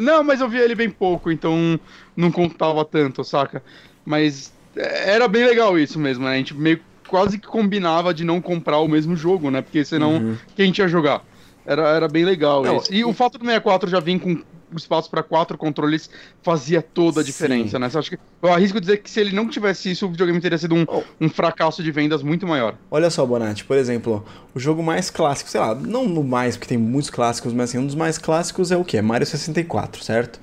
[0.00, 1.78] Não, mas eu via ele bem pouco, então
[2.16, 3.62] não contava tanto, saca?
[4.04, 6.32] Mas era bem legal isso mesmo, né?
[6.32, 9.62] A gente meio quase que combinava de não comprar o mesmo jogo, né?
[9.62, 10.36] Porque senão uhum.
[10.54, 11.24] quem ia jogar?
[11.66, 12.92] Era, era bem legal não, isso.
[12.92, 14.40] E, e o fato do 64 já vir com
[14.76, 16.10] espaço para quatro controles
[16.42, 17.78] fazia toda a diferença, Sim.
[17.78, 17.88] né?
[17.88, 20.58] Você acha que, eu arrisco dizer que se ele não tivesse isso, o videogame teria
[20.58, 21.02] sido um, oh.
[21.20, 22.74] um fracasso de vendas muito maior.
[22.90, 24.24] Olha só, Bonatti, por exemplo,
[24.54, 27.78] o jogo mais clássico, sei lá, não no mais, porque tem muitos clássicos, mas assim,
[27.78, 29.00] um dos mais clássicos é o que?
[29.00, 30.40] Mario 64, certo?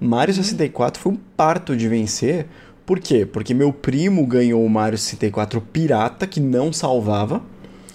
[0.00, 1.02] Mario 64 uhum.
[1.02, 2.46] foi um parto de vencer.
[2.84, 3.26] Por quê?
[3.26, 7.42] Porque meu primo ganhou o Mario 64 pirata, que não salvava.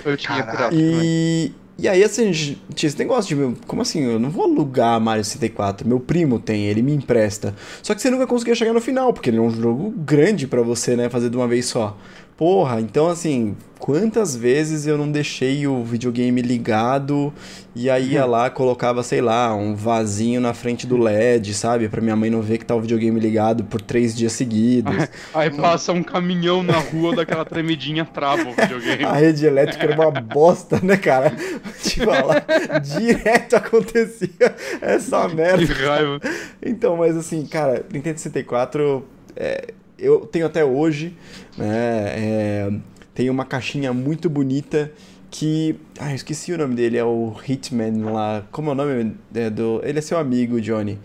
[0.04, 0.76] Eu tinha pirata.
[0.76, 2.32] E, e aí, assim,
[2.76, 6.68] tinha esse negócio de, como assim, eu não vou alugar Mario 64, meu primo tem,
[6.68, 7.56] ele me empresta.
[7.82, 10.62] Só que você nunca conseguia chegar no final, porque ele é um jogo grande para
[10.62, 11.98] você, né, fazer de uma vez só.
[12.42, 17.32] Porra, então assim, quantas vezes eu não deixei o videogame ligado
[17.76, 21.88] e aí ia lá, colocava, sei lá, um vasinho na frente do LED, sabe?
[21.88, 24.92] Pra minha mãe não ver que tá o videogame ligado por três dias seguidos.
[25.36, 29.06] Aí passa um caminhão na rua daquela tremidinha, trava o videogame.
[29.06, 31.36] A rede elétrica era uma bosta, né, cara?
[31.84, 32.44] Tipo, lá,
[32.80, 35.64] direto acontecia essa merda.
[35.64, 36.20] Que raiva.
[36.60, 39.06] Então, mas assim, cara, Nintendo 64
[39.36, 41.16] é, eu tenho até hoje,
[41.58, 41.68] né?
[41.70, 42.72] É,
[43.14, 44.92] tem uma caixinha muito bonita
[45.30, 45.80] que.
[46.00, 48.44] Ah, eu esqueci o nome dele, é o Hitman lá.
[48.52, 49.82] Como é o nome é, do.
[49.84, 51.00] Ele é seu amigo, Johnny.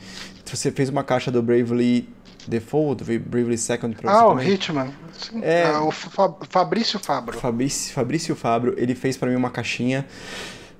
[0.45, 2.09] Você fez uma caixa do Bravely
[2.47, 4.41] Default, Bravely Second pra Ah, o.
[4.41, 4.93] Hitman.
[5.13, 5.41] Sim.
[5.43, 7.39] É, ah, o Fabrício Fabro.
[7.39, 10.07] Fabrício, Fabrício Fabro, ele fez para mim uma caixinha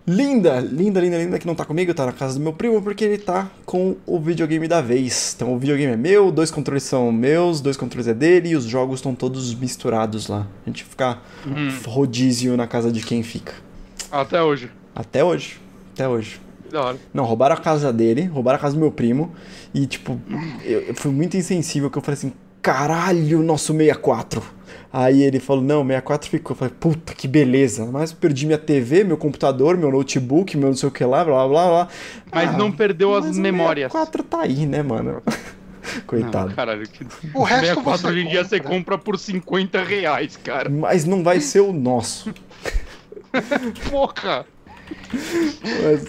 [0.07, 3.05] linda, linda, linda, linda, que não tá comigo, tá na casa do meu primo, porque
[3.05, 5.35] ele tá com o videogame da vez.
[5.35, 8.65] Então o videogame é meu, dois controles são meus, dois controles é dele e os
[8.65, 10.47] jogos estão todos misturados lá.
[10.65, 11.71] A gente fica hum.
[11.87, 13.55] rodízio na casa de quem fica.
[14.11, 14.71] Até hoje.
[14.95, 15.61] Até hoje.
[15.93, 16.41] Até hoje.
[16.71, 16.99] Da hora.
[17.13, 19.33] Não, roubaram a casa dele, roubaram a casa do meu primo.
[19.73, 20.21] E, tipo,
[20.65, 24.43] eu, eu fui muito insensível que eu falei assim: caralho, nosso 64.
[24.93, 26.53] Aí ele falou, não, 64 ficou.
[26.53, 27.87] Eu falei, puta que beleza.
[27.87, 31.47] Mas perdi minha TV, meu computador, meu notebook, meu não sei o que lá, blá
[31.47, 31.89] blá blá.
[32.33, 33.91] Mas ah, não perdeu as mas memórias.
[33.91, 35.23] O 64 tá aí, né, mano?
[36.07, 36.49] Coitado.
[36.49, 37.07] Não, caralho, que...
[37.33, 40.69] O resto 64 hoje em dia você compra por 50 reais, cara.
[40.69, 42.35] Mas não vai ser o nosso.
[43.91, 44.45] Porra!
[45.83, 46.07] Mas,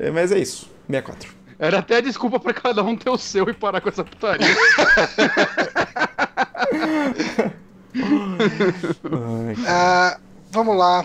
[0.00, 1.34] é, mas é isso, 64.
[1.58, 4.46] Era até desculpa pra cada um ter o seu e parar com essa putaria.
[7.94, 11.04] uh, vamos lá.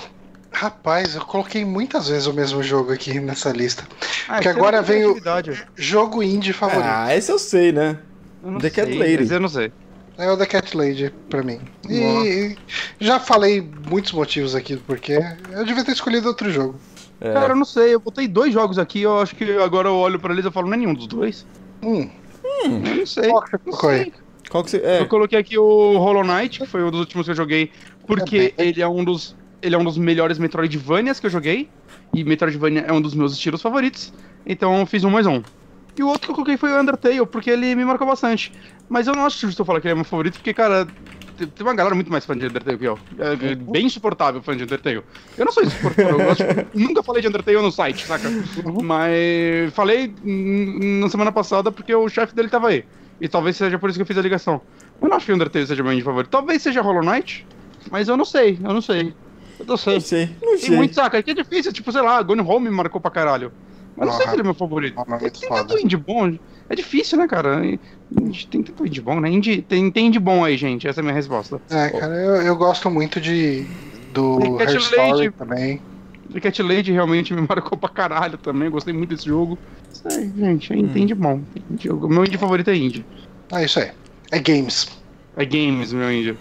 [0.52, 3.88] Rapaz, eu coloquei muitas vezes o mesmo jogo aqui nessa lista.
[4.28, 5.22] Ah, porque agora vem o
[5.76, 6.86] jogo indie favorito.
[6.86, 8.00] Ah, esse eu sei, né?
[8.44, 9.32] Eu The sei, Cat Lady.
[9.32, 9.72] Eu não sei.
[10.18, 11.62] É o The Cat Lady pra mim.
[11.88, 12.58] E
[13.00, 15.20] já falei muitos motivos aqui porque
[15.52, 16.80] eu devia ter escolhido outro jogo.
[17.22, 17.34] É.
[17.34, 17.94] Cara, eu não sei.
[17.94, 19.02] Eu botei dois jogos aqui.
[19.02, 21.46] Eu acho que agora eu olho pra eles e falo, não é nenhum dos dois.
[21.82, 22.10] Hum.
[22.44, 23.30] Hum, eu não sei.
[23.30, 24.14] Qual que você colocou aí?
[24.50, 24.78] Qual que você.
[24.78, 25.02] É.
[25.02, 27.72] Eu coloquei aqui o Hollow Knight, que foi um dos últimos que eu joguei,
[28.06, 29.36] porque é ele é um dos.
[29.62, 31.70] Ele é um dos melhores Metroidvanias que eu joguei.
[32.14, 34.12] E Metroidvania é um dos meus estilos favoritos.
[34.46, 35.44] Então eu fiz um mais um.
[35.98, 38.52] E o outro que eu coloquei foi o Undertale, porque ele me marcou bastante.
[38.88, 40.88] Mas eu não acho justo eu falar que ele é meu favorito, porque, cara,
[41.38, 42.98] tem uma galera muito mais fã de Undertale que eu.
[43.18, 45.04] É bem insuportável fã de Undertale.
[45.38, 46.44] Eu não sou insuportável, eu gosto,
[46.74, 48.28] nunca falei de Undertale no site, saca?
[48.28, 48.82] Uhum.
[48.82, 52.86] Mas falei na semana passada porque o chefe dele tava aí.
[53.20, 54.62] E talvez seja por isso que eu fiz a ligação.
[55.02, 56.32] Eu não acho que Undertale seja meu indie favorito.
[56.32, 57.46] Talvez seja Hollow Knight,
[57.92, 59.14] mas eu não sei, eu não sei.
[59.60, 59.94] Eu não sei.
[59.96, 60.70] Não sei, não sei.
[60.70, 61.22] Tem muito, saca?
[61.22, 63.52] Que é difícil, tipo, sei lá, Gone Home me marcou pra caralho.
[63.96, 64.96] Mas não sei se ele é meu favorito.
[64.96, 65.66] Não, é muito tem foda.
[65.66, 66.34] tanto indie bom.
[66.70, 67.60] É difícil, né, cara?
[67.60, 69.30] Tem tanto indie bom, né?
[69.30, 70.88] Indie, tem, tem indie bom aí, gente.
[70.88, 71.62] Essa é a minha resposta.
[71.70, 73.66] É, cara, eu, eu gosto muito de
[74.14, 75.82] do Her Story também.
[76.32, 78.70] The Cat Lady realmente me marcou pra caralho também.
[78.70, 79.58] Gostei muito desse jogo.
[79.92, 80.92] Isso aí, gente, é hum.
[80.96, 81.42] indie bom.
[81.90, 83.06] O meu indie favorito é indie.
[83.52, 83.92] É isso aí.
[84.32, 84.88] É games.
[85.36, 86.38] É games, meu indie.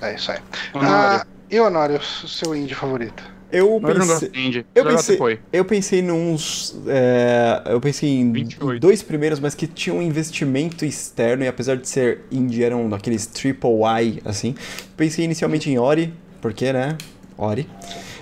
[0.00, 0.38] É isso aí.
[0.74, 0.94] Honório.
[0.94, 3.22] Ah, e o Honório, seu indie favorito?
[3.52, 8.80] Eu pensei, eu pensei, eu pensei nos, é, eu pensei em 28.
[8.80, 13.26] dois primeiros, mas que tinham um investimento externo e apesar de ser indie eram daqueles
[13.26, 14.54] triple Y assim.
[14.96, 16.96] Pensei inicialmente em Ori, porque né,
[17.36, 17.68] Ori.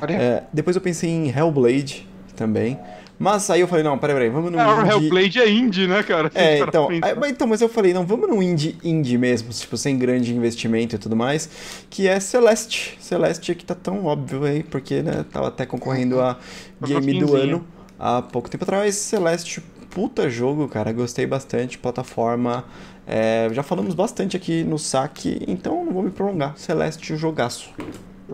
[0.09, 2.79] É, depois eu pensei em Hellblade também.
[3.19, 4.91] Mas aí eu falei, não, peraí, peraí, vamos no ah, indie...
[4.91, 6.31] Hellblade é indie, né, cara?
[6.35, 9.99] É, então, aí, então, mas eu falei, não, vamos no indie, indie mesmo, tipo, sem
[9.99, 11.51] grande investimento e tudo mais,
[11.91, 12.97] que é Celeste.
[12.99, 16.39] Celeste que tá tão óbvio aí, porque, né, tava até concorrendo a
[16.83, 17.67] Game do Ano
[17.99, 18.95] há pouco tempo atrás.
[18.95, 19.61] Celeste,
[19.91, 22.65] puta jogo, cara, gostei bastante, plataforma...
[23.13, 26.57] É, já falamos bastante aqui no saque, então não vou me prolongar.
[26.57, 27.69] Celeste, jogaço.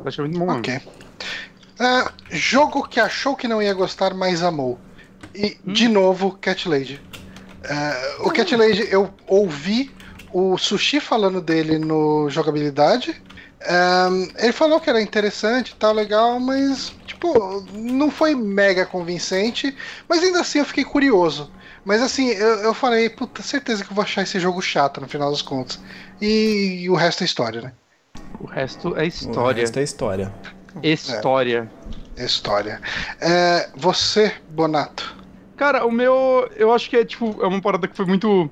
[0.04, 0.50] Acho muito bom.
[0.50, 0.80] Ok.
[1.78, 4.78] Uh, jogo que achou que não ia gostar, mas amou.
[5.34, 5.72] E, hum.
[5.72, 7.00] de novo, Cat Lady.
[7.64, 9.90] Uh, o Cat Lady, eu ouvi
[10.32, 13.22] o Sushi falando dele no jogabilidade.
[13.68, 19.74] Um, ele falou que era interessante e tal, legal, mas, tipo, não foi mega convincente.
[20.08, 21.50] Mas ainda assim eu fiquei curioso.
[21.84, 25.08] Mas assim, eu, eu falei, puta, certeza que eu vou achar esse jogo chato no
[25.08, 25.80] final das contas.
[26.20, 27.72] E, e o resto é história, né?
[28.40, 29.58] O resto é história.
[29.58, 30.34] O resto é história.
[30.82, 31.70] História.
[32.16, 32.80] É, história.
[33.20, 35.16] É, você, Bonato.
[35.56, 36.50] Cara, o meu.
[36.56, 37.42] Eu acho que é tipo.
[37.42, 38.50] É uma parada que foi muito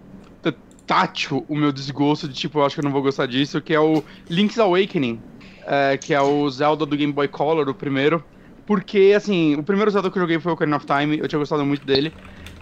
[0.86, 3.74] tátil o meu desgosto de tipo, eu acho que eu não vou gostar disso, que
[3.74, 5.20] é o Link's Awakening.
[5.66, 8.22] É, que é o Zelda do Game Boy Color, o primeiro.
[8.66, 11.38] Porque, assim, o primeiro Zelda que eu joguei foi o Ocarina of Time, eu tinha
[11.38, 12.12] gostado muito dele.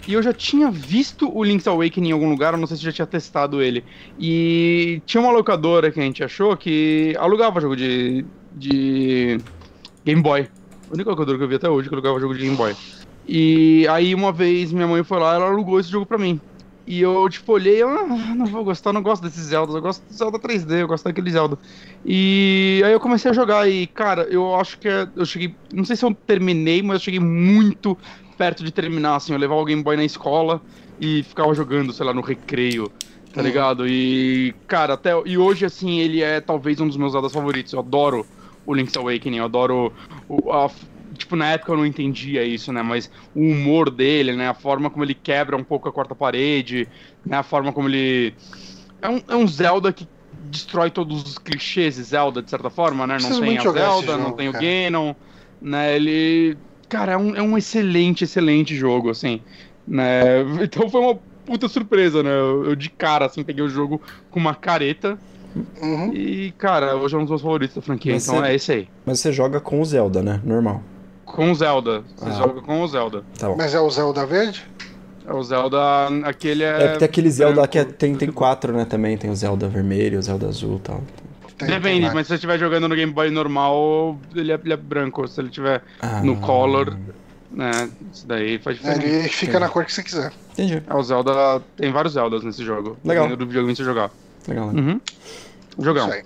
[0.06, 2.82] E eu já tinha visto o Link's Awakening em algum lugar, eu não sei se
[2.84, 3.84] já tinha testado ele.
[4.18, 8.24] E tinha uma locadora que a gente achou que alugava jogo de,
[8.54, 9.38] de
[10.04, 10.48] Game Boy.
[10.90, 12.74] A única locadora que eu vi até hoje que alugava jogo de Game Boy.
[13.26, 16.40] E aí uma vez minha mãe foi lá, ela alugou esse jogo pra mim.
[16.86, 20.02] E eu, tipo, olhei, eu ah, não vou gostar, não gosto desses Zelda, eu gosto
[20.04, 21.56] do Zelda 3D, eu gosto daquele Zelda.
[22.04, 25.84] E aí eu comecei a jogar e, cara, eu acho que é, eu cheguei, não
[25.84, 27.96] sei se eu terminei, mas eu cheguei muito
[28.36, 30.60] perto de terminar, assim, eu levava o Game Boy na escola
[31.00, 32.90] e ficava jogando, sei lá, no recreio,
[33.32, 33.46] tá uhum.
[33.46, 33.88] ligado?
[33.88, 37.78] E, cara, até, e hoje, assim, ele é talvez um dos meus Zeldas favoritos, eu
[37.78, 38.26] adoro
[38.66, 39.92] o Link's Awakening, eu adoro
[40.28, 40.70] o, a,
[41.14, 42.82] tipo, na época eu não entendia isso, né?
[42.82, 44.48] Mas o humor dele, né?
[44.48, 46.88] A forma como ele quebra um pouco a quarta parede,
[47.24, 47.38] né?
[47.38, 48.34] A forma como ele.
[49.00, 50.06] É um, é um Zelda que
[50.44, 53.18] destrói todos os clichês de Zelda, de certa forma, né?
[53.20, 54.64] Não tem a Zelda, jogo, não tem cara.
[54.64, 55.14] o Ganon,
[55.60, 55.96] né?
[55.96, 56.56] Ele.
[56.88, 59.40] Cara, é um, é um excelente, excelente jogo, assim.
[59.86, 60.42] Né?
[60.62, 61.14] Então foi uma
[61.44, 62.30] puta surpresa, né?
[62.30, 65.18] Eu, eu de cara, assim, peguei o jogo com uma careta.
[65.80, 66.12] Uhum.
[66.14, 68.48] E, cara, hoje é um dos meus favoritos da franquia, mas então você...
[68.48, 68.88] é esse aí.
[69.04, 70.40] Mas você joga com o Zelda, né?
[70.44, 70.82] Normal.
[71.24, 72.02] Com o Zelda.
[72.16, 72.32] Você ah.
[72.32, 73.24] joga com o Zelda.
[73.38, 74.66] Tá Mas é o Zelda verde?
[75.26, 75.78] É o Zelda.
[76.24, 76.82] Aquele é.
[76.84, 78.84] É que tem aquele Zelda que é, tem, tem quatro, né?
[78.84, 81.02] Também tem o Zelda vermelho, o Zelda azul e tal.
[81.56, 84.72] Tem, Depende, tem mas se você estiver jogando no Game Boy normal, ele é, ele
[84.72, 85.26] é branco.
[85.28, 86.22] Se ele estiver ah.
[86.22, 86.96] no Color,
[87.50, 87.88] né?
[88.12, 89.06] Isso daí faz diferença.
[89.06, 89.60] Ele fica Entendi.
[89.60, 90.32] na cor que você quiser.
[90.52, 90.82] Entendi.
[90.86, 91.62] É, o Zelda.
[91.76, 92.96] Tem vários Zeldas nesse jogo.
[93.04, 93.28] Legal.
[93.28, 94.10] Do videogame você jogar.
[94.48, 94.80] Legal, né?
[94.80, 95.00] Uhum.
[95.78, 96.08] Jogão.
[96.08, 96.24] Isso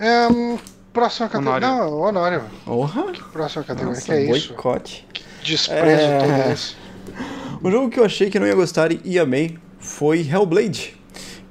[0.00, 0.30] aí.
[0.32, 0.58] Um,
[0.92, 1.68] Próxima categoria.
[1.68, 1.90] Honório.
[1.90, 2.42] Não, Honório.
[2.64, 3.12] Porra.
[3.12, 3.94] Que próxima categoria?
[3.94, 4.48] Nossa, que é isso?
[4.48, 5.06] Boicote.
[5.42, 6.18] Desprezo é...
[6.18, 6.76] todo isso.
[7.62, 10.96] O jogo que eu achei que não ia gostar e amei foi Hellblade.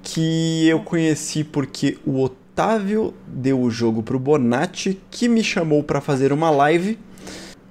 [0.03, 6.01] Que eu conheci porque o Otávio deu o jogo pro Bonatti, que me chamou para
[6.01, 6.99] fazer uma live.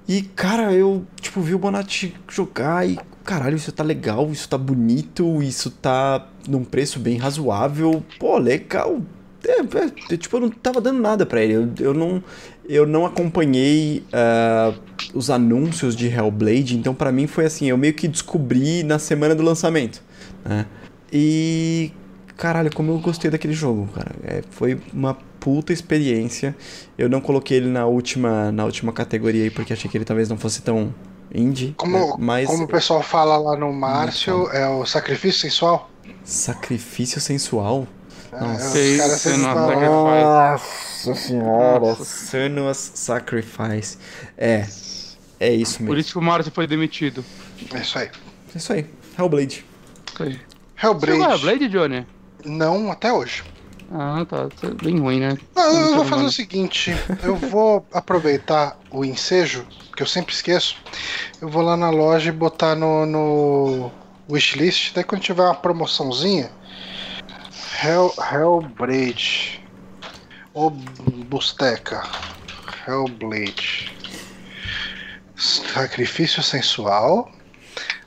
[0.07, 2.99] E, cara, eu, tipo, vi o Bonatti jogar e,
[3.29, 8.03] caralho, isso tá legal, isso tá bonito, isso tá num preço bem razoável.
[8.17, 9.03] Pô, legal,
[9.45, 11.53] é, é, tipo, eu não tava dando nada para ele.
[11.53, 12.23] Eu, eu, não,
[12.67, 14.75] eu não acompanhei uh,
[15.13, 19.35] os anúncios de Hellblade, então para mim foi assim, eu meio que descobri na semana
[19.35, 20.01] do lançamento,
[20.43, 20.65] né?
[21.13, 21.91] E
[22.35, 24.11] caralho, como eu gostei daquele jogo, cara.
[24.23, 26.55] É, foi uma puta experiência.
[26.97, 30.27] Eu não coloquei ele na última, na última categoria aí porque achei que ele talvez
[30.29, 30.91] não fosse tão
[31.33, 31.73] indie.
[31.77, 32.13] Como, né?
[32.17, 35.89] Mas, como o pessoal fala lá no Márcio, é o sacrifício sensual?
[36.23, 37.87] Sacrifício sensual?
[38.31, 38.97] Nossa, é,
[39.37, 41.95] Nossa senhora.
[41.95, 43.97] Senua's Sacrifice.
[44.37, 44.67] É.
[45.39, 45.87] É isso mesmo.
[45.87, 47.23] Por isso que o Márcio foi demitido.
[47.73, 48.09] É isso aí.
[48.53, 48.85] É isso aí.
[49.17, 49.65] Hellblade.
[50.13, 50.39] Isso aí.
[50.81, 51.17] Hellblade.
[51.17, 52.07] Você Hellblade, Johnny?
[52.45, 53.43] Não, até hoje.
[53.91, 54.49] Ah, tá.
[54.49, 55.37] tá bem ruim, né?
[55.55, 56.93] Não, eu vou fazer o seguinte:
[57.23, 60.77] eu vou aproveitar o ensejo, que eu sempre esqueço.
[61.41, 63.91] Eu vou lá na loja e botar no, no
[64.29, 64.93] wishlist.
[64.93, 66.51] Daí quando tiver uma promoçãozinha,
[67.83, 69.63] Hell, Hellblade.
[70.53, 72.03] O Busteca.
[72.87, 73.91] Hellblade.
[75.35, 77.31] Sacrifício sensual.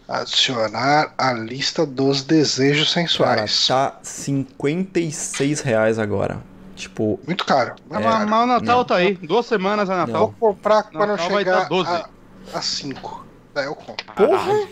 [0.08, 3.66] Adicionar a lista dos desejos sensuais.
[3.66, 6.42] Cara, tá 56 reais agora.
[6.74, 7.20] Tipo.
[7.26, 7.74] Muito caro.
[7.90, 8.84] É, mas, mas o Natal não.
[8.84, 9.14] tá aí.
[9.14, 10.34] Duas semanas é Natal.
[10.38, 11.68] Vou comprar quando Natal chegar
[12.52, 13.26] a 5.
[13.54, 14.04] Daí eu compro.
[14.14, 14.68] Porra!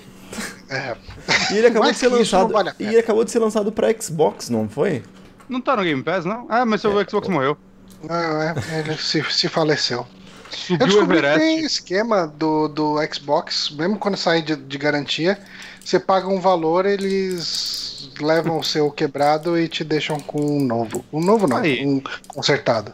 [0.69, 0.97] É.
[1.51, 2.53] E ele acabou de ser lançado.
[2.53, 5.03] Vale e ele acabou de ser lançado pra Xbox, não foi?
[5.49, 6.47] Não tá no Game Pass, não?
[6.49, 7.33] Ah, mas seu é, Xbox é.
[7.33, 7.57] morreu.
[8.05, 10.07] Não, é, ele se, se faleceu.
[10.51, 11.39] Subiu Eu descobri o Everest.
[11.39, 15.39] que tem esquema do, do Xbox, mesmo quando sai de, de garantia,
[15.85, 21.05] você paga um valor, eles levam o seu quebrado e te deixam com um novo.
[21.13, 21.85] Um novo não, Aí.
[21.85, 22.93] um consertado.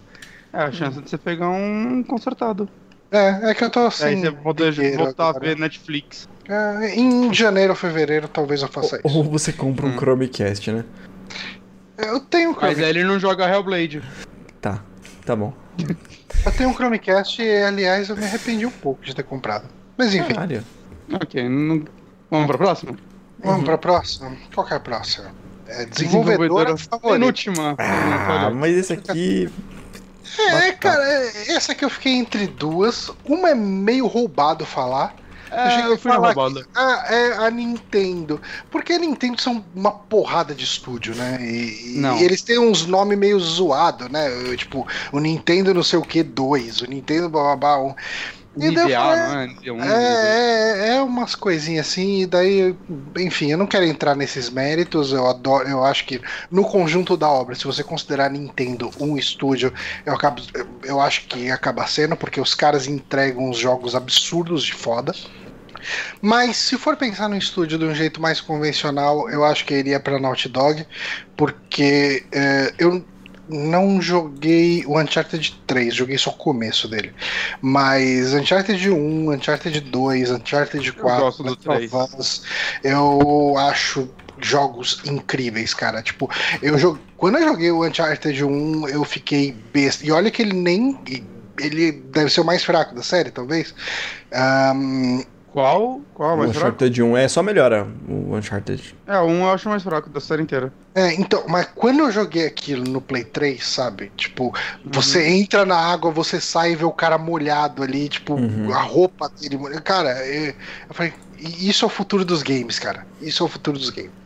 [0.52, 2.68] É a chance de você pegar um consertado.
[3.10, 4.04] É, é que eu tô assim.
[4.04, 5.44] Aí você poder voltar agora.
[5.44, 6.28] a ver Netflix.
[6.48, 9.18] É, em janeiro ou fevereiro talvez eu faça ou, isso.
[9.18, 9.98] Ou você compra um hum.
[9.98, 10.84] Chromecast, né?
[11.98, 12.80] Eu tenho um Chromecast.
[12.80, 14.02] Mas ele não joga Hellblade.
[14.60, 14.82] Tá,
[15.24, 15.52] tá bom.
[16.44, 19.65] Eu tenho um Chromecast e, aliás, eu me arrependi um pouco de ter comprado.
[19.97, 20.35] Mas enfim.
[20.35, 20.65] Caralho.
[21.12, 21.85] Ok, não...
[22.31, 22.97] vamos pra próxima?
[23.39, 23.65] Vamos uhum.
[23.65, 24.36] pra próxima?
[24.55, 25.31] Qual que é a próxima?
[25.69, 27.19] É desenvolvedora, desenvolvedora favorita.
[27.19, 27.74] Penúltima.
[27.78, 29.51] Ah, mas esse aqui...
[30.39, 31.03] É, cara,
[31.48, 33.11] essa aqui eu fiquei entre duas.
[33.24, 35.15] Uma é meio roubado falar.
[35.51, 36.62] É, eu, eu fui roubado.
[36.62, 38.40] Que, ah, é a Nintendo.
[38.70, 41.39] Porque a Nintendo são uma porrada de estúdio, né?
[41.40, 44.28] E, e eles têm uns nomes meio zoados, né?
[44.56, 47.82] Tipo, o Nintendo não sei o que 2, o Nintendo blá blá blá.
[47.82, 47.94] Um.
[48.56, 52.74] E daí falei, é, é, é, umas coisinhas assim, e daí,
[53.18, 56.20] enfim, eu não quero entrar nesses méritos, eu adoro, eu acho que
[56.50, 59.72] no conjunto da obra, se você considerar Nintendo um estúdio,
[60.06, 60.40] eu, acabo,
[60.84, 65.12] eu acho que acaba sendo, porque os caras entregam uns jogos absurdos de foda.
[66.20, 70.00] Mas se for pensar no estúdio de um jeito mais convencional, eu acho que iria
[70.00, 70.84] pra Naughty Dog,
[71.36, 73.04] porque é, eu
[73.48, 77.12] não joguei o Uncharted 3, joguei só o começo dele.
[77.60, 82.43] Mas Uncharted 1, Uncharted 2, Uncharted 4, eu, Us,
[82.82, 84.09] eu acho
[84.39, 86.02] jogos incríveis, cara.
[86.02, 86.31] Tipo,
[86.62, 90.05] eu joguei, quando eu joguei o Uncharted 1, eu fiquei besta.
[90.05, 90.98] E olha que ele nem
[91.59, 93.74] ele deve ser o mais fraco da série, talvez.
[94.74, 95.24] Um,
[95.56, 96.02] qual?
[96.12, 97.12] Qual o mais Uncharted fraco?
[97.14, 98.94] 1 é só melhora o Uncharted.
[99.06, 100.70] É, o 1 eu acho mais fraco da série inteira.
[100.94, 104.12] É, então, mas quando eu joguei aquilo no Play 3, sabe?
[104.18, 104.52] Tipo, uhum.
[104.92, 108.70] você entra na água, você sai e vê o cara molhado ali, tipo, uhum.
[108.70, 109.56] a roupa dele.
[109.80, 110.52] Cara, eu,
[110.90, 113.06] eu falei, isso é o futuro dos games, cara.
[113.22, 114.26] Isso é o futuro dos games.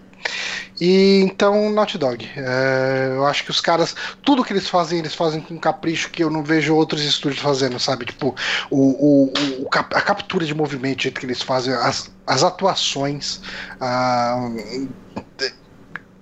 [0.81, 2.29] E então, Naughty Dog.
[2.37, 6.25] É, eu acho que os caras, tudo que eles fazem, eles fazem com capricho que
[6.25, 8.07] eu não vejo outros estúdios fazendo, sabe?
[8.07, 8.35] Tipo,
[8.71, 9.33] o, o,
[9.63, 13.41] o a captura de movimento, o jeito que eles fazem, as, as atuações.
[13.81, 14.51] Ah,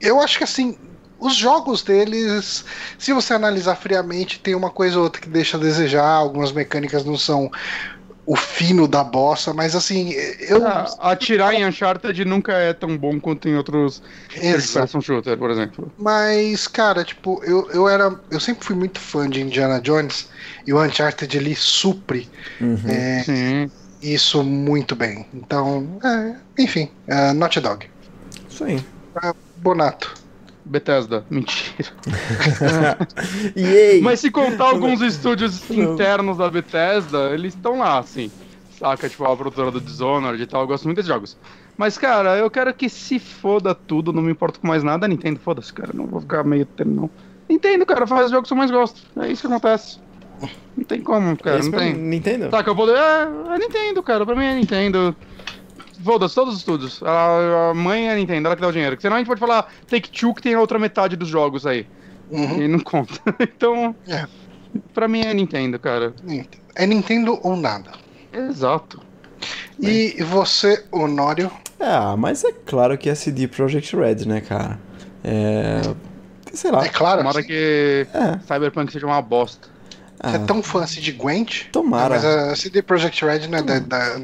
[0.00, 0.76] eu acho que assim,
[1.20, 2.64] os jogos deles,
[2.98, 7.04] se você analisar friamente, tem uma coisa ou outra que deixa a desejar, algumas mecânicas
[7.04, 7.50] não são
[8.28, 10.12] o fino da bossa, mas assim,
[10.50, 10.64] eu.
[10.66, 14.02] Ah, atirar em Uncharted nunca é tão bom quanto em outros
[14.74, 15.90] person shooter, por exemplo.
[15.96, 18.14] Mas, cara, tipo, eu, eu era.
[18.30, 20.28] Eu sempre fui muito fã de Indiana Jones
[20.66, 22.28] e o Uncharted ele supre
[22.60, 22.78] uhum.
[22.86, 23.66] é,
[24.02, 25.26] isso muito bem.
[25.32, 27.86] Então, é, enfim, uh, Naughty Dog.
[28.46, 28.76] Isso aí.
[28.76, 30.14] Uh, Bonato.
[30.68, 31.88] Bethesda, mentira.
[34.02, 38.30] Mas se contar alguns estúdios internos da Bethesda, eles estão lá, assim.
[38.78, 41.36] Saca, tipo, a produtora do Dishonored e tal, eu gosto muito desses jogos.
[41.76, 45.08] Mas, cara, eu quero que se foda tudo, não me importo com mais nada.
[45.08, 47.10] Nintendo, foda-se, cara, não vou ficar meio tempo, não.
[47.48, 49.00] Nintendo, cara, faz os jogos que eu mais gosto.
[49.20, 49.98] É isso que acontece.
[50.76, 51.94] Não tem como, cara, Esse não tem.
[51.94, 52.48] Nintendo?
[52.50, 52.88] Tá, que eu vou...
[52.94, 53.22] É,
[53.54, 55.16] é Nintendo, cara, pra mim é Nintendo.
[56.02, 57.02] Foda-se, todos os estudos.
[57.02, 58.96] A, a mãe é a Nintendo, ela que dá o dinheiro.
[59.00, 61.86] Senão a gente pode falar Take-Two que tem a outra metade dos jogos aí.
[62.30, 62.62] Uhum.
[62.62, 63.14] E não conta.
[63.40, 64.26] então, é.
[64.94, 66.14] pra mim é Nintendo, cara.
[66.74, 67.92] É Nintendo ou nada.
[68.32, 69.00] Exato.
[69.78, 70.24] E Bem.
[70.24, 71.50] você, Honório?
[71.80, 74.78] Ah, mas é claro que é CD Projekt Red, né, cara?
[75.22, 75.80] É.
[76.52, 76.84] Sei lá.
[76.84, 77.18] É claro.
[77.18, 77.48] Tomara assim.
[77.48, 78.38] que é.
[78.40, 79.68] Cyberpunk seja uma bosta.
[80.22, 81.66] Você é tão fã assim de Gwent?
[81.70, 82.16] Tomara.
[82.16, 84.20] mas a CD Projekt Red não é da, da,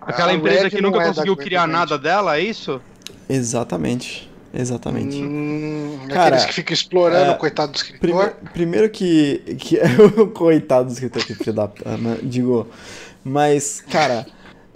[0.00, 2.80] Aquela empresa que nunca é conseguiu criar nada dela, é isso?
[3.28, 4.28] Exatamente.
[4.52, 5.22] Exatamente.
[5.22, 8.30] Hum, Cara, aqueles que ficam explorando é, o coitado do escritor.
[8.30, 9.56] Prime, primeiro que.
[9.58, 9.86] que é
[10.16, 11.66] o coitado do escritor que filho da.
[11.66, 12.66] Né, digo.
[13.22, 14.26] Mas, cara.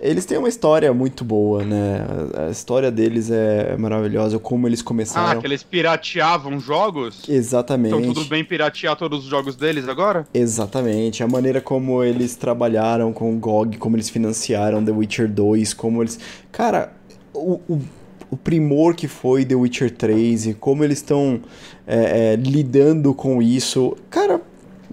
[0.02, 2.04] Eles têm uma história muito boa, né?
[2.48, 5.38] A história deles é maravilhosa, como eles começaram.
[5.38, 7.28] Ah, que eles pirateavam jogos?
[7.28, 7.94] Exatamente.
[7.94, 10.26] Então tudo bem piratear todos os jogos deles agora?
[10.34, 11.22] Exatamente.
[11.22, 16.02] A maneira como eles trabalharam com o GOG, como eles financiaram The Witcher 2, como
[16.02, 16.18] eles.
[16.50, 16.92] Cara,
[17.32, 17.80] o, o,
[18.28, 21.40] o primor que foi The Witcher 3 e como eles estão
[21.86, 23.96] é, é, lidando com isso.
[24.10, 24.40] Cara,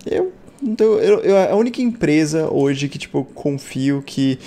[0.05, 0.31] eu.
[0.61, 4.37] Então, eu, eu, a única empresa hoje que, tipo, confio que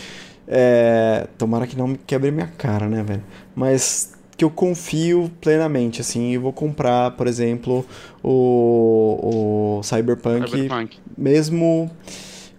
[0.54, 3.22] é, tomara que não me quebre minha cara, né, velho?
[3.54, 7.86] Mas que eu confio plenamente, assim, e vou comprar, por exemplo,
[8.22, 10.98] o, o Cyberpunk, Cyberpunk.
[11.16, 11.90] mesmo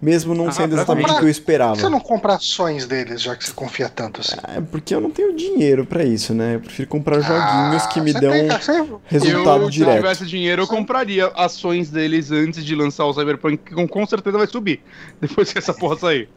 [0.02, 1.72] mesmo não ah, sendo exatamente comprar, o que eu esperava.
[1.72, 4.36] Por que você não compra ações deles, já que você confia tanto assim?
[4.54, 6.56] É porque eu não tenho dinheiro para isso, né?
[6.56, 8.50] Eu prefiro comprar ah, joguinhos que me dão tem,
[9.06, 9.92] resultado eu, direto.
[9.92, 14.06] Se eu tivesse dinheiro, eu compraria ações deles antes de lançar o Cyberpunk, que com
[14.06, 14.82] certeza vai subir,
[15.22, 16.30] depois que essa porra sair.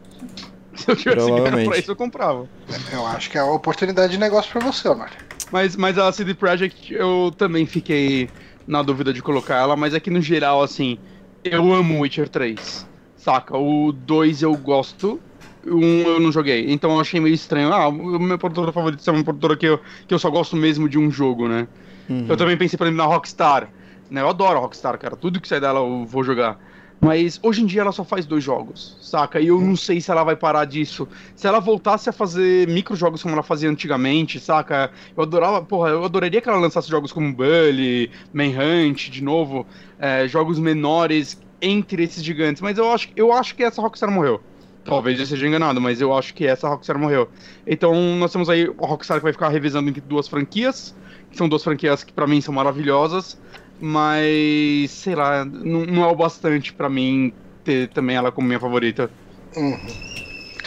[0.78, 2.48] Se eu tivesse grana pra isso, eu comprava.
[2.92, 5.10] Eu acho que é uma oportunidade de negócio pra você, Omar.
[5.50, 8.28] Mas, mas a CD Projekt, eu também fiquei
[8.66, 10.98] na dúvida de colocar ela, mas é que no geral, assim,
[11.44, 12.86] eu amo Witcher 3.
[13.16, 13.56] Saca?
[13.56, 15.20] O 2 eu gosto,
[15.64, 16.70] o 1 eu não joguei.
[16.70, 17.72] Então eu achei meio estranho.
[17.72, 20.88] Ah, o meu produtor favorito é uma produtora que eu, que eu só gosto mesmo
[20.88, 21.66] de um jogo, né?
[22.08, 22.26] Uhum.
[22.28, 23.68] Eu também pensei, por exemplo, na Rockstar.
[24.10, 24.20] Né?
[24.20, 25.16] Eu adoro a Rockstar, cara.
[25.16, 26.58] Tudo que sai dela eu vou jogar.
[27.00, 29.38] Mas hoje em dia ela só faz dois jogos, saca?
[29.38, 31.06] E eu não sei se ela vai parar disso.
[31.34, 34.90] Se ela voltasse a fazer micro jogos como ela fazia antigamente, saca?
[35.16, 39.66] Eu adorava, porra, eu adoraria que ela lançasse jogos como Bully, Manhunt, de novo,
[39.98, 42.62] é, jogos menores entre esses gigantes.
[42.62, 44.40] Mas eu acho, eu acho que essa Rockstar morreu.
[44.84, 47.28] Talvez eu seja enganado, mas eu acho que essa Rockstar morreu.
[47.66, 50.94] Então nós temos aí a Rockstar que vai ficar revisando entre duas franquias,
[51.30, 53.36] que são duas franquias que para mim são maravilhosas
[53.80, 57.32] mas sei lá, não, não é o bastante para mim
[57.64, 59.10] ter também ela como minha favorita.
[59.56, 59.78] Uhum.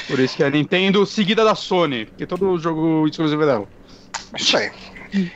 [0.07, 3.67] Por isso que é a Nintendo seguida da Sony, porque todo jogo exclusivo é dela.
[4.37, 4.71] Isso aí.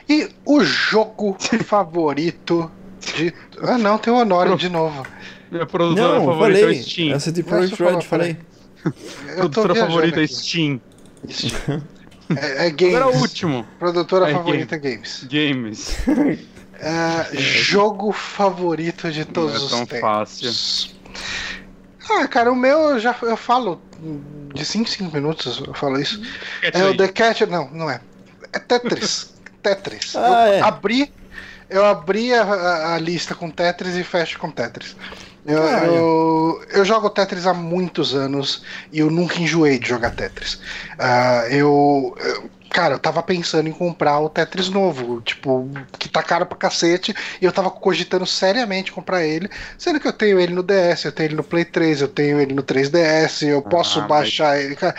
[0.08, 2.70] E o jogo favorito
[3.16, 3.32] de.
[3.62, 5.04] Ah, não, tem o Honório de novo.
[5.50, 6.78] Minha produtora não, favorita falei.
[6.78, 7.14] é Steam.
[7.14, 8.36] Essa de Project Red, falei.
[9.36, 10.80] produtora favorita é Steam.
[12.36, 12.96] É, é games.
[12.96, 13.66] Agora o último.
[13.78, 15.26] Produtora É favorita games.
[15.30, 15.96] Games.
[16.84, 20.00] É, jogo favorito de todos Não é os tão tempos.
[20.00, 20.52] fácil.
[22.10, 23.80] Ah, cara, o meu eu já eu falo
[24.54, 26.20] de 5 em 5 minutos, eu falo isso.
[26.62, 28.00] É o The Cat, não, não é.
[28.52, 29.32] É Tetris.
[29.62, 30.14] Tetris.
[30.14, 30.60] Ah, eu é.
[30.60, 31.10] abri,
[31.70, 34.94] eu abri a, a- a lista com Tetris e fecho com Tetris.
[35.46, 35.92] Eu, Caralho.
[35.94, 38.62] eu, eu jogo Tetris há muitos anos
[38.92, 40.58] e eu nunca enjoei de jogar Tetris.
[40.98, 46.24] Ah, eu, eu- Cara, eu tava pensando em comprar o Tetris novo, tipo, que tá
[46.24, 49.48] caro pra cacete, e eu tava cogitando seriamente comprar ele,
[49.78, 52.40] sendo que eu tenho ele no DS, eu tenho ele no Play 3, eu tenho
[52.40, 54.96] ele no 3DS, eu posso mas- baixar ele, cara.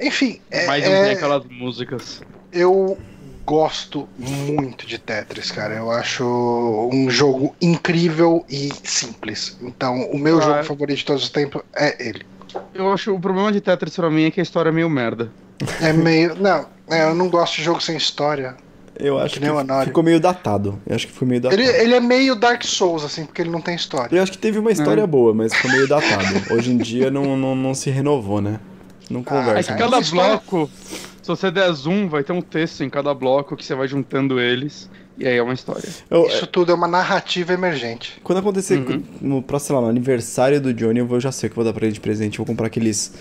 [0.00, 2.22] Enfim, é- Mas não é- tem aquelas músicas.
[2.52, 2.96] eu
[3.44, 5.74] gosto muito de Tetris, cara.
[5.74, 6.24] Eu acho
[6.92, 9.56] um jogo incrível e simples.
[9.60, 10.62] Então, o meu Ah, jogo é.
[10.62, 12.24] favorito de todos os tempos é ele.
[12.72, 15.32] Eu acho o problema de Tetris pra mim é que a história é meio merda.
[15.80, 16.34] É meio.
[16.36, 18.56] Não, é, eu não gosto de jogo sem história.
[18.98, 20.80] Eu acho Que que, ficou meio datado.
[20.86, 21.60] Eu acho que foi meio datado.
[21.60, 24.16] Ele, ele é meio Dark Souls, assim, porque ele não tem história.
[24.16, 25.06] Eu acho que teve uma história É.
[25.06, 26.24] boa, mas ficou meio datado.
[26.54, 28.58] Hoje em dia não, não, não se renovou, né?
[29.10, 29.72] Não É conversa.
[29.72, 30.10] que cara, mais.
[30.10, 30.70] cada bloco,
[31.22, 34.40] se você der zoom, vai ter um texto em cada bloco que você vai juntando
[34.40, 34.88] eles.
[35.18, 35.88] E aí é uma história.
[36.10, 38.20] Eu- Isso tudo é uma narrativa emergente.
[38.22, 39.02] quando acontecer Uhum.
[39.20, 41.64] no próximo, sei lá, no aniversário do Johnny, eu vou, já sei o que eu
[41.64, 42.38] vou dar pra ele de presente.
[42.38, 43.12] Eu vou comprar aqueles.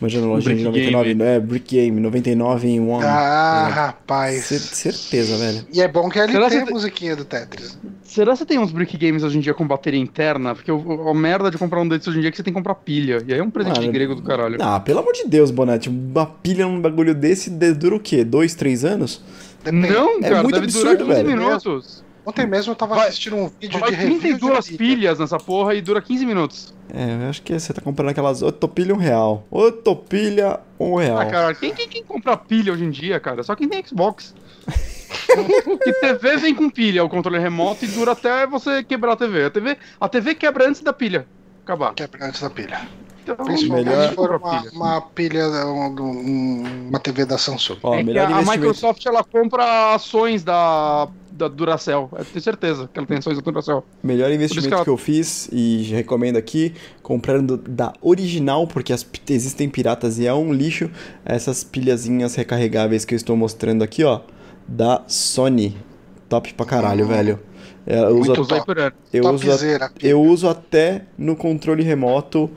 [0.00, 1.22] Imagina lojinha de Brick 99, Game.
[1.22, 1.40] né?
[1.40, 3.04] Brick Game, 99 em one.
[3.06, 3.72] Ah, É.
[3.72, 4.44] rapaz.
[4.44, 5.66] Cer- certeza, velho.
[5.72, 7.78] E é bom que ele Será tem que a tem- musiquinha do Tetris.
[8.02, 10.54] Será que você tem uns brick games hoje em dia com bateria interna?
[10.54, 12.52] Porque o, a merda de comprar um desses hoje em dia é que você tem
[12.52, 13.22] que comprar pilha.
[13.26, 14.56] E aí é um presente Mano, de grego do caralho.
[14.60, 15.88] Ah, pelo amor de Deus, Bonatti.
[15.88, 18.24] Uma pilha num bagulho desse de- dura o quê?
[18.24, 19.20] Dois, três anos?
[19.64, 19.88] Depende.
[19.88, 21.36] Não, cara, muito deve durar absurdo, 15 velho.
[21.38, 22.04] minutos.
[22.26, 25.36] Ontem mesmo eu tava Vai- assistindo um vídeo Vai de review 32 de pilhas nessa
[25.38, 26.74] porra e dura 15 minutos.
[26.92, 28.40] É, eu acho que você tá comprando aquelas.
[28.42, 29.46] Otopilha um real.
[29.50, 31.18] Otopilha um real.
[31.18, 33.42] Ah, cara, quem, quem, quem compra pilha hoje em dia, cara?
[33.42, 34.34] Só quem tem Xbox.
[35.84, 39.44] que TV vem com pilha, o controle remoto, e dura até você quebrar a TV.
[39.44, 41.26] A TV, a TV quebra antes da pilha
[41.64, 41.94] acabar.
[41.94, 42.80] Quebra antes da pilha.
[43.26, 44.70] Então, Principalmente Melhor- se for uma, pilha.
[44.74, 47.78] uma pilha, um- um- uma TV da Samsung.
[47.82, 48.42] Ó, é a, a.
[48.42, 52.10] Microsoft ela compra ações da, da Duracell.
[52.16, 53.82] Eu tenho certeza que ela tem ações da Duracell.
[54.02, 59.06] Melhor investimento que ela- que eu fiz e recomendo aqui, comprando da original, porque as,
[59.30, 60.90] existem piratas e é um lixo,
[61.24, 64.20] essas pilhazinhas recarregáveis que eu estou mostrando aqui, ó,
[64.68, 65.76] da Sony.
[66.28, 67.08] Top pra caralho, Hum.
[67.08, 67.40] velho.
[67.86, 68.50] É, Eu uso, Muito
[69.12, 72.50] Eu uso a- eu uso até no controle remoto,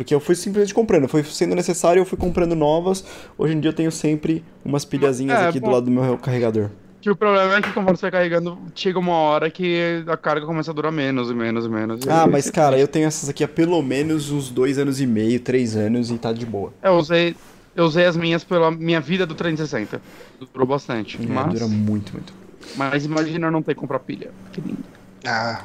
[0.00, 1.06] porque eu fui simplesmente comprando.
[1.06, 3.04] Foi sendo necessário, eu fui comprando novas.
[3.36, 5.72] Hoje em dia eu tenho sempre umas pilhazinhas É, aqui do bom.
[5.72, 6.70] lado do meu carregador.
[7.02, 10.46] Que o problema é que conforme você vai carregando, chega uma hora que a carga
[10.46, 12.02] começa a durar menos e menos e menos.
[12.06, 15.06] E Ah, mas cara, eu tenho essas aqui há pelo menos uns dois anos e
[15.06, 16.72] meio, três anos e tá de boa.
[16.82, 17.36] Eu usei,
[17.76, 20.00] eu usei as minhas pela minha vida do 360.
[20.54, 21.18] Durou bastante.
[21.22, 22.32] É, mas, Dura muito, muito.
[22.74, 24.30] mas imagina eu não ter que comprar pilha.
[24.50, 24.82] Que lindo.
[25.26, 25.62] Ah,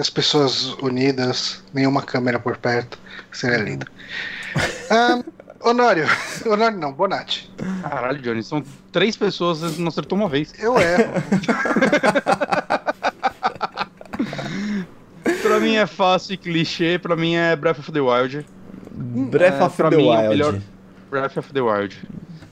[0.00, 2.98] as pessoas unidas, nenhuma câmera por perto,
[3.32, 3.86] seria lindo.
[4.90, 5.22] Ah,
[5.62, 6.06] Honório,
[6.46, 7.50] Honório não, Bonatti.
[7.82, 8.62] Caralho, Johnny, são
[8.92, 10.54] três pessoas, você não acertou uma vez.
[10.58, 11.12] Eu erro.
[15.42, 18.46] Pra mim é fácil e clichê, pra mim é Breath of the Wild.
[18.92, 20.28] Breath É, of the mim, é Wild.
[20.28, 20.60] melhor-
[21.10, 21.96] Breath of the Wild.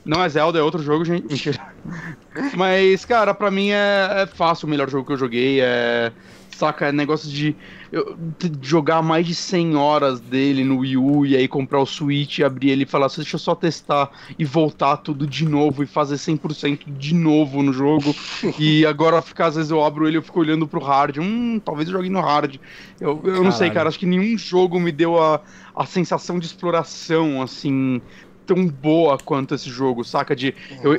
[0.05, 1.25] Não é Zelda, é outro jogo, gente.
[1.27, 1.59] Mentira.
[2.55, 5.59] Mas, cara, pra mim é, é fácil o melhor jogo que eu joguei.
[5.61, 6.11] É.
[6.55, 7.57] Saca, é negócio de
[7.91, 11.85] eu, de jogar mais de 100 horas dele no Wii U e aí comprar o
[11.85, 14.09] Switch, abrir ele e falar, "Só deixa eu só testar
[14.39, 18.15] e voltar tudo de novo e fazer 100% de novo no jogo.
[18.59, 21.17] e agora ficar, às vezes eu abro ele e eu fico olhando pro hard.
[21.17, 22.55] Hum, talvez eu jogue no hard.
[22.99, 25.41] Eu, eu não sei, cara, acho que nenhum jogo me deu a,
[25.75, 28.01] a sensação de exploração, assim,
[28.45, 30.35] tão boa quanto esse jogo, saca?
[30.35, 30.55] De.
[30.81, 30.93] Eu,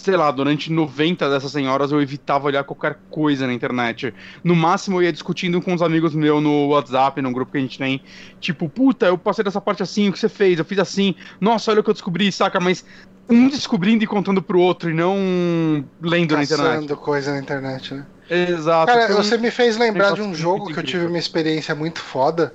[0.00, 4.14] sei lá, durante 90 dessas 100 horas eu evitava olhar qualquer coisa na internet.
[4.42, 7.60] No máximo eu ia discutindo com uns amigos meus no WhatsApp, num grupo que a
[7.60, 8.02] gente tem.
[8.40, 10.58] Tipo, puta, eu passei dessa parte assim, o que você fez?
[10.58, 11.14] Eu fiz assim.
[11.38, 12.58] Nossa, olha o que eu descobri, saca?
[12.58, 12.82] Mas
[13.28, 16.96] um descobrindo e contando pro outro e não lendo na internet.
[16.96, 18.06] Coisa na internet, né?
[18.30, 18.92] Exato.
[18.92, 22.54] Cara, você me fez lembrar de um jogo que eu tive uma experiência muito foda,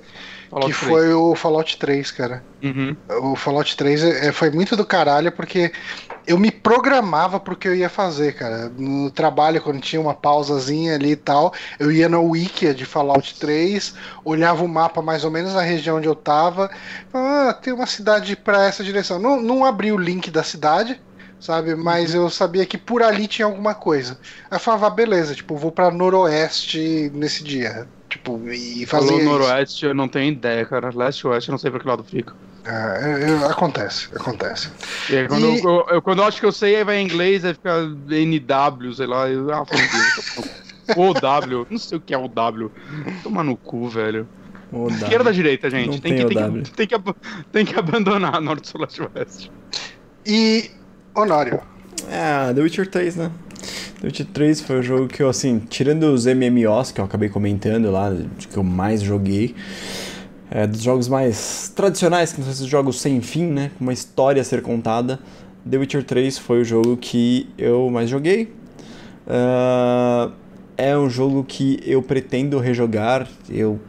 [0.50, 0.90] Fallout que 3.
[0.90, 2.42] foi o Fallout 3, cara.
[2.62, 2.96] Uhum.
[3.22, 5.70] O Fallout 3 é, foi muito do caralho porque
[6.26, 8.68] eu me programava pro que eu ia fazer, cara.
[8.68, 13.38] No trabalho, quando tinha uma pausazinha ali e tal, eu ia no wiki de Fallout
[13.38, 13.94] 3,
[14.24, 16.70] olhava o mapa mais ou menos na região onde eu tava.
[17.14, 19.18] Ah, tem uma cidade pra essa direção.
[19.18, 21.00] Não, não abri o link da cidade,
[21.38, 21.74] sabe?
[21.76, 24.18] Mas eu sabia que por ali tinha alguma coisa.
[24.50, 27.88] Aí eu falava, ah, beleza, tipo, vou pra noroeste nesse dia.
[28.08, 30.90] Tipo, e fazia Falou noroeste, eu não tenho ideia, cara.
[30.94, 32.34] Leste oeste, eu não sei pra que lado fica.
[32.66, 34.70] É, é, acontece, acontece.
[35.10, 35.62] É, quando, e...
[35.62, 38.92] eu, eu, quando eu acho que eu sei, aí vai em inglês, aí fica NW,
[38.94, 39.28] sei lá.
[39.28, 39.62] Eu, ah,
[40.96, 42.70] o W, não sei o que é o W.
[43.22, 44.26] Toma no cu, velho.
[44.72, 46.00] O Esquerda, direita, gente.
[46.00, 47.14] Tem, tem, que, tem, que, tem, que,
[47.52, 49.52] tem que abandonar Norte, Sul, Leste, Oeste.
[50.26, 50.70] E
[51.14, 51.60] Honório.
[52.10, 53.30] É, The Witcher 3, né?
[54.00, 57.28] The Witcher 3 foi o jogo que eu, assim, tirando os MMOs que eu acabei
[57.28, 58.12] comentando lá,
[58.50, 59.54] que eu mais joguei,
[60.50, 63.70] é, dos jogos mais tradicionais, que são esses jogos sem fim, né?
[63.78, 65.18] Com uma história a ser contada,
[65.68, 68.54] The Witcher 3 foi o jogo que eu mais joguei.
[69.26, 70.32] Uh,
[70.76, 73.26] é um jogo que eu pretendo rejogar.
[73.48, 73.80] Eu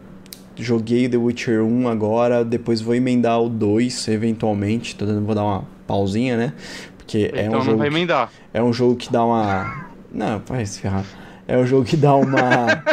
[0.55, 4.95] joguei The Witcher 1 agora, depois vou emendar o 2 eventualmente.
[4.95, 6.53] Tô dando, vou dar uma pausinha, né?
[6.97, 7.77] Porque então é um não jogo.
[7.77, 8.29] vai emendar.
[8.29, 9.85] Que, é um jogo que dá uma.
[10.11, 11.05] Não, vai se ferrar.
[11.47, 12.83] É um jogo que dá uma.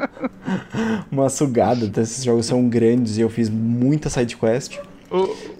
[1.10, 2.00] uma sugada.
[2.00, 4.78] Esses jogos são grandes e eu fiz muita sidequest.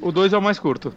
[0.01, 0.94] O 2 é o mais curto.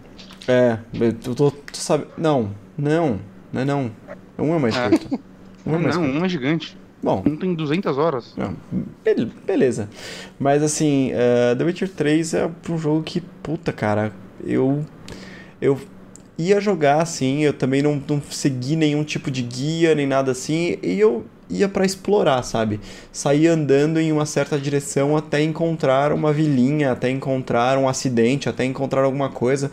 [0.47, 2.06] É, eu tô, tô sabe...
[2.18, 3.19] Não, não,
[3.52, 3.91] não é não.
[4.38, 4.89] Um é mais é.
[4.89, 5.19] curto.
[5.65, 6.19] Um é mais não, curto.
[6.19, 6.77] um é gigante.
[7.03, 7.23] Bom.
[7.26, 8.34] Um tem 200 horas.
[8.38, 8.56] Não,
[9.45, 9.89] beleza.
[10.39, 14.85] Mas assim, uh, The Witcher 3 é um jogo que, puta, cara, eu.
[15.61, 15.80] Eu
[16.38, 20.78] ia jogar assim, eu também não, não segui nenhum tipo de guia nem nada assim,
[20.82, 22.80] e eu ia para explorar, sabe?
[23.12, 28.66] Sair andando em uma certa direção até encontrar uma vilinha, até encontrar um acidente, até
[28.66, 29.72] encontrar alguma coisa.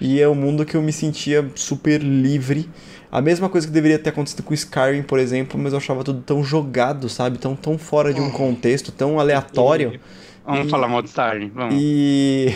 [0.00, 2.68] E é um mundo que eu me sentia super livre.
[3.10, 6.22] A mesma coisa que deveria ter acontecido com Skyrim, por exemplo, mas eu achava tudo
[6.22, 7.38] tão jogado, sabe?
[7.38, 10.00] Tão, tão fora de um contexto, tão aleatório.
[10.44, 11.74] Vamos e, falar mal de Skyrim, vamos.
[11.78, 12.48] E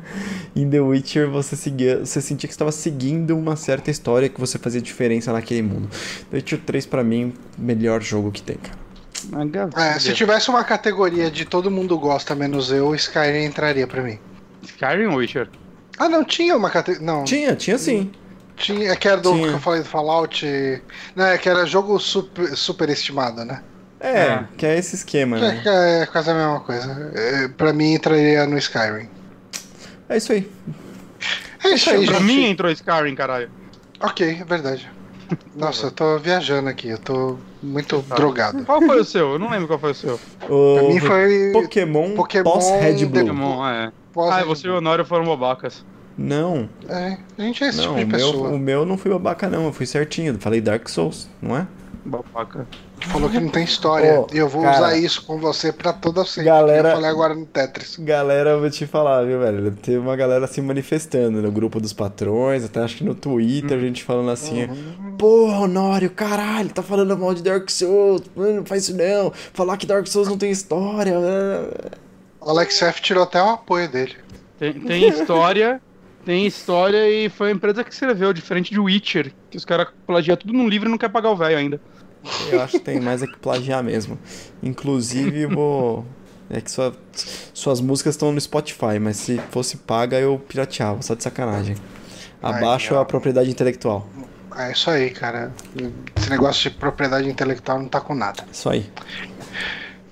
[0.56, 4.58] em The Witcher você seguia, você sentia que estava seguindo uma certa história que você
[4.58, 5.88] fazia diferença naquele mundo.
[6.30, 8.86] The Witcher 3 para mim, melhor jogo que tem, cara.
[9.76, 14.18] É, se tivesse uma categoria de todo mundo gosta menos eu, Skyrim entraria para mim.
[14.62, 15.48] Skyrim ou Witcher?
[15.98, 17.24] Ah, não tinha uma categoria, não.
[17.24, 18.10] Tinha, tinha sim.
[18.56, 19.48] Tinha, é que era do tinha.
[19.48, 20.46] que eu falei do Fallout,
[21.14, 23.62] não, é que era jogo super, super estimado, né?
[24.06, 25.62] É, é, que é esse esquema, né?
[25.66, 27.12] É, é quase a mesma coisa.
[27.14, 29.08] É, pra mim entraria no Skyrim.
[30.08, 30.50] É isso aí.
[31.64, 32.24] É isso aí, Pra gente.
[32.24, 33.50] mim entrou Skyrim, caralho.
[34.00, 34.88] Ok, é verdade.
[35.56, 38.14] Nossa, eu tô viajando aqui, eu tô muito tá.
[38.14, 38.64] drogado.
[38.64, 39.32] Qual foi o seu?
[39.32, 40.20] Eu não lembro qual foi o seu.
[40.48, 40.74] O...
[40.76, 41.50] Pra mim foi.
[41.52, 43.20] Pokémon, Pokémon pós-Red Blue.
[43.20, 43.92] Pokémon, é.
[44.12, 45.84] Pós ah, você e o Honório foram bobacas.
[46.16, 46.68] Não.
[46.88, 48.48] É, a gente é esse não, tipo de pessoa.
[48.48, 50.38] Meu, o meu não foi babaca, não, eu fui certinho.
[50.38, 51.66] Falei Dark Souls, não é?
[52.04, 52.66] Babaca.
[53.10, 54.20] Falou que não tem história.
[54.20, 56.44] Oh, e eu vou cara, usar isso com você pra toda sempre.
[56.44, 57.96] Galera, eu falei agora no Tetris.
[57.98, 59.70] Galera, eu vou te falar, viu, velho?
[59.72, 63.80] Teve uma galera se manifestando no grupo dos patrões, até acho que no Twitter, hum.
[63.80, 65.16] a gente falando assim: uhum.
[65.16, 68.22] Porra, Honório, caralho, tá falando mal de Dark Souls.
[68.34, 69.32] Mano, não faz isso não.
[69.52, 71.14] Falar que Dark Souls não tem história.
[72.40, 74.14] O Alex F tirou até o apoio dele.
[74.58, 75.80] Tem, tem história.
[76.24, 80.36] Tem história e foi a empresa que escreveu, diferente de Witcher, que os caras plagiam
[80.36, 81.80] tudo num livro e não quer pagar o velho ainda.
[82.50, 84.18] Eu acho que tem mais é que plagiar mesmo.
[84.62, 86.04] Inclusive, vou.
[86.48, 86.96] É que sua,
[87.52, 91.76] suas músicas estão no Spotify, mas se fosse paga eu pirateava, só de sacanagem.
[92.40, 94.08] Abaixo Ai, a propriedade intelectual.
[94.56, 95.52] É isso aí, cara.
[96.16, 98.44] Esse negócio de propriedade intelectual não tá com nada.
[98.52, 98.88] Isso aí.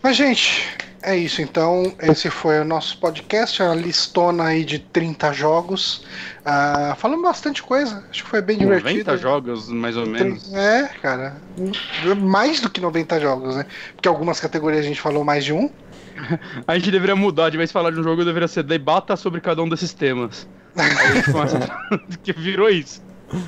[0.02, 1.94] Mas, gente, é isso então.
[2.00, 6.04] Esse foi o nosso podcast, a listona aí de 30 jogos.
[6.40, 8.04] Uh, falando bastante coisa.
[8.10, 9.10] Acho que foi bem 90 divertido.
[9.10, 10.52] 90 jogos, mais ou menos.
[10.52, 11.36] É, cara.
[12.18, 13.66] Mais do que 90 jogos, né?
[13.94, 15.70] Porque algumas categorias a gente falou mais de um.
[16.66, 19.40] a gente deveria mudar, de vez de falar de um jogo, deveria ser debata sobre
[19.40, 20.48] cada um desses temas.
[22.22, 23.02] que virou isso.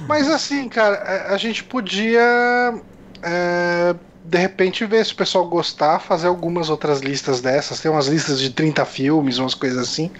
[0.08, 2.74] Mas assim, cara, a gente podia.
[3.22, 3.94] É,
[4.28, 7.80] de repente ver se o pessoal gostar, fazer algumas outras listas dessas.
[7.80, 10.10] Tem umas listas de 30 filmes, umas coisas assim.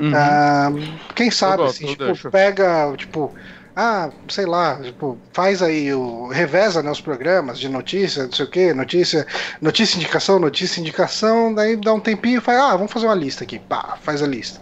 [0.00, 0.12] Uhum.
[0.14, 0.70] Ah,
[1.14, 3.34] quem sabe, gosto, assim, tipo, pega, tipo,
[3.76, 6.28] ah, sei lá, tipo, faz aí o.
[6.28, 9.26] reveza né, os programas de notícia, não sei o que, notícia,
[9.60, 13.44] notícia indicação, notícia indicação, daí dá um tempinho e faz, ah, vamos fazer uma lista
[13.44, 14.60] aqui, pá, faz a lista.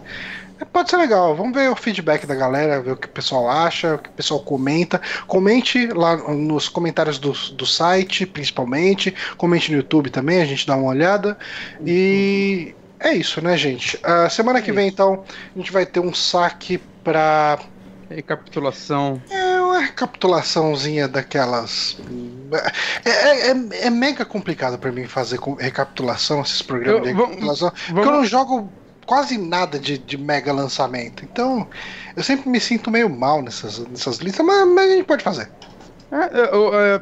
[0.65, 1.35] Pode ser legal.
[1.35, 4.13] Vamos ver o feedback da galera, ver o que o pessoal acha, o que o
[4.13, 5.01] pessoal comenta.
[5.27, 9.13] Comente lá nos comentários do, do site, principalmente.
[9.37, 11.37] Comente no YouTube também, a gente dá uma olhada.
[11.85, 13.97] E é isso, né, gente?
[13.97, 15.23] Uh, semana que vem, então,
[15.55, 17.59] a gente vai ter um saque pra.
[18.09, 19.21] Recapitulação.
[19.29, 21.95] É uma recapitulaçãozinha daquelas.
[23.05, 27.69] É, é, é, é mega complicado para mim fazer recapitulação, esses programas eu, de recapitulação.
[27.69, 28.69] Vamos, porque eu não jogo
[29.09, 31.25] quase nada de, de mega lançamento.
[31.25, 31.67] Então,
[32.15, 35.49] eu sempre me sinto meio mal nessas, nessas listas, mas, mas a gente pode fazer.
[36.11, 37.01] É, eu, é,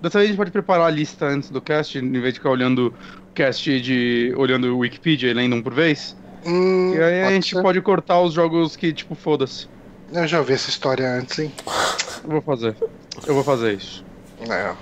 [0.00, 2.50] dessa vez a gente pode preparar a lista antes do cast, em vez de ficar
[2.50, 2.94] olhando
[3.28, 4.32] o cast de.
[4.36, 6.16] olhando o Wikipedia e lendo um por vez.
[6.46, 7.60] Hum, e aí a gente ser.
[7.60, 9.66] pode cortar os jogos que, tipo, foda-se.
[10.12, 11.50] Eu já vi essa história antes, hein?
[12.22, 12.76] Eu vou fazer.
[13.26, 14.04] Eu vou fazer isso.
[14.48, 14.74] É.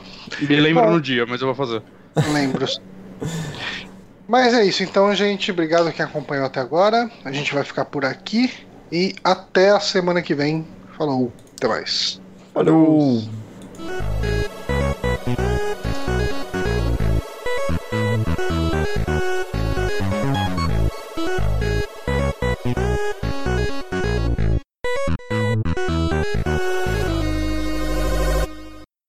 [0.45, 1.82] Me lembro no dia, mas eu vou fazer.
[2.35, 2.66] Lembro.
[4.31, 5.51] Mas é isso, então, gente.
[5.51, 7.11] Obrigado quem acompanhou até agora.
[7.24, 8.48] A gente vai ficar por aqui.
[8.93, 10.65] E até a semana que vem.
[10.97, 11.32] Falou.
[11.57, 12.20] Até mais.
[12.55, 13.23] Falou.
[14.23, 14.60] Falou.